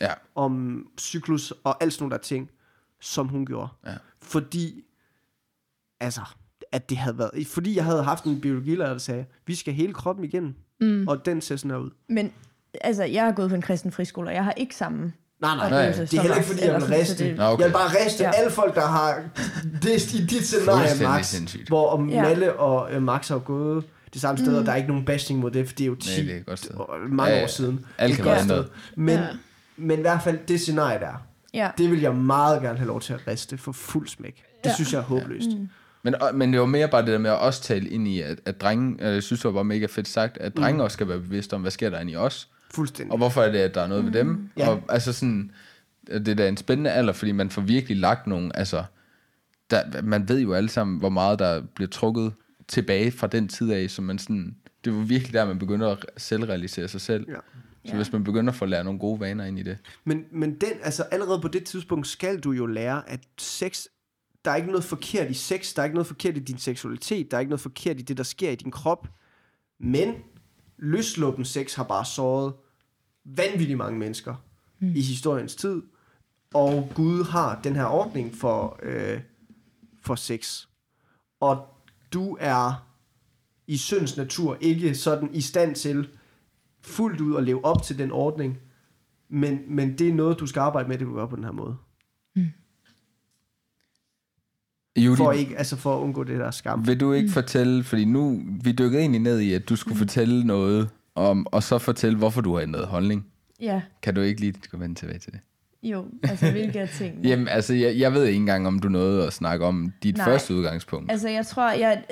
[0.00, 0.12] Ja.
[0.34, 2.50] om cyklus og alt sådan nogle der ting,
[3.00, 3.68] som hun gjorde.
[3.86, 3.92] Ja.
[4.22, 4.82] Fordi,
[6.00, 6.20] altså,
[6.76, 9.92] at det havde været, fordi jeg havde haft en biologilærer, der sagde, vi skal hele
[9.94, 11.08] kroppen igennem, mm.
[11.08, 11.90] og den ser sådan her ud.
[12.08, 12.32] Men
[12.80, 15.64] altså, jeg har gået på en kristen friskole, og jeg har ikke samme Nej, nej,
[15.64, 17.24] oplevelse det er heller ikke, fordi jeg vil riste.
[17.24, 17.60] det- okay.
[17.62, 18.30] Jeg vil bare riste Ja.
[18.30, 19.22] alle folk, der har
[19.82, 21.68] det i dit scenarie, Max, sindssygt.
[21.68, 22.22] hvor om Ja.
[22.22, 24.58] Malle og øh, Max har gået det samme sted, mm.
[24.58, 26.70] og der er ikke nogen bashing mod det, for det er jo 10 Nej, det
[26.70, 27.44] er mange Ja, ja.
[27.44, 27.84] år siden.
[27.98, 28.50] Alt kan være sted.
[28.56, 28.68] ændret.
[28.96, 29.26] Men, Ja.
[29.76, 31.22] men i hvert fald det scenarie der,
[31.54, 31.70] Ja.
[31.78, 34.34] det vil jeg meget gerne have lov til at riste for fuld smæk.
[34.64, 34.74] Det Ja.
[34.74, 35.48] synes jeg er håbløst.
[35.58, 35.68] Mm.
[36.06, 38.40] Men, men det var mere bare det der med at også tale ind i, at,
[38.44, 41.08] at drenge, øh, jeg synes det var bare mega fedt sagt, at drenge også skal
[41.08, 43.12] være bevidste om, hvad sker der inde i os, Fuldstændig.
[43.12, 44.50] og hvorfor er det, at der er noget ved dem.
[44.56, 44.68] Ja.
[44.68, 45.50] Og altså sådan,
[46.06, 48.84] det er da en spændende alder, fordi man får virkelig lagt nogle, altså,
[49.70, 52.32] der, man ved jo alle sammen, hvor meget der bliver trukket
[52.68, 56.04] tilbage fra den tid af, så man sådan, det var virkelig der, man begynder at
[56.16, 57.24] selvrealisere sig selv.
[57.28, 57.34] Ja.
[57.34, 57.96] Så Ja.
[57.96, 59.78] hvis man begynder at få lært nogle gode vaner ind i det.
[60.04, 63.86] Men, men den, altså allerede på det tidspunkt skal du jo lære, at sex,
[64.46, 67.30] der er ikke noget forkert i sex, der er ikke noget forkert i din seksualitet,
[67.30, 69.08] der er ikke noget forkert i det, der sker i din krop.
[69.80, 70.14] Men
[70.76, 72.54] løsluppen sex har bare såret
[73.24, 74.34] vanvittigt mange mennesker
[74.78, 74.88] mm.
[74.88, 75.82] i historiens tid.
[76.54, 79.20] Og Gud har den her ordning for, øh,
[80.02, 80.66] for sex.
[81.40, 81.66] Og
[82.12, 82.86] du er
[83.66, 86.08] i synds natur ikke sådan i stand til
[86.80, 88.58] fuldt ud at leve op til den ordning,
[89.28, 91.52] men, men det er noget, du skal arbejde med, det du gør på den her
[91.52, 91.76] måde.
[94.96, 96.86] Judy, For, ikke, altså for at undgå det der skam.
[96.86, 100.46] Vil du ikke fortælle, fordi nu, vi dykkede egentlig ned i, at du skulle fortælle
[100.46, 103.26] noget, om, og så fortælle, hvorfor du har ændret holdning.
[103.60, 105.40] Ja, Kan du ikke lige gå vende tilbage til det?
[105.82, 107.28] jo, altså hvilke af tingene?
[107.28, 110.24] Jamen, altså, jeg, jeg ved ikke engang, om du nåede at snakke om dit Nej.
[110.24, 111.10] første udgangspunkt.
[111.10, 112.04] Altså, jeg tror, jeg,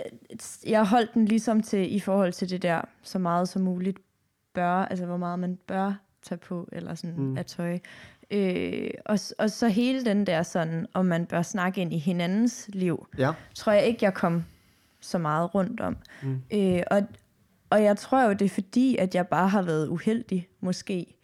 [0.66, 3.98] jeg holdt den ligesom til, i forhold til det der, så meget som muligt
[4.54, 7.36] bør, altså hvor meget man bør tage på, eller sådan mm.
[7.38, 7.78] af tøj.
[8.30, 12.70] Øh, og, og så hele den der sådan, om man bør snakke ind i hinandens
[12.72, 13.32] liv, Ja.
[13.54, 14.44] tror jeg ikke, jeg kom
[15.00, 15.96] så meget rundt om.
[16.22, 16.42] Mm.
[16.52, 17.02] Øh, og,
[17.70, 21.14] og jeg tror jo, det er fordi, at jeg bare har været uheldig, måske.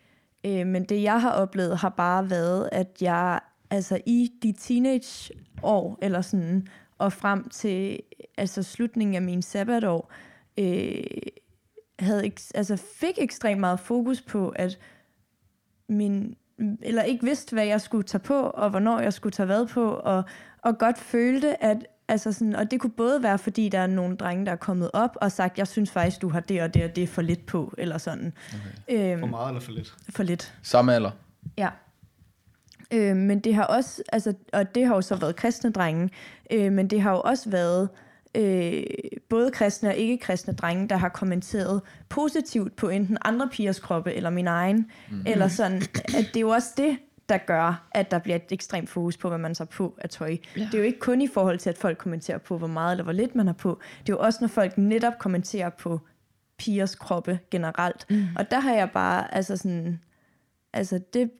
[0.44, 3.40] Øh, men det, jeg har oplevet, har bare været, at jeg
[3.70, 8.00] altså i de teenageår, eller sådan, og frem til
[8.36, 10.12] altså slutningen af min sabbatår,
[10.58, 11.02] øh,
[11.98, 14.78] havde altså fik ekstremt meget fokus på, at
[15.88, 16.36] min,
[16.82, 19.90] eller ikke vidste, hvad jeg skulle tage på, og hvornår jeg skulle tage hvad på,
[19.90, 20.24] og,
[20.62, 21.76] og godt følte, at
[22.08, 24.90] altså sådan, og det kunne både være, fordi der er nogle drenge, der er kommet
[24.92, 27.46] op og sagt, jeg synes faktisk, du har det og det og det for lidt
[27.46, 28.32] på, eller sådan.
[28.88, 29.12] Okay.
[29.12, 29.94] Øhm, For meget eller for lidt?
[30.10, 30.54] for lidt.
[30.62, 31.10] Samme alder.
[31.58, 31.68] Ja.
[32.92, 36.10] Øh, men det har også, altså, og det har jo så været kristne drenge,
[36.50, 37.88] øh, men det har jo også været
[38.34, 38.82] øh,
[39.28, 44.30] både kristne og ikke-kristne drenge, der har kommenteret positivt på enten andre pigers kroppe eller
[44.30, 45.22] min egen, mm.
[45.26, 48.88] eller sådan, at det er jo også det, der gør, at der bliver et ekstremt
[48.88, 50.36] fokus på, hvad man så på af tøj.
[50.56, 50.60] Ja.
[50.60, 53.04] Det er jo ikke kun i forhold til, at folk kommenterer på, hvor meget eller
[53.04, 53.80] hvor lidt man har på.
[54.00, 56.00] Det er jo også, når folk netop kommenterer på
[56.58, 58.06] pigers kroppe generelt.
[58.10, 58.26] Mm.
[58.36, 60.00] Og der har jeg bare, altså sådan,
[60.72, 61.30] altså det,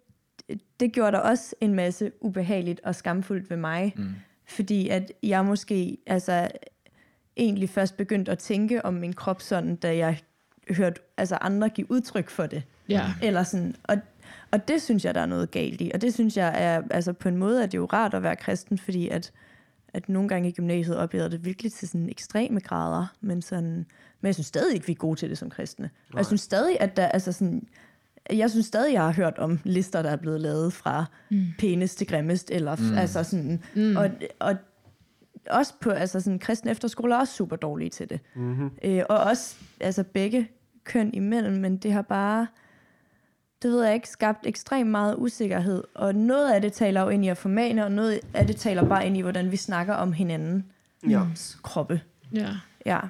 [0.80, 3.94] det gjorde der også en masse ubehageligt og skamfuldt ved mig.
[3.96, 4.14] Mm.
[4.46, 6.48] Fordi at jeg måske altså,
[7.36, 10.18] egentlig først begyndte at tænke om min krop sådan, da jeg
[10.76, 12.62] hørte altså, andre give udtryk for det.
[12.88, 13.06] Ja.
[13.22, 13.96] Eller sådan, og,
[14.50, 15.90] og det synes jeg, der er noget galt i.
[15.94, 18.36] Og det synes jeg er, altså på en måde er det jo rart at være
[18.36, 19.32] kristen, fordi at,
[19.94, 23.86] at nogle gange i gymnasiet oplevede det virkelig til sådan ekstreme grader, men sådan,
[24.20, 25.90] men jeg synes stadig ikke, vi er gode til det som kristne.
[26.12, 27.68] Og jeg synes stadig, at der, altså sådan,
[28.30, 31.46] jeg synes stadig, jeg har hørt om lister, der er blevet lavet fra mm.
[31.58, 32.98] pænest til grimmest, eller mm.
[32.98, 33.96] altså sådan, mm.
[33.96, 34.56] og, og
[35.50, 38.20] også på altså sådan, kristne efterskoler er også super dårlige til det.
[38.34, 38.70] Mm-hmm.
[38.84, 40.48] Øh, og også altså begge
[40.84, 42.46] køn imellem, men det har bare,
[43.62, 45.84] det ved jeg ikke, skabt ekstremt meget usikkerhed.
[45.94, 48.84] Og noget af det taler jo ind i at formane, og noget af det taler
[48.84, 50.64] bare ind i, hvordan vi snakker om hinandens
[51.10, 51.22] Ja.
[51.62, 52.00] kroppe.
[52.32, 52.48] Ja.
[52.86, 53.00] Ja.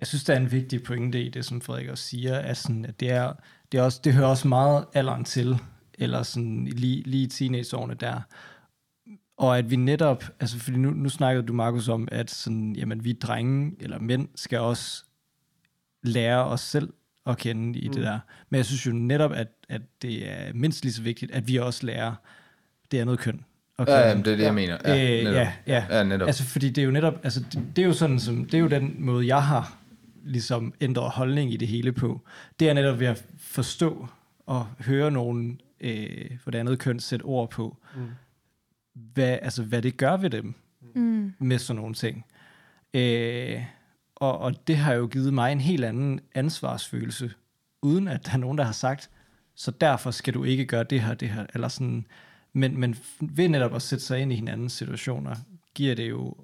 [0.00, 2.84] Jeg synes, der er en vigtig pointe i det, som Frederik også siger, at, sådan,
[2.84, 3.32] at det, er,
[3.72, 5.58] det, er også, det hører også meget alderen til,
[5.98, 8.20] eller sådan lige, lige i teenageårene der.
[9.40, 13.04] Og at vi netop, altså fordi nu, nu snakkede du, Markus, om, at sådan, jamen,
[13.04, 15.04] vi drenge, eller mænd, skal også
[16.02, 16.92] lære os selv
[17.26, 17.94] at kende i mm.
[17.94, 18.18] det der.
[18.50, 21.56] Men jeg synes jo netop, at, at det er mindst lige så vigtigt, at vi
[21.56, 22.14] også lærer
[22.90, 23.44] det andet køn.
[23.78, 24.78] at Ja, jamen, det er det, jeg mener.
[24.84, 25.34] Ja, Øh, netop.
[25.34, 25.84] ja, ja.
[25.90, 26.26] Ja, netop.
[26.26, 28.58] Altså, fordi det er jo netop, altså, det, det er jo sådan, som, det er
[28.58, 29.78] jo den måde, jeg har
[30.24, 32.20] ligesom ændret holdning i det hele på.
[32.60, 34.08] Det er netop ved at forstå
[34.46, 38.00] og høre nogen øh, for det andet køn sætte ord på, mm.
[38.94, 40.54] Hvad, altså, hvad det gør ved dem
[40.94, 41.32] Mm.
[41.38, 42.24] med sådan nogle ting.
[42.94, 43.62] Øh,
[44.14, 47.32] og, og det har jo givet mig en helt anden ansvarsfølelse,
[47.82, 49.10] uden at der er nogen, der har sagt,
[49.54, 52.06] så derfor skal du ikke gøre det her, det her, eller sådan.
[52.52, 55.36] Men, men ved netop at sætte sig ind i hinandens situationer,
[55.74, 56.34] giver det jo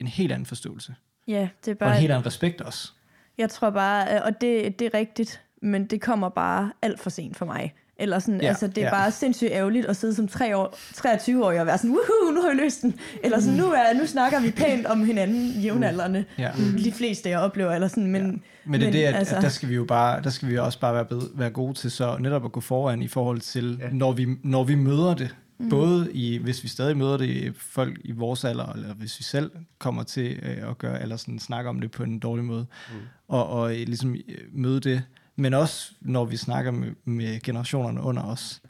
[0.00, 0.94] en helt anden forståelse.
[1.28, 1.94] Ja, det er Og bare...
[1.94, 2.92] en helt anden respekt også.
[3.38, 7.36] Jeg tror bare, og det, det er rigtigt, men det kommer bare alt for sent
[7.36, 7.74] for mig.
[8.00, 8.90] Eller sådan, Ja, altså, det er ja.
[8.90, 12.40] bare sindssygt ærgerligt at sidde som 3 år, 23 år og være sådan, woohoo, nu
[12.42, 12.94] har vi løst den.
[13.24, 16.24] Eller sådan, nu, er, nu snakker vi pænt om hinanden, jævnaldrende.
[16.38, 16.50] Ja.
[16.84, 18.22] De fleste, jeg oplever, eller sådan, men...
[18.30, 18.38] Ja.
[18.64, 20.58] Men det er det, at, altså- at der skal vi jo bare, der skal vi
[20.58, 23.78] også bare være, bedre, være gode til så netop at gå foran i forhold til,
[23.80, 23.88] Ja.
[23.92, 25.36] når, vi, når vi møder det.
[25.58, 25.68] Mm.
[25.68, 29.24] Både i, hvis vi stadig møder det i folk i vores alder, eller hvis vi
[29.24, 32.66] selv kommer til øh, at gøre, eller sådan snakke om det på en dårlig måde,
[32.92, 32.96] mm.
[33.28, 34.20] og, og øh, ligesom øh,
[34.52, 35.02] møde det.
[35.40, 38.62] Men også når vi snakker med, med generationerne under os,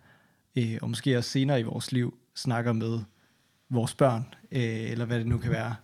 [0.57, 3.01] øh, og måske også senere i vores liv, snakker med
[3.71, 5.75] vores børn, øh, eller hvad det nu kan være.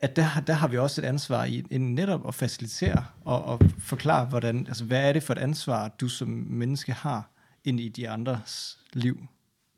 [0.00, 3.60] at der, der har vi også et ansvar i en netop at facilitere og, og
[3.78, 7.30] forklare, hvordan, altså, hvad er det for et ansvar, du som menneske har
[7.64, 9.26] ind i de andres liv.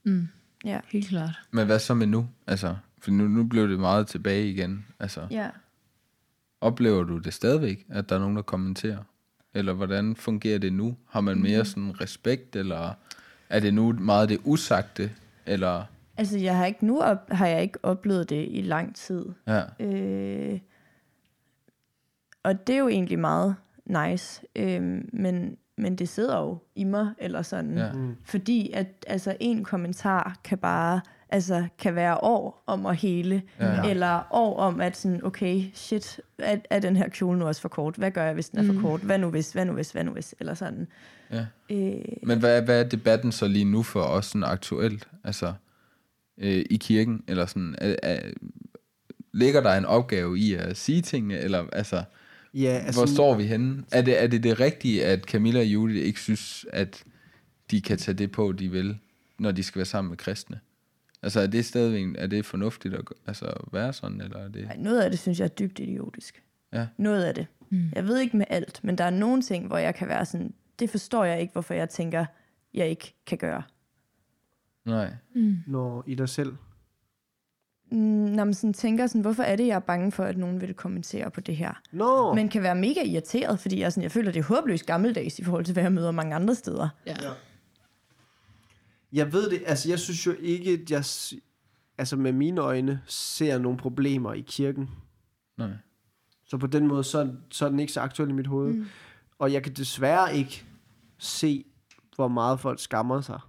[0.05, 0.29] Mm.
[0.65, 0.81] Ja.
[0.89, 1.41] Helt klart.
[1.51, 2.29] Men hvad så med nu?
[2.47, 4.87] Altså, for nu, nu blev det meget tilbage igen.
[5.01, 5.51] Altså, ja.
[6.61, 9.03] oplever du det stadigvæk, at der er nogen, der kommenterer?
[9.55, 10.97] Eller hvordan fungerer det nu?
[11.09, 12.95] Har man mere sådan respekt, eller
[13.49, 15.11] er det nu meget det usagte?
[15.47, 15.85] Eller,
[16.17, 19.25] Altså, jeg har ikke nu op, har jeg ikke oplevet det i lang tid.
[19.47, 20.61] ja, Øh,
[22.43, 24.43] og det er jo egentlig meget nice.
[24.57, 24.83] Øh,
[25.13, 27.79] men, men det sidder jo i mig, eller sådan.
[27.79, 27.93] Ja.
[27.93, 28.17] Mm.
[28.25, 31.01] Fordi at altså, en kommentar kan bare
[31.33, 33.73] altså, kan være år om at hele, Ja.
[33.75, 33.91] ja.
[33.91, 37.69] eller år om at sådan, okay, shit, er, er den her kjole nu også for
[37.69, 37.95] kort?
[37.97, 39.01] Hvad gør jeg, hvis den er for kort?
[39.01, 40.35] Hvad nu hvis, hvad nu hvis, hvad nu hvis?
[40.41, 40.87] Eller sådan.
[41.33, 41.47] ja.
[41.71, 45.09] Øh, Men hvad, hvad er debatten så lige nu for os sådan aktuelt?
[45.25, 45.53] Altså,
[46.39, 48.21] øh, i kirken, eller sådan, er, er,
[49.35, 52.03] ligger der en opgave i at sige tingene, eller altså,
[52.55, 53.85] Ja, altså, hvor står vi henne?
[53.93, 57.05] Er det, er det det rigtige, at Camilla og Julie ikke synes, at
[57.71, 58.99] de kan tage det på, de vil,
[59.39, 60.61] når de skal være sammen med kristne?
[61.23, 64.65] Altså, er det stadigvæk, er det fornuftigt at altså, være sådan, eller er det...
[64.65, 66.43] ej, noget af det synes jeg er dybt idiotisk.
[66.73, 66.87] Ja.
[66.97, 67.47] Noget af det.
[67.71, 67.91] Mm.
[67.95, 70.55] Jeg ved ikke med alt, men der er nogle ting, hvor jeg kan være sådan,
[70.79, 72.25] det forstår jeg ikke, hvorfor jeg tænker,
[72.75, 73.63] jeg ikke kan gøre.
[74.85, 75.11] Nej.
[75.35, 75.57] Mm.
[75.67, 76.53] Når i dig selv.
[77.91, 80.61] Mm, når man sådan tænker sådan, hvorfor er det, jeg er bange for, at nogen
[80.61, 81.81] vil kommentere på det her?
[81.93, 82.35] Nå!
[82.35, 85.45] Men kan være mega irriteret, fordi jeg, sådan, jeg føler, det er håbløst gammeldags i
[85.45, 86.89] forhold til, hvad jeg møder mange andre steder.
[87.07, 87.17] Ja.
[87.23, 87.31] Ja.
[89.13, 91.05] Jeg ved det, altså jeg synes jo ikke, at jeg
[91.99, 94.91] altså med mine øjne ser nogle problemer i kirken.
[95.59, 95.71] Nej.
[96.45, 98.73] Så på den måde, så, er- så er den ikke så aktuel i mit hoved.
[98.75, 98.87] Mm.
[99.39, 100.65] Og jeg kan desværre ikke
[101.19, 101.65] se,
[102.17, 103.41] hvor meget folk skammer sig.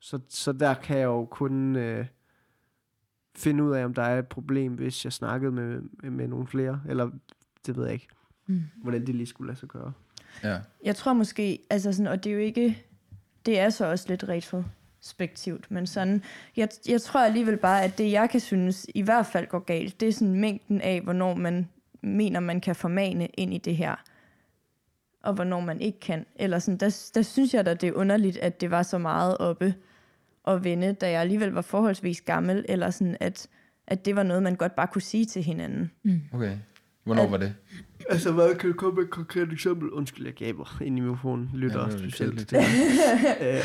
[0.00, 2.06] Så, så der kan jeg jo kun øh,
[3.36, 6.46] finde ud af, om der er et problem, hvis jeg snakkede med, med, med nogle
[6.46, 6.82] flere.
[6.88, 7.10] Eller
[7.66, 8.08] det ved jeg ikke,
[8.48, 8.62] Mm.
[8.82, 9.92] hvordan det lige skulle lade sig gøre.
[10.42, 10.58] Ja.
[10.84, 12.84] Jeg tror måske, altså sådan, og det er jo ikke,
[13.46, 14.28] det er så også lidt
[15.06, 16.22] retrospektivt, men sådan,
[16.56, 20.00] jeg, jeg tror alligevel bare, at det jeg kan synes i hvert fald går galt,
[20.00, 21.68] det er sådan mængden af, hvornår man
[22.02, 23.94] mener, man kan formane ind i det her,
[25.22, 26.26] og hvornår man ikke kan.
[26.36, 29.38] Eller sådan, der, der synes jeg da, det er underligt, at det var så meget
[29.38, 29.74] oppe
[30.46, 33.48] at vende, da jeg alligevel var forholdsvis gammel, eller sådan, at,
[33.86, 35.90] at det var noget, man godt bare kunne sige til hinanden.
[36.32, 36.56] Okay.
[37.04, 37.54] Hvornår At- var det?
[38.10, 39.90] Altså, hvad kan du komme med et konkret eksempel?
[39.90, 41.50] Undskyld, jeg gaber ind i mikrofonen.
[41.54, 42.48] Lytter Ja, det specielt.
[42.48, 42.52] kedeligt.
[43.42, 43.60] øh,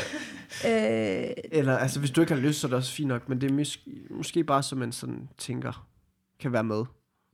[0.66, 3.40] Øh, eller, altså, hvis du ikke har lyst, så er det også fint nok, men
[3.40, 3.80] det er måske,
[4.10, 5.86] måske bare, så man sådan tænker,
[6.40, 6.84] kan være med.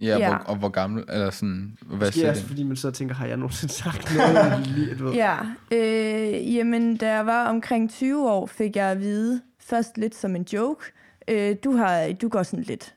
[0.01, 0.29] Ja, Ja.
[0.29, 2.49] Hvor, og hvor gammel, eller sådan, hvad Måske siger også, det?
[2.49, 4.67] fordi man så tænker, har jeg nogensinde sagt noget?
[4.67, 5.13] lige, du ved.
[5.15, 5.37] Ja,
[5.73, 10.37] øh, jamen da jeg var omkring 20 år, fik jeg at vide, først lidt som
[10.37, 10.85] en joke,
[11.29, 12.95] øh, du, har, du går sådan lidt,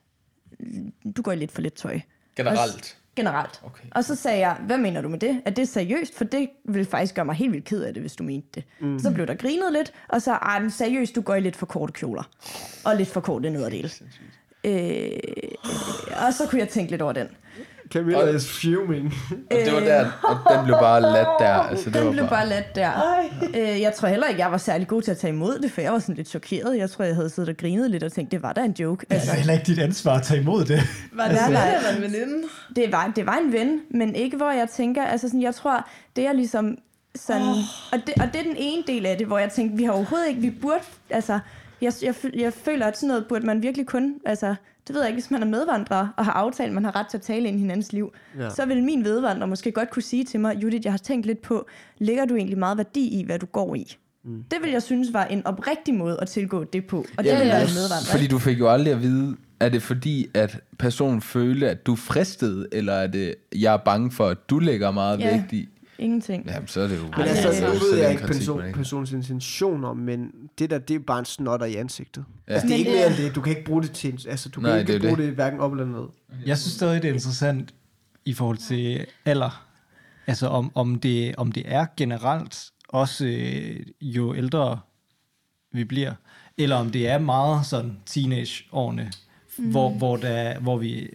[1.17, 1.99] du går lidt for lidt tøj.
[2.35, 2.97] Generelt.
[3.15, 3.61] Generelt.
[3.65, 3.83] Okay.
[3.91, 5.41] Og så sagde jeg, hvad mener du med det?
[5.45, 6.15] Er det seriøst?
[6.15, 8.63] For det ville faktisk gøre mig helt vildt ked af det, hvis du mente det.
[8.79, 8.99] Mm.
[8.99, 11.65] Så blev der grinet lidt, og så, ej, men seriøst, du går i lidt for
[11.65, 12.23] korte kjoler.
[12.85, 13.89] Og lidt for korte nederdele.
[14.63, 15.11] Øh,
[16.27, 17.27] og så kunne jeg tænke lidt over den.
[17.91, 19.13] Camilla is fuming.
[19.51, 21.53] Og det var der, og den blev bare ladt der.
[21.53, 22.91] Altså, det Den var blev bare ladt der.
[23.55, 25.81] Øh, jeg tror heller ikke, jeg var særlig god til at tage imod det, for
[25.81, 26.77] jeg var sådan lidt chokeret.
[26.77, 29.05] Jeg tror, jeg havde siddet og grinet lidt og tænkt, det var da en joke.
[29.09, 30.81] Det er heller ikke dit ansvar at tage imod det.
[31.13, 31.95] Var det altså, nej.
[31.95, 32.47] en veninde?
[32.75, 35.87] Det var, det var en ven, men ikke hvor jeg tænker, altså sådan, jeg tror,
[36.15, 36.77] det er ligesom
[37.15, 37.57] sådan, oh.
[37.91, 39.91] og, det, og det er den ene del af det, hvor jeg tænker, vi har
[39.91, 41.39] overhovedet ikke, vi burde, altså,
[41.81, 44.55] jeg, jeg, jeg føler, at sådan noget burde man virkelig kun, altså,
[44.87, 47.07] det ved jeg ikke, hvis man er medvandrer og har aftalt, at man har ret
[47.07, 48.49] til at tale ind i hinandens liv, Ja.
[48.49, 51.41] så vil min medvandrer måske godt kunne sige til mig, Judith, jeg har tænkt lidt
[51.41, 51.67] på,
[51.97, 53.95] lægger du egentlig meget værdi i, hvad du går i?
[54.23, 54.43] Mm.
[54.51, 57.37] Det vil jeg synes var en oprigtig måde at tilgå det på, og det Ja,
[57.39, 58.11] vil være er- medvandrer.
[58.11, 61.95] Fordi du fik jo aldrig at vide, er det fordi, at personen følte, at du
[61.95, 65.31] fristede, eller er det, jeg er bange for, at du lægger meget Ja.
[65.37, 65.69] vægt i?
[66.01, 66.45] Ingenting.
[66.45, 67.03] Jamen, så er det jo...
[67.03, 70.95] Men altså, det er nu ved jeg ikke person, personens intentioner, men det der, det
[70.95, 72.25] er bare en snotter i ansigtet.
[72.47, 72.53] Ja.
[72.53, 73.35] Altså, det er ikke mere er- end det.
[73.35, 75.25] Du kan ikke bruge det til altså, du kan Nej, ikke det bruge det.
[75.25, 76.03] det hverken op eller ned.
[76.45, 77.73] Jeg synes stadig, det er interessant
[78.25, 79.67] i forhold til alder.
[80.27, 84.79] Altså om, om, det, om det er generelt, også øh, jo ældre
[85.73, 86.13] vi bliver,
[86.57, 89.11] eller om det er meget sådan teenageårene,
[89.57, 89.71] mm.
[89.71, 91.09] hvor, hvor, der, hvor vi...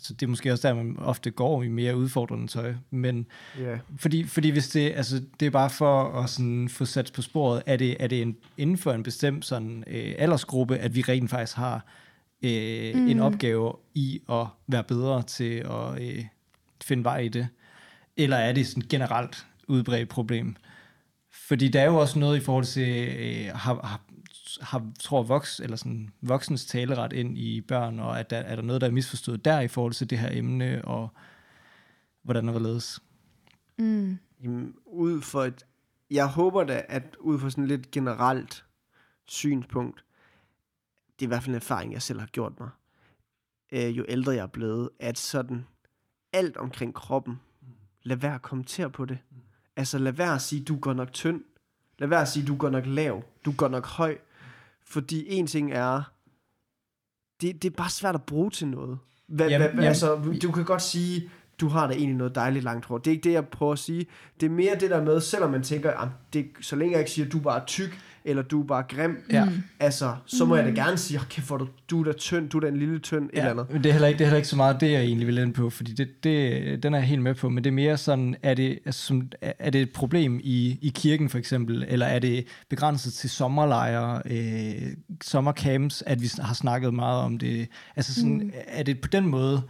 [0.00, 3.26] Altså det er måske også der, man ofte går i mere udfordrende tøj, men
[3.58, 3.78] Ja.
[3.96, 7.62] fordi, fordi hvis det, altså, det er bare for at sådan få sat på sporet,
[7.66, 11.30] er det, er det en, inden for en bestemt sådan, øh, aldersgruppe, at vi rent
[11.30, 11.86] faktisk har
[12.42, 13.08] øh, mm.
[13.08, 16.24] en opgave i at være bedre til at øh,
[16.84, 17.48] finde vej i det?
[18.16, 20.56] Eller er det sådan generelt udbredt problem?
[21.32, 24.00] Fordi der er jo også noget i forhold til, øh, har, har,
[24.60, 28.62] har, tror voks, eller sådan, voksens taleret ind i børn, og at der, er der
[28.62, 31.08] noget, der er misforstået der i forhold til det her emne, og
[32.22, 33.02] hvordan det var ledes?
[33.78, 34.18] Mm.
[34.42, 35.66] Jamen, ud for et,
[36.10, 38.64] jeg håber da, at ud fra sådan lidt generelt
[39.26, 40.04] synspunkt,
[41.18, 42.68] det er i hvert fald en erfaring, jeg selv har gjort mig,
[43.72, 45.66] øh, jo ældre jeg er blevet, at sådan
[46.32, 47.40] alt omkring kroppen,
[48.02, 49.18] lad være at kommentere på det.
[49.76, 51.44] Altså lad være at sige, du går nok tynd.
[51.98, 53.22] Lad være at sige, du går nok lav.
[53.44, 54.18] Du går nok høj.
[54.90, 56.02] Fordi en ting er,
[57.40, 58.98] det, det er bare svært at bruge til noget.
[59.28, 61.30] Hvad, Jamen, hvad, jamen- altså, du kan godt sige,
[61.60, 62.98] du har da egentlig noget dejligt langt hår.
[62.98, 64.06] Det er ikke det, jeg prøver at sige.
[64.40, 67.10] Det er mere det der med, selvom man tænker, "Jamen, det, så længe jeg ikke
[67.10, 69.48] siger, du er bare tyk, eller du er bare grim, Ja.
[69.80, 72.56] altså, så må jeg da gerne sige, okay, hvor du, du er da tynd, du
[72.56, 73.66] er da en lille tynd, et eller Ja, andet.
[73.72, 75.38] men det er, heller ikke, det er heller ikke så meget det, jeg egentlig vil
[75.38, 77.96] ind på, fordi det, det, den er jeg helt med på, men det er mere
[77.96, 82.06] sådan, er det, altså, som, er det et problem i, i kirken for eksempel, eller
[82.06, 84.92] er det begrænset til sommerlejre, øh,
[85.22, 87.68] sommercamps, at vi har snakket meget om det?
[87.96, 88.52] Altså sådan, mm.
[88.66, 89.62] er det på den måde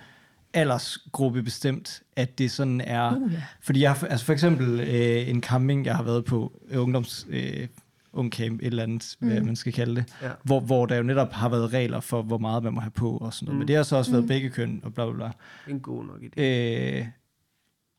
[0.55, 3.16] aldersgruppe bestemt, at det sådan er...
[3.16, 3.42] Uh, ja.
[3.62, 7.26] Fordi jeg, har- altså for eksempel øh, en camping, jeg har været på, øh, ungdoms...
[7.30, 7.66] Øh,
[8.12, 9.28] ungcamp, et eller andet, mm.
[9.28, 10.28] hvad man skal kalde det, Ja.
[10.44, 13.11] hvor, hvor der jo netop har været regler for, hvor meget man må have på
[13.16, 13.54] og sådan noget.
[13.54, 13.58] Mm.
[13.58, 15.30] Men det har så også været begge køn og bla bla bla.
[15.74, 16.40] En god nok idé.
[16.42, 17.06] Øh,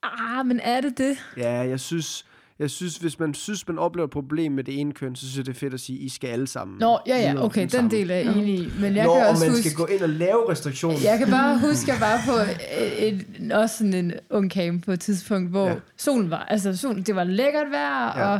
[0.04, 1.18] Ah, men er det det?
[1.38, 2.26] Ja, jeg synes,
[2.60, 5.38] jeg synes, hvis man synes, man oplever et problem med det ene køn, så synes
[5.38, 6.78] jeg, det er fedt at sige, I skal alle sammen.
[6.80, 7.92] Nå, ja, ja, videre okay, den sammen.
[7.92, 8.70] del er jeg enig i.
[8.80, 9.70] Men jeg Nå, kan og også man huske...
[9.70, 10.98] skal gå ind og lave restriktioner.
[11.04, 13.08] Jeg kan bare huske, at jeg var på et,
[13.42, 15.76] et, også sådan en ung camp på et tidspunkt, hvor Ja.
[15.98, 18.28] solen var, altså solen, det var lækkert vejr, ja.
[18.34, 18.40] og,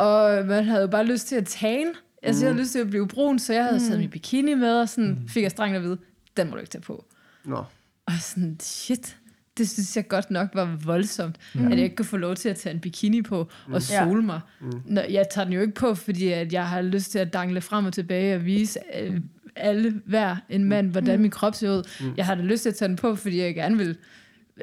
[0.00, 1.86] og man havde jo bare lyst til at tan.
[2.22, 3.84] Altså, jeg havde lyst til at blive brun, så jeg havde mm.
[3.84, 5.28] taget min bikini med, og sådan mm.
[5.28, 5.98] fik jeg strengt at vide,
[6.36, 7.04] den må du ikke tage på.
[7.44, 7.64] Nå.
[8.06, 9.16] Og sådan, shit,
[9.58, 11.66] det synes jeg godt nok var voldsomt, mm.
[11.66, 14.40] at jeg ikke kunne få lov til at tage en bikini på og sole mig.
[14.60, 14.82] Mm.
[14.84, 17.60] Nå, jeg tager den jo ikke på, fordi at jeg har lyst til at dangle
[17.60, 19.20] frem og tilbage og vise øh,
[19.56, 21.82] alle, hver en mand, hvordan min krop ser ud.
[22.00, 22.14] Mm.
[22.16, 23.96] Jeg har da lyst til at tage den på, fordi jeg gerne vil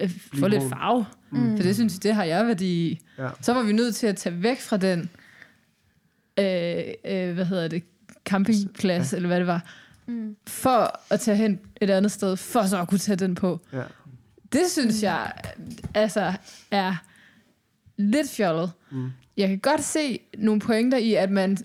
[0.01, 1.05] øh, få lidt farve.
[1.29, 1.57] Mm.
[1.57, 2.99] For det synes jeg, det har jeg værdi i.
[3.17, 3.29] Ja.
[3.41, 5.09] Så var vi nødt til at tage væk fra den,
[6.37, 7.83] øh, øh, hvad hedder det,
[8.25, 9.65] campingplads, eller hvad det var,
[10.05, 10.35] mm.
[10.47, 13.59] for at tage hen et andet sted, for så at kunne tage den på.
[13.73, 13.83] Ja.
[14.51, 15.33] Det synes jeg
[15.93, 16.33] altså
[16.71, 16.95] er
[17.97, 18.71] lidt fjollet.
[18.91, 19.09] Mm.
[19.37, 21.57] Jeg kan godt se nogle pointer i, at man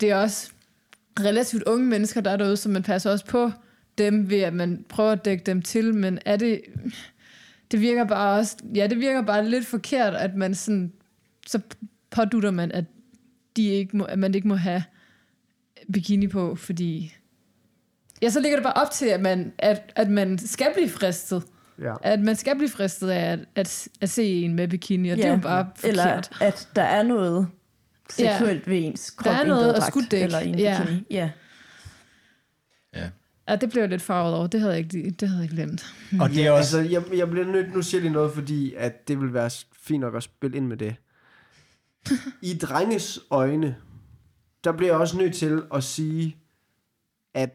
[0.00, 0.50] det er også
[1.20, 3.50] relativt unge mennesker, der er derude, så man passer også på
[3.98, 6.60] dem ved, at man prøver at dække dem til, men er det...
[7.70, 8.56] Det virker bare også...
[8.74, 10.92] Ja, det virker bare lidt forkert, at man sådan...
[11.46, 11.60] Så
[12.10, 12.84] pådutter man, at,
[13.56, 14.82] de ikke må, at man ikke må have
[15.92, 17.14] bikini på, fordi...
[18.22, 21.42] Ja, så ligger det bare op til, at man, at, at man skal blive fristet.
[21.78, 21.94] Ja.
[22.02, 25.22] At man skal blive fristet af at, at, at se en med bikini, og ja.
[25.22, 25.88] det er jo bare forkert.
[25.90, 27.48] Eller at der er noget
[28.10, 28.70] seksuelt ja.
[28.72, 30.24] ved ens krop Der er noget at badedragt skuddække.
[30.24, 30.80] Eller en Ja.
[30.82, 31.06] bikini.
[31.10, 31.30] Ja.
[32.94, 33.08] Ja.
[33.48, 34.46] Ja, det blev jeg lidt farvet over.
[34.46, 35.94] Det havde jeg ikke, det havde jeg ikke glemt.
[36.20, 36.78] Og det er også...
[36.78, 39.50] Altså, jeg, jeg bliver nødt, nu siger lige noget, fordi at det vil være
[39.82, 40.96] fint nok at spille ind med det.
[42.42, 43.76] I drenges øjne,
[44.64, 46.36] der bliver jeg også nødt til at sige,
[47.34, 47.50] at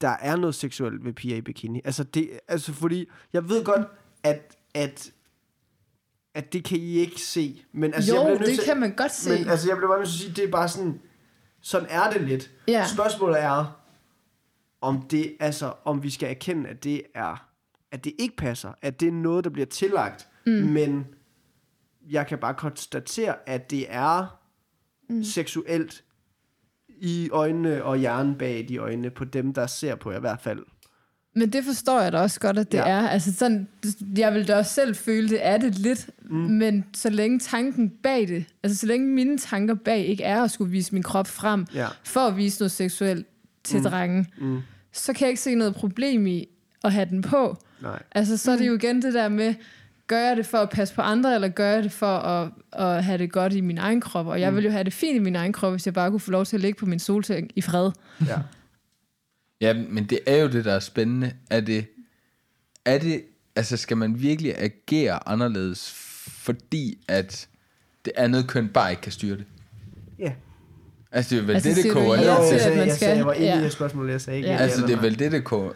[0.00, 1.80] der er noget seksuelt ved piger i bikini.
[1.84, 3.86] Altså, det, altså fordi, jeg ved godt,
[4.22, 5.12] at, at,
[6.34, 7.64] at det kan I ikke se.
[7.72, 9.30] Men altså, jeg jo, bliver nødt det til, kan man godt se.
[9.30, 11.00] Men altså, jeg bliver bare nødt til at sige, det er bare sådan,
[11.60, 12.50] sådan er det lidt.
[12.68, 12.86] Ja.
[12.94, 13.80] Spørgsmålet er,
[14.80, 17.48] om det, altså, om vi skal erkende, at det er,
[17.92, 20.52] at det ikke passer, at det er noget, der bliver tillagt, mm.
[20.52, 21.06] men
[22.10, 24.40] jeg kan bare konstatere, at det er
[25.10, 25.24] mm.
[25.24, 26.02] seksuelt
[27.00, 30.40] i øjnene og hjernen bag de øjne på dem, der ser på jer i hvert
[30.40, 30.58] fald.
[31.34, 32.88] Men det forstår jeg da også godt, at det Ja.
[32.88, 33.08] er.
[33.08, 33.68] Altså sådan,
[34.16, 36.10] jeg vil da også selv føle, det er det lidt.
[36.22, 36.36] Mm.
[36.36, 40.50] Men så længe tanken bag det, altså så længe mine tanker bag ikke er at
[40.50, 41.86] skulle vise min krop frem, Ja.
[42.04, 43.26] for at vise noget seksuelt
[43.64, 43.84] til mm.
[43.84, 44.60] drengen, Mm.
[44.92, 46.48] så kan jeg ikke se noget problem i
[46.84, 47.56] at have den på.
[47.82, 48.02] Nej.
[48.12, 49.54] Altså så er det jo igen det der med,
[50.08, 53.04] gør jeg det for at passe på andre, eller gør jeg det for at, at
[53.04, 54.26] have det godt i min egen krop?
[54.26, 56.20] Og jeg vil jo have det fint i min egen krop, hvis jeg bare kunne
[56.20, 57.90] få lov til at ligge på min solseng i fred.
[58.26, 58.38] Ja.
[59.60, 61.32] Ja, men det er jo det, der er spændende.
[61.50, 61.86] Er det,
[62.84, 63.24] er det,
[63.56, 65.90] altså skal man virkelig agere anderledes,
[66.26, 67.48] fordi at
[68.04, 69.46] det andet køn bare ikke kan styre det?
[70.18, 70.32] Ja.
[71.12, 72.98] Altså det er vel Altså, det, det koger ja ned til, at sagde, jeg, skal-
[72.98, 73.60] sagde, jeg var inde ja.
[73.60, 74.48] i det spørgsmål, jeg sagde ikke.
[74.48, 74.54] Ja.
[74.54, 74.60] ja.
[74.62, 75.72] Altså det er vel det, det koger,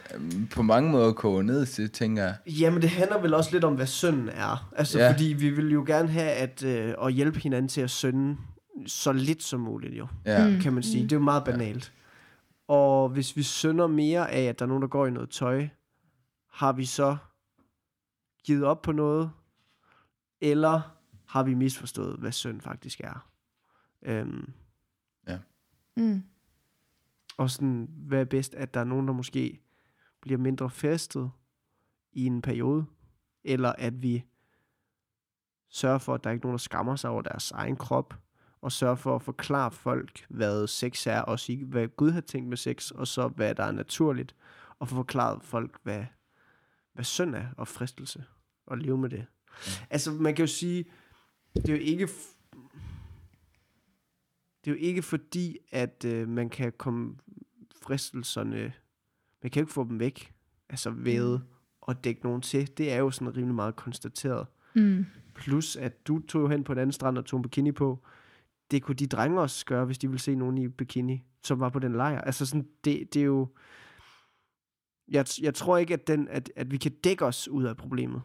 [0.54, 2.36] på mange måder koger ned til, tænker jeg.
[2.46, 4.70] Jamen, det handler vel også lidt om, hvad synden er.
[4.76, 5.04] Altså, Ja.
[5.04, 5.12] ja.
[5.12, 8.36] fordi vi vil jo gerne have at, øh, at hjælpe hinanden til at synde
[8.86, 10.06] så lidt som muligt, jo.
[10.26, 10.48] Ja.
[10.48, 10.60] Mm.
[10.60, 11.02] Kan man sige.
[11.02, 11.92] Det er jo meget banalt.
[12.68, 15.68] Og hvis vi synder mere af, at der er nogen, der går i noget tøj,
[16.52, 17.16] har vi så
[18.44, 19.30] givet op på noget?
[20.40, 20.80] Eller
[21.28, 23.26] har vi misforstået, hvad synd faktisk er?
[24.06, 24.48] Øhm,
[25.96, 26.22] Mm.
[27.36, 29.60] og sådan, hvad er bedst, at der er nogen, der måske
[30.20, 31.30] bliver mindre festet
[32.12, 32.84] i en periode,
[33.44, 34.24] eller at vi
[35.68, 38.14] sørger for, at der er ikke nogen, der skammer sig over deres egen krop,
[38.60, 42.48] og sørger for at forklare folk, hvad sex er, og sige, hvad Gud har tænkt
[42.48, 44.34] med sex, og så hvad der er naturligt,
[44.78, 46.04] og få forklaret folk, hvad,
[46.92, 48.24] hvad synd er, og fristelse,
[48.66, 49.26] og leve med det.
[49.90, 50.84] Altså, man kan jo sige,
[51.54, 52.08] det er jo ikke
[54.64, 57.16] det er jo ikke fordi, at øh, man kan komme
[57.82, 58.72] fristelserne,
[59.42, 60.32] man kan jo ikke få dem væk,
[60.68, 61.38] altså ved
[61.88, 62.78] at dække nogen til.
[62.78, 64.46] Det er jo sådan rimelig meget konstateret.
[64.74, 65.06] Mm.
[65.34, 68.04] Plus, at du tog hen på en anden strand og tog en bikini på.
[68.70, 71.68] Det kunne de drenge også gøre, hvis de ville se nogen i bikini, som var
[71.68, 72.20] på den lejr.
[72.20, 73.48] Altså sådan, det, det er jo...
[75.08, 78.22] Jeg, jeg tror ikke, at, den, at, at vi kan dække os ud af problemet.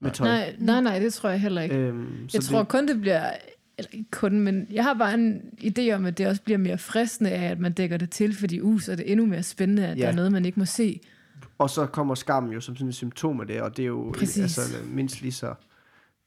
[0.00, 0.28] Med tøj.
[0.28, 1.76] Nej, nej, nej, det tror jeg heller ikke.
[1.76, 3.32] Øhm, Jeg tror kun, det bliver...
[3.78, 6.78] Eller ikke kun, men jeg har bare en idé om, at det også bliver mere
[6.78, 9.86] fristende af, at man dækker det til, fordi uh, så er det endnu mere spændende,
[9.86, 10.02] at Ja.
[10.02, 11.00] der er noget, man ikke må se.
[11.58, 14.14] Og så kommer skammen jo som sådan et symptom af det, og det er jo
[14.18, 14.58] Præcis.
[14.58, 15.54] altså, mindst lige så...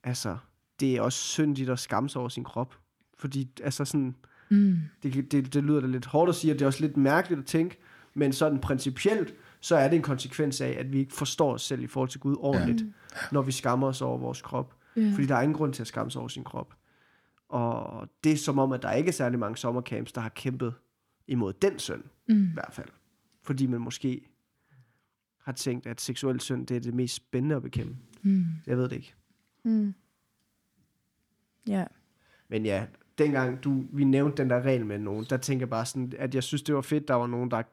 [0.04, 0.38] Altså,
[0.80, 2.76] det er også syndigt at skamme sig over sin krop.
[3.20, 4.16] Fordi, altså sådan...
[4.50, 4.78] Mm.
[5.04, 7.40] Det, det, det lyder da lidt hårdt at sige, og det er også lidt mærkeligt
[7.40, 7.78] at tænke,
[8.14, 11.84] men sådan principielt, så er det en konsekvens af, at vi ikke forstår os selv
[11.84, 13.18] i forhold til Gud ordentligt, ja.
[13.32, 14.74] når vi skammer os over vores krop.
[14.98, 15.12] Ja.
[15.14, 16.74] Fordi der er ingen grund til at skamme sig over sin krop.
[17.50, 20.74] Og det er som om, at der ikke er særlig mange sommercamps, der har kæmpet
[21.28, 22.44] imod den synd, Mm.
[22.46, 22.90] i hvert fald.
[23.44, 24.22] Fordi man måske
[25.42, 27.96] har tænkt, at seksuel synd, det er det mest spændende at bekæmpe.
[28.24, 28.46] Mm.
[28.68, 29.14] Jeg ved det ikke.
[29.64, 29.94] Mm.
[31.68, 31.86] Ja.
[32.48, 32.86] Men ja,
[33.18, 36.36] dengang du, vi nævnte den der regel med nogen, der tænker jeg bare sådan, at
[36.36, 37.64] jeg synes, det var fedt, der var nogen, der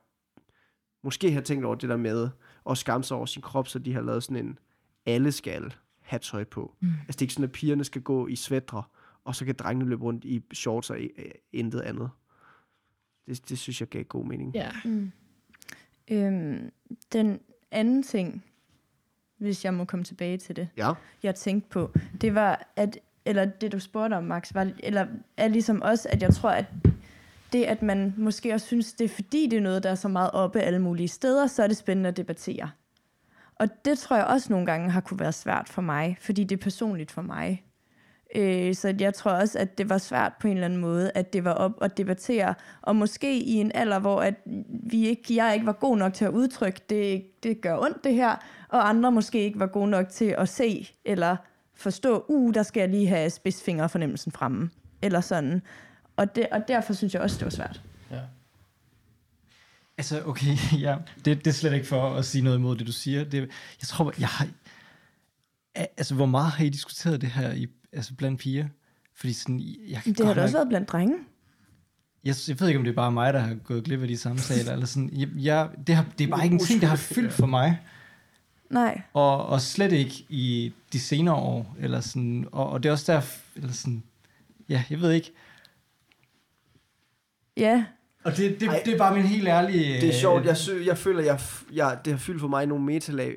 [1.02, 2.28] måske har tænkt over det der med
[2.70, 4.58] at skamme sig over sin krop, så de har lavet sådan en,
[5.06, 6.76] alle skal have tøj på.
[6.80, 6.88] Mm.
[6.88, 8.82] Altså det er ikke sådan, at pigerne skal gå i svætre,
[9.24, 12.10] og så kan drengene løbe rundt i shorts og øh, intet andet.
[13.26, 14.54] Det, det synes jeg gav god mening.
[14.54, 14.70] Ja.
[14.84, 15.12] Mm.
[16.10, 16.70] Øhm,
[17.12, 18.44] den anden ting,
[19.38, 20.92] hvis jeg må komme tilbage til det, Ja.
[21.22, 25.06] jeg tænkte på, det var, at, eller det du spurgte om, Max, var, eller
[25.36, 26.66] er ligesom også, at jeg tror, at
[27.52, 30.08] det, at man måske også synes, det er fordi, det er noget, der er så
[30.08, 32.70] meget oppe alle mulige steder, så er det spændende at debattere.
[33.54, 36.56] Og det tror jeg også nogle gange har kunne være svært for mig, fordi det
[36.58, 37.64] er personligt for mig.
[38.35, 41.33] Øh, så jeg tror også, at det var svært på en eller anden måde, at
[41.33, 44.35] det var op at debattere, og måske i en alder, hvor at
[44.91, 48.14] vi ikke, jeg ikke var god nok til at udtrykke, det, det gør ondt det
[48.14, 48.37] her,
[48.68, 51.37] og andre måske ikke var gode nok til at se eller
[51.74, 54.70] forstå, uh, der skal jeg lige have spidsfingerfornemmelsen fremme,
[55.03, 55.62] eller sådan.
[56.16, 57.83] Og, det, og derfor synes jeg også, det var svært.
[58.11, 58.20] Ja.
[59.99, 60.57] Altså, okay,
[60.87, 60.97] ja.
[61.24, 63.24] Det, det er slet ikke for at sige noget imod det, du siger.
[63.24, 63.41] Det,
[63.80, 64.49] jeg tror, jeg har...
[65.74, 68.68] Altså, hvor meget har I diskuteret det her i, altså, blandt piger?
[69.14, 71.14] Fordi sådan, jeg kan Det har da også nok- været blandt drenge.
[72.24, 74.16] jeg, jeg ved ikke, om det er bare mig, der har gået glip af de
[74.16, 75.11] samtaler, eller sådan.
[75.12, 77.80] Jeg, jeg, det, har, det er bare ikke en ting, der har fyldt for mig.
[78.70, 79.01] Nej.
[79.12, 83.12] Og, og slet ikke i de senere år, eller sådan, og, og det er også
[83.12, 83.20] der,
[83.57, 84.03] eller sådan,
[84.68, 85.32] ja, jeg ved ikke.
[87.57, 87.84] Ja,
[88.24, 88.82] Og det, det, Ej.
[88.84, 90.01] det er bare min helt ærlige...
[90.01, 90.40] Det er sjovt.
[90.40, 91.40] øh, Jeg, sø, jeg føler, jeg,
[91.72, 93.34] jeg, det har fyldt for mig nogle metalag.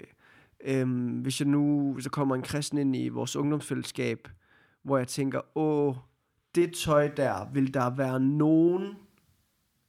[0.66, 4.28] Øhm, hvis jeg nu, hvis der kommer en kristen ind i vores ungdomsfællesskab,
[4.86, 5.95] hvor jeg tænker, åh,
[6.55, 8.93] det tøj der, vil der være nogen,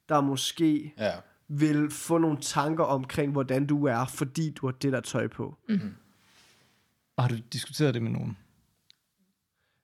[0.09, 1.13] der måske Ja.
[1.49, 5.57] vil få nogle tanker omkring, hvordan du er, fordi du har det der tøj på.
[7.19, 8.37] Har du diskuteret det med nogen?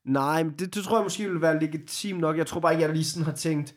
[0.04, 2.36] Nej, men det, det tror jeg måske vil være legitim nok.
[2.36, 3.74] Jeg tror bare ikke, jeg lige sådan har tænkt,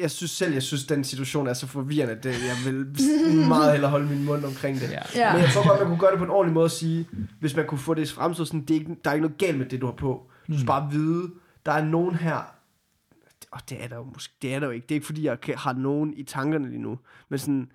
[0.00, 2.86] jeg synes selv, jeg synes, den situation er så forvirrende, at det, jeg vil
[3.48, 4.90] meget hellere holde min mund omkring det.
[4.90, 5.02] Ja.
[5.14, 5.32] ja.
[5.32, 7.08] Men jeg tror godt, man kunne gøre det på en ordentlig måde at sige,
[7.40, 9.58] hvis man kunne få det fremstået sådan, det er ikke, der er ikke noget galt
[9.58, 10.30] med det, du har på.
[10.48, 11.30] Du skal bare vide,
[11.66, 12.54] der er nogen her,
[13.50, 14.86] og det er der jo måske, det er der jo ikke.
[14.86, 16.98] Det er ikke fordi, jeg har nogen i tankerne lige nu,
[17.28, 17.70] men sådan,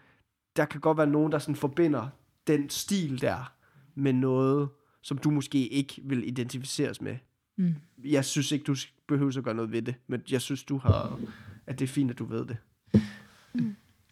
[0.55, 2.07] der kan godt være nogen, der sådan forbinder
[2.47, 3.53] den stil der
[3.95, 4.69] med noget,
[5.01, 7.17] som du måske ikke vil identificeres med.
[7.57, 7.76] Mm.
[8.03, 8.76] Jeg synes ikke, du
[9.07, 11.19] behøver at gøre noget ved det, men jeg synes, du har,
[11.68, 12.57] at det er fint, at du ved det.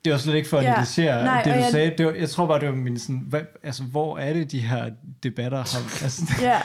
[0.05, 0.75] Det var slet ikke for at Ja.
[0.77, 1.93] negligere Nej, det, du jeg- sagde.
[1.97, 4.59] Det var, jeg tror bare, det var min sådan, hvad, altså, hvor er det, de
[4.59, 4.89] her
[5.23, 6.03] debatter har...
[6.03, 6.59] Altså, ja.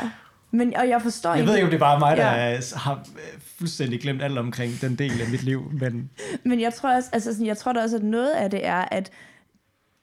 [0.51, 2.51] Men, og jeg forstår jeg ved ikke, om det er bare mig, der Ja.
[2.53, 2.61] ja.
[2.77, 6.11] har øh, fuldstændig glemt alt omkring den del af mit liv, men
[6.45, 8.85] Men jeg tror også, altså sådan, jeg tror da også, at noget af det er,
[8.91, 9.11] at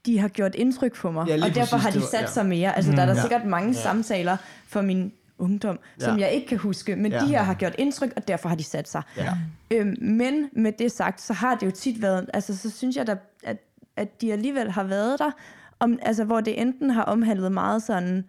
[0.06, 2.22] de har gjort indtryk på mig, Ja, og derfor præcis, har de det var- sat
[2.22, 2.28] ja.
[2.28, 2.76] sig mere.
[2.76, 3.22] Altså, der er der Ja.
[3.22, 6.26] sikkert mange samtaler for min ungdom, som Ja.
[6.26, 7.20] jeg ikke kan huske, men Ja.
[7.20, 9.02] de her har gjort indtryk, og derfor har de sat sig.
[9.18, 9.34] Ja.
[9.72, 13.08] Øhm, men med det sagt, så har det jo tit været, altså så synes jeg
[13.08, 13.58] da, at,
[13.96, 15.32] at de alligevel har været der,
[15.80, 18.24] om, altså, hvor det enten har omhandlet meget sådan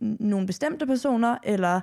[0.00, 1.80] nogle bestemte personer, eller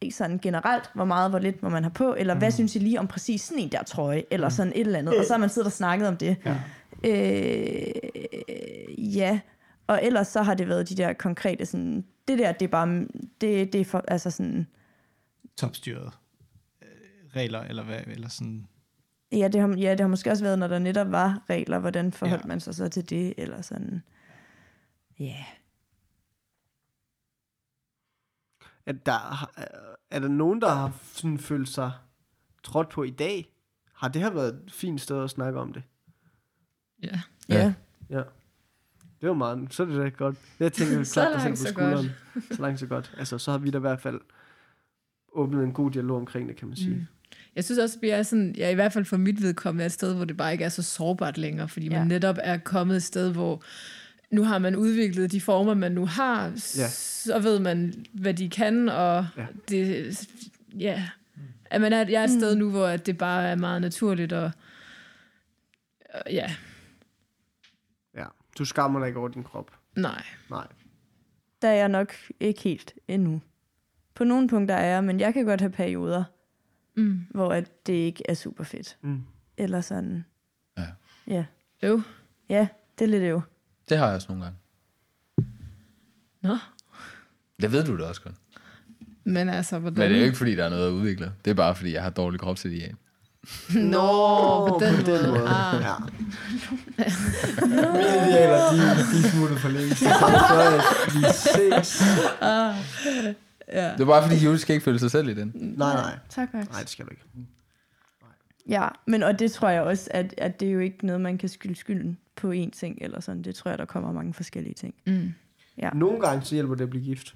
[0.00, 2.38] ikke sådan generelt, hvor meget, hvor lidt må man have på, eller mm.
[2.38, 5.18] hvad synes I lige om præcis sådan en der trøje, eller sådan et eller andet,
[5.18, 6.36] og så har man siddet og snakket om det.
[6.44, 6.54] Ja.
[7.04, 9.40] Øh, ja,
[9.86, 12.88] og ellers så har det været de der konkrete sådan, det der, det er bare,
[13.40, 14.66] det, det er for, altså sådan,
[15.56, 16.12] topstyret
[16.82, 16.88] øh,
[17.36, 18.66] regler, eller hvad, eller sådan...
[19.32, 22.12] Ja det, har, ja, det har måske også været, når der netop var regler, hvordan
[22.12, 22.48] forholdt Ja.
[22.48, 24.02] man sig så til det, eller sådan.
[25.18, 25.24] Ja.
[25.24, 25.44] Yeah.
[28.86, 29.50] at der,
[30.10, 31.92] er der nogen, der har sådan følt sig
[32.62, 33.52] trådt på i dag?
[33.94, 35.82] Har det her været et fint sted at snakke om det?
[37.02, 37.20] Ja.
[37.48, 37.74] Ja.
[38.10, 38.22] Ja.
[39.24, 40.36] Det var meget, så er det da godt.
[40.60, 42.10] Jeg tænker, vi Så klapper selv på skulderen.
[42.52, 43.12] Så langt, så godt.
[43.18, 44.20] Altså, så har vi da i hvert fald
[45.34, 46.94] åbnet en god dialog omkring det, kan man sige.
[46.94, 47.06] Mm.
[47.56, 49.92] Jeg synes også, at vi er sådan, ja, i hvert fald for mit vedkommende, et
[49.92, 51.98] sted, hvor det bare ikke er så sårbart længere, fordi ja.
[51.98, 53.62] Man netop er kommet et sted, hvor
[54.30, 56.44] nu har man udviklet de former, man nu har,
[56.76, 56.88] Ja.
[56.88, 59.46] så ved man, hvad de kan, og Ja.
[59.68, 60.18] det,
[60.78, 61.04] ja,
[61.64, 64.50] at man er, jeg er et sted nu, hvor det bare er meget naturligt, og,
[66.14, 66.54] og Ja.
[68.58, 69.70] Du skammer dig ikke over din krop.
[69.96, 70.24] nej.
[70.50, 70.66] Nej.
[71.62, 73.40] Der er jeg nok ikke helt endnu.
[74.14, 76.24] På nogle punkter er jeg, men jeg kan godt have perioder,
[76.96, 77.26] Mm.
[77.30, 78.96] hvor at det ikke er super fedt.
[79.02, 79.22] Mm.
[79.56, 80.24] Eller sådan.
[80.78, 80.86] Ja.
[81.26, 81.44] Ja.
[81.82, 82.02] Jo.
[82.48, 83.40] Ja, det er lidt jo.
[83.88, 84.58] Det har jeg også nogle gange.
[86.42, 86.56] Nå.
[87.60, 88.34] Det ved du da også godt.
[89.24, 89.98] Men altså, hvordan...
[89.98, 91.32] Men det er jo ikke, fordi der er noget at udvikle.
[91.44, 92.94] Det er bare, fordi jeg har dårlig kropsideal.
[93.74, 95.48] Nå, på den, på den måde.
[95.48, 95.82] Ah.
[95.82, 95.94] Ja.
[97.66, 99.68] Mine idealer, de, de er smuttet for
[100.20, 102.02] kommer før, at vi ses.
[103.72, 103.92] Ja.
[103.92, 105.52] Det er bare, fordi Julie skal ikke føle sig selv i den.
[105.54, 106.18] Nej, nej.
[106.28, 106.66] Tak, Max.
[106.70, 107.22] Nej, det skal du ikke.
[108.68, 111.38] Ja, men og det tror jeg også, at, at det er jo ikke noget, man
[111.38, 113.42] kan skylde skylden på én ting, eller sådan.
[113.42, 114.94] Det tror jeg, der kommer mange forskellige ting.
[115.06, 115.32] Mm.
[115.94, 117.34] Nogle gange så hjælper det at blive gift.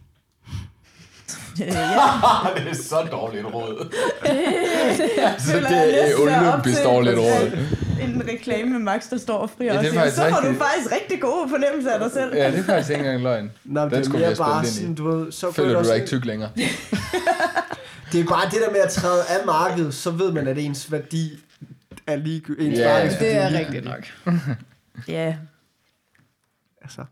[1.58, 1.66] Ja,
[2.56, 3.88] det er så dårligt råd.
[5.32, 7.66] altså, det er olympisk dårligt råd.
[8.02, 10.16] En reklame med Max, der står og frier Ja, ja, det er og siger, faktisk
[10.16, 12.36] så har du faktisk rigtig gode fornemmelser af dig selv.
[12.36, 13.50] Ja, det er faktisk ikke engang løgn.
[13.64, 15.88] Nej, men Den det er skulle mere bare sådan, du ved, så Føler det du
[15.88, 16.50] dig ikke tyk længere?
[18.12, 20.92] Det er bare det der med at træde af markedet, så ved man, at ens
[20.92, 21.40] værdi
[22.06, 24.34] er lige ens Ja, markedsværdi Det er rigtigt nok.
[25.08, 25.34] Ja.
[26.82, 27.04] Altså,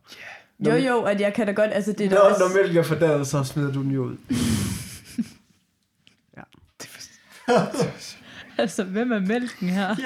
[0.61, 2.40] Jo, jo, at jeg kan da godt, altså det er da når, også...
[2.40, 4.16] når mælk er fordadet, så smider du den jo ud.
[8.59, 9.94] Altså, hvem er mælken her?
[9.94, 10.04] Det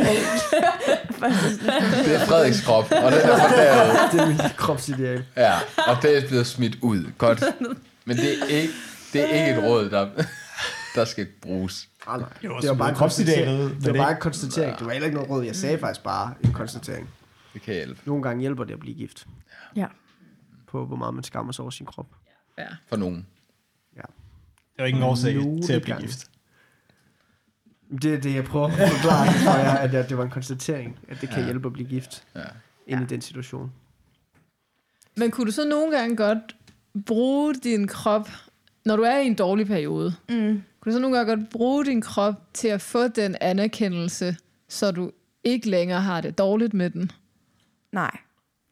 [2.14, 4.12] er Frederiks krop, og den er fordavet.
[4.12, 5.24] Det er mit kropsideal.
[5.36, 5.54] Ja,
[5.86, 7.10] og det er blevet smidt ud.
[7.18, 7.44] Godt.
[8.04, 8.72] Men det er ikke,
[9.12, 10.08] det er ikke et råd, der,
[10.94, 11.88] der skal bruges.
[12.06, 12.28] Ah, nej.
[12.60, 13.84] Det var bare en konstatering.
[13.84, 14.78] Det var bare en konstatering.
[14.78, 15.44] Det var heller ikke noget råd.
[15.44, 17.08] Jeg sagde faktisk bare en konstatering.
[17.54, 18.00] Det kan hjælpe.
[18.04, 19.26] Nogle gange hjælper det at blive gift.
[19.76, 19.86] Ja.
[20.70, 22.06] På hvor meget man skammer sig over sin krop.
[22.58, 22.66] Ja.
[22.86, 23.26] For nogen.
[23.96, 24.02] Det
[24.78, 26.06] er jo ikke en årsag Nogle til at blive gange.
[26.08, 26.30] gift.
[28.02, 30.98] Det er det, jeg prøver at forklare for jer, at jeg, det var en konstatering,
[31.08, 31.40] at det kan Ja.
[31.40, 31.44] ja.
[31.46, 32.40] hjælpe at blive gift Ja.
[32.86, 33.04] ind Ja.
[33.04, 33.72] i den situation.
[35.16, 36.56] Men kunne du så nogle gange godt
[37.06, 38.28] bruge din krop,
[38.84, 40.62] når du er i en dårlig periode, Mm.
[40.80, 44.36] kunne du så nogle gange godt bruge din krop til at få den anerkendelse,
[44.68, 45.10] så du
[45.44, 47.10] ikke længere har det dårligt med den?
[47.92, 48.16] Nej,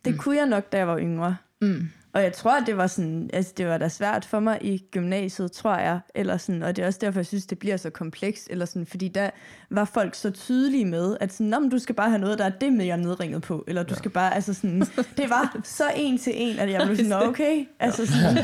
[0.04, 0.18] det mm.
[0.18, 1.36] kunne jeg nok, da jeg var yngre.
[1.62, 1.88] Mm.
[2.12, 4.84] Og jeg tror, at det var sådan, altså det var da svært for mig i
[4.92, 7.90] gymnasiet, tror jeg, eller sådan, og det er også derfor, jeg synes, det bliver så
[7.90, 9.30] komplekst, eller sådan, fordi der
[9.70, 12.44] var folk så tydelige med, at sådan, "Nå, men du skal bare have noget, der
[12.44, 13.98] er det med, jeg er nedringet på, eller du ja.
[13.98, 14.80] skal bare, altså sådan,
[15.16, 18.38] det var så en til en, at jeg blev sådan, "Nå, okay, altså sådan,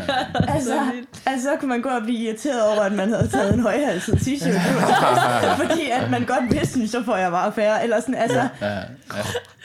[0.49, 0.81] altså,
[1.27, 4.15] altså, så kunne man gå og blive irriteret over, at man havde taget en højhalset
[4.15, 4.81] t-shirt på,
[5.63, 8.83] fordi at man godt vidste, så får jeg bare færre, eller sådan, altså, Ja, ja.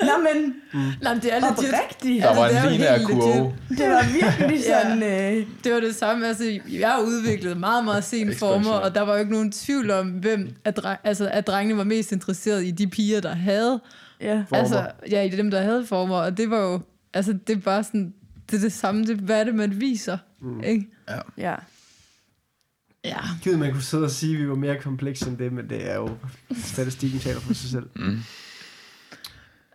[0.01, 0.53] Nå, men
[1.01, 1.73] Nej, men det er legit.
[1.73, 3.55] oprigtigt, Der var det er en lignende kurve.
[3.69, 4.81] det var virkelig Ja.
[4.83, 5.03] sådan,
[5.39, 6.27] øh, Det var det samme.
[6.27, 9.91] Altså, jeg har udviklet meget, meget sene former, og der var jo ikke nogen tvivl
[9.91, 13.79] om, hvem at, altså, at drengene var mest interesseret i de piger, der havde.
[14.21, 14.43] ja.
[14.49, 14.61] Former.
[14.63, 16.15] Altså, ja, i dem, der havde former.
[16.15, 16.79] Og det var jo,
[17.13, 18.13] altså, det er bare sådan,
[18.51, 20.63] det er det samme, det, hvad er det, man viser, mm.
[20.63, 20.87] ikke?
[21.37, 21.55] Ja.
[23.05, 23.15] Ja.
[23.43, 25.91] Gud, man kunne sidde og sige, at vi var mere komplekse end det, men det
[25.91, 26.09] er jo,
[26.63, 27.85] statistikken taler for sig selv.
[27.95, 28.19] Mm.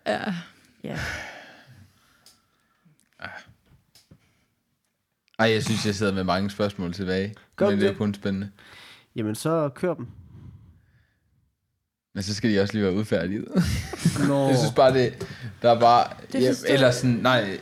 [0.06, 0.34] Ja.
[0.84, 0.98] Ja.
[5.38, 7.34] Ej, jeg synes, jeg sidder med mange spørgsmål tilbage.
[7.56, 7.98] Gør men det er det?
[7.98, 8.50] kun spændende.
[9.16, 10.06] Jamen, så kør dem.
[12.14, 13.44] Men så skal de også lige være udfærdiget.
[14.28, 15.28] Nå, Jeg synes bare, det,
[15.62, 16.06] der er bare...
[16.32, 16.94] Det ja, forstår eller jeg.
[16.94, 17.58] sådan, nej,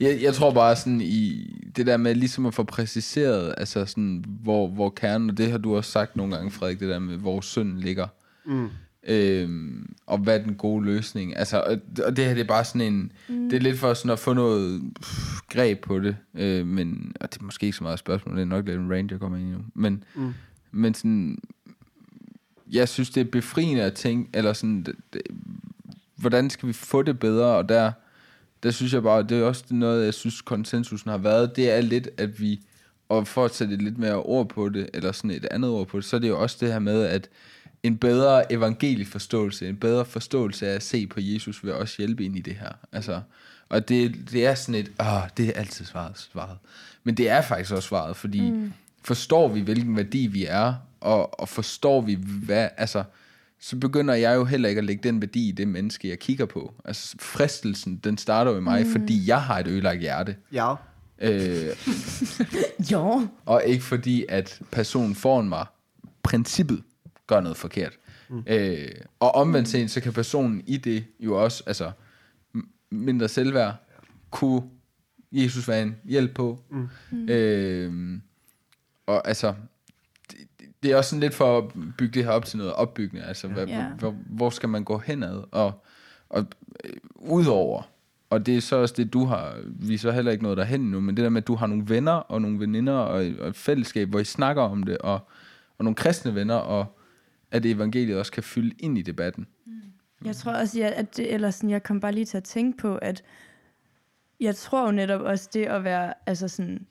[0.00, 1.44] jeg, jeg tror bare sådan i
[1.76, 5.58] det der med ligesom at få præciseret, altså sådan, hvor, hvor kernen, og det har
[5.58, 8.06] du også sagt nogle gange, Frederik, det der med, hvor synden ligger.
[8.46, 8.68] Mm.
[9.02, 11.36] Øhm, og hvad er den gode løsning?
[11.36, 13.50] Altså, og, og det her, det er bare sådan en, mm.
[13.50, 17.32] det er lidt for sådan at få noget pff, greb på det, øh, men, og
[17.32, 19.20] det er måske ikke så meget et spørgsmål, det er nok lidt en range, jeg
[19.20, 20.32] kommer ind i nu, men, Mm.
[20.72, 21.38] men sådan,
[22.72, 25.22] jeg synes, det er befriende at tænke, eller sådan, det, det,
[26.16, 27.92] hvordan skal vi få det bedre, og der,
[28.62, 31.80] der synes jeg bare, det er også noget, jeg synes, konsensusen har været, det er
[31.80, 32.60] lidt, at vi,
[33.08, 35.96] og for at sætte lidt mere ord på det, eller sådan et andet ord på
[35.96, 37.28] det, så er det jo også det her med, at
[37.82, 42.36] en bedre evangelieforståelse, en bedre forståelse af at se på Jesus, vil også hjælpe ind
[42.36, 42.72] i det her.
[42.92, 43.20] Altså,
[43.68, 46.58] og det, det er sådan et, åh, det er altid svaret, svaret.
[47.04, 48.72] Men det er faktisk også svaret, fordi mm.
[49.02, 53.04] forstår vi, hvilken værdi vi er, og, og forstår vi, hvad, altså,
[53.60, 56.46] så begynder jeg jo heller ikke at lægge den værdi i det menneske, jeg kigger
[56.46, 56.74] på.
[56.84, 58.92] Altså, fristelsen, den starter jo i mig, mm.
[58.92, 60.36] fordi jeg har et ødelagt hjerte.
[60.52, 60.74] ja.
[61.20, 61.76] Øh,
[62.92, 63.28] Jo.
[63.46, 65.66] og ikke fordi, at personen foran mig,
[66.22, 66.82] princippet,
[67.28, 67.92] gør noget forkert.
[68.28, 68.42] Mm.
[68.46, 68.88] Øh,
[69.20, 71.90] og omvendt set, så kan personen i det jo også, altså
[72.56, 73.74] m- mindre selvværd,
[74.30, 74.62] kunne
[75.32, 76.60] Jesus være en hjælp på.
[76.70, 77.28] Mm.
[77.28, 78.20] Øh,
[79.06, 79.54] og altså,
[80.30, 80.38] det,
[80.82, 81.64] det er også sådan lidt for at
[81.98, 83.24] bygge det her op til noget opbyggende.
[83.24, 83.86] Altså, hvad, Ja.
[83.98, 85.42] hvor, hvor skal man gå henad?
[85.50, 85.84] Og,
[86.28, 86.46] og
[86.84, 87.82] øh, udover,
[88.30, 90.80] og det er så også det, du har, vi er så heller ikke noget derhen
[90.80, 93.48] nu, men det der med, at du har nogle venner og nogle veninder og, og
[93.48, 95.14] et fællesskab, hvor I snakker om det, og,
[95.78, 96.97] og nogle kristne venner, og
[97.50, 99.46] at evangeliet også kan fylde ind i debatten.
[100.24, 102.78] Jeg tror også, ja, at det, eller sådan, jeg kom bare lige til at tænke
[102.78, 103.22] på, at
[104.40, 106.86] jeg tror jo netop også det at være altså sådan,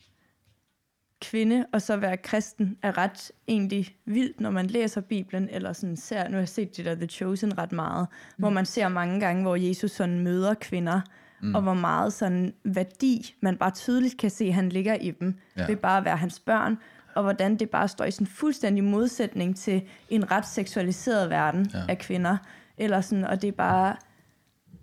[1.21, 5.97] kvinde og så være kristen er ret egentlig vildt, når man læser Bibelen, eller sådan
[5.97, 8.41] ser, nu har jeg set det der The Chosen ret meget, mm.
[8.41, 11.01] hvor man ser mange gange, hvor Jesus sådan møder kvinder,
[11.41, 11.55] mm.
[11.55, 15.35] og hvor meget sådan værdi, man bare tydeligt kan se, at han ligger i dem,
[15.57, 15.67] ja.
[15.67, 16.77] ved bare at være hans børn,
[17.17, 21.79] og hvordan det bare står i sådan fuldstændig modsætning til en ret seksualiseret verden Ja.
[21.89, 22.37] af kvinder,
[22.77, 23.95] eller sådan, og det er bare,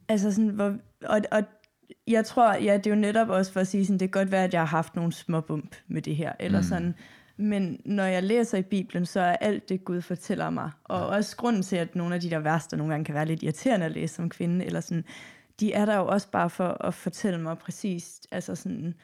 [0.08, 1.42] altså sådan, hvor, og, og
[2.06, 4.32] jeg tror, ja, det er jo netop også for at sige, sådan, det kan godt
[4.32, 6.66] være, at jeg har haft nogle små bump med det her, eller mm.
[6.66, 6.94] sådan,
[7.36, 11.04] men når jeg læser i Bibelen, så er alt det, Gud fortæller mig, og ja.
[11.04, 13.86] også grunden til, at nogle af de der værste nogle gange kan være lidt irriterende
[13.86, 15.04] at læse som kvinde, eller sådan,
[15.60, 18.94] de er der jo også bare for at fortælle mig præcis, altså sådan,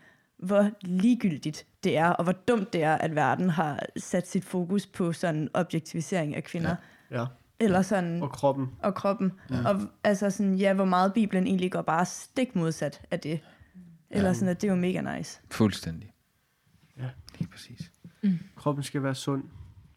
[0.43, 4.87] hvor ligegyldigt det er, og hvor dumt det er, at verden har sat sit fokus
[4.87, 6.77] på sådan objektivisering af kvinder,
[7.11, 7.21] ja.
[7.21, 7.27] ja.
[7.61, 8.69] eller sådan, Og kroppen.
[8.83, 9.33] og kroppen.
[9.51, 9.69] Ja.
[9.69, 13.41] Og altså sådan, ja, hvor meget Bibelen egentlig går bare stik modsat af det.
[14.11, 14.35] Eller Ja.
[14.35, 15.41] sådan, at det er jo mega nice.
[15.51, 16.13] Fuldstændig.
[16.99, 17.11] Ja.
[17.39, 17.93] Lige præcis.
[18.57, 19.45] Kroppen skal være sund.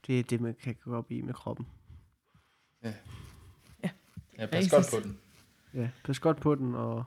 [0.08, 1.68] Det er det, man kan gå op i med kroppen.
[4.40, 5.18] Ja, pas godt på den.
[5.74, 7.04] Ja, pas godt på den, og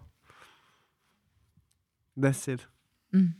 [2.18, 2.68] that's it.
[3.16, 3.32] Mm.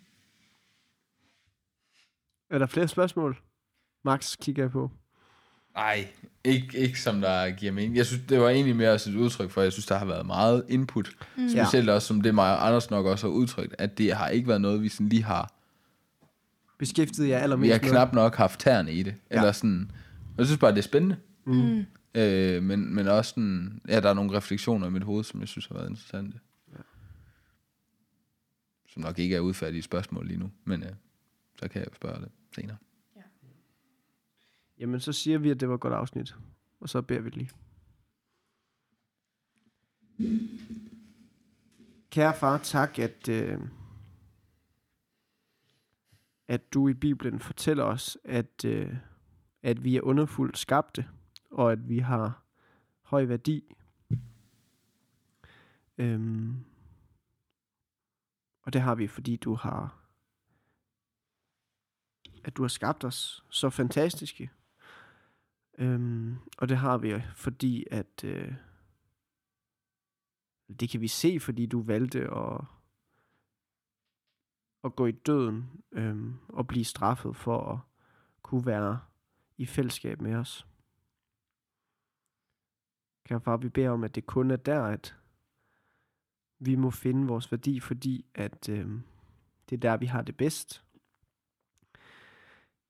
[2.50, 3.36] Er der flere spørgsmål?
[4.04, 4.90] Max kigger jeg på.
[5.74, 6.08] Nej,
[6.44, 7.96] ikke, ikke som der giver mening.
[7.96, 10.06] Jeg synes, det var egentlig mere også et udtryk for, at jeg synes, der har
[10.06, 11.10] været meget input.
[11.36, 11.48] Mm.
[11.48, 14.48] Specielt også, som det mig og Anders nok også har udtrykt, at det har ikke
[14.48, 15.52] været noget, vi sådan lige har
[16.78, 19.14] Beskæftiget jer allermest Vi har knap nok haft tæerne i det.
[19.30, 19.34] Ja.
[19.34, 19.40] Ja.
[19.40, 19.90] Eller sådan.
[20.38, 21.16] Jeg synes bare, det er spændende.
[21.44, 21.84] Mm.
[22.14, 25.48] Øh, men, men også sådan, ja, der er nogle refleksioner i mit hoved, som jeg
[25.48, 26.38] synes har været interessante.
[28.97, 29.02] Ja.
[29.02, 30.90] Som nok ikke er udfærdige spørgsmål lige nu, men ja,
[31.56, 32.77] så kan jeg spørge det senere.
[34.78, 36.35] Jamen, så siger vi, at det var et godt afsnit.
[36.81, 37.51] Og så beder vi lige.
[42.10, 43.60] Kære far, tak, at, øh,
[46.48, 48.97] at du i Bibelen fortæller os, at, øh,
[49.62, 51.09] at vi er underfuldt skabte,
[51.51, 52.43] og at vi har
[53.02, 53.74] høj værdi.
[55.98, 56.55] Øhm,
[58.66, 60.06] og det har vi, fordi du har
[62.47, 64.51] at du har skabt os så fantastiske.
[65.78, 68.55] Øhm, og det har vi, fordi at øh,
[70.80, 72.60] det kan vi se, fordi du valgte at,
[74.84, 77.78] at gå i døden øhm, og blive straffet for at
[78.43, 79.01] kunne være
[79.56, 80.66] i fællesskab med os.
[83.24, 85.16] Kære far, vi beder om, at det kun er der, at
[86.58, 88.90] vi må finde vores værdi, fordi at øh,
[89.70, 90.84] det er der, vi har det bedst.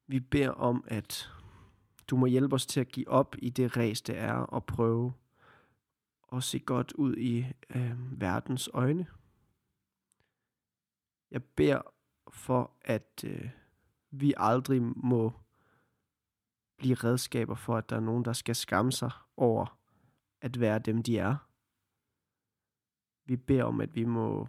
[0.06, 1.30] Vi beder om, at
[2.08, 5.12] du må hjælpe os til at give op i det res, det er at prøve
[6.32, 9.06] at se godt ud i øh, verdens øjne.
[11.30, 11.80] Jeg beder
[12.28, 13.50] for, at øh,
[14.10, 15.32] vi aldrig må
[16.78, 19.78] blive redskaber for, at der er nogen, der skal skamme sig over
[20.40, 21.36] at være dem, de er.
[23.26, 24.48] Vi beder om, at vi må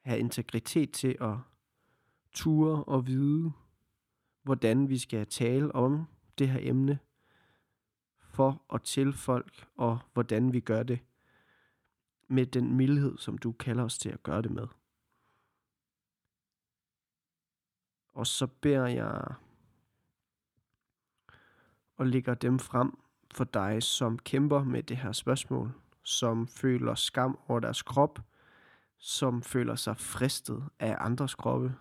[0.00, 1.36] have integritet til at
[2.32, 3.52] ture og vide,
[4.42, 6.06] hvordan vi skal tale om
[6.38, 6.98] det her emne
[8.18, 11.00] for og til folk, og hvordan vi gør det
[12.28, 14.66] med den mildhed, som du kalder os til at gøre det med.
[18.12, 19.34] Og så beder jeg
[21.96, 22.98] og lægger dem frem
[23.34, 28.18] for dig, som kæmper med det her spørgsmål, som føler skam over deres krop,
[28.98, 31.74] som føler sig fristet af andres kroppe.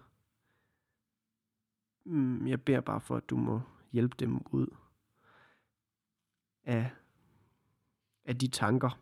[2.05, 4.67] Mm, jeg beder bare for, at du må hjælpe dem ud
[6.63, 6.91] af,
[8.25, 8.99] af de tanker.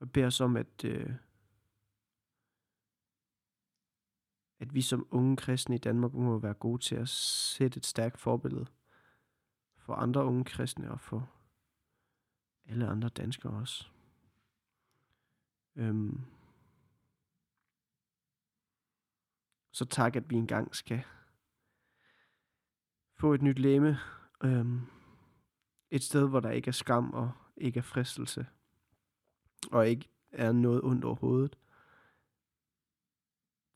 [0.00, 1.10] Jeg beder som, om, at, øh,
[4.58, 8.20] at vi som unge kristne i Danmark må være gode til at sætte et stærkt
[8.20, 8.66] forbillede
[9.78, 11.33] for andre unge kristne og for
[12.66, 13.88] alle andre danskere også.
[15.76, 16.20] Øhm.
[19.72, 21.04] Så tak, at vi engang skal
[23.18, 23.98] få et nyt læme.
[24.44, 24.80] Øhm.
[25.90, 28.46] Et sted, hvor der ikke er skam og ikke er fristelse.
[29.72, 31.58] Og ikke er noget ondt overhovedet.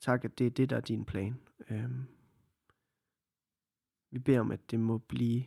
[0.00, 1.40] Tak, at det er det, der er din plan.
[1.70, 2.06] Øhm.
[4.10, 5.44] Vi beder om, at det må blive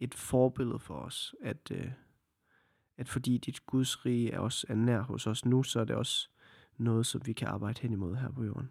[0.00, 1.92] et forbillede for os, at, øh,
[2.96, 5.96] at fordi dit Guds rige er også er nær hos os nu, så er det
[5.96, 6.28] også
[6.76, 8.70] noget, som vi kan arbejde hen imod her på jorden.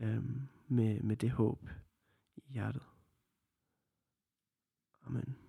[0.00, 1.68] Øhm, med, med det håb
[2.36, 2.82] i hjertet.
[5.06, 5.47] Amen.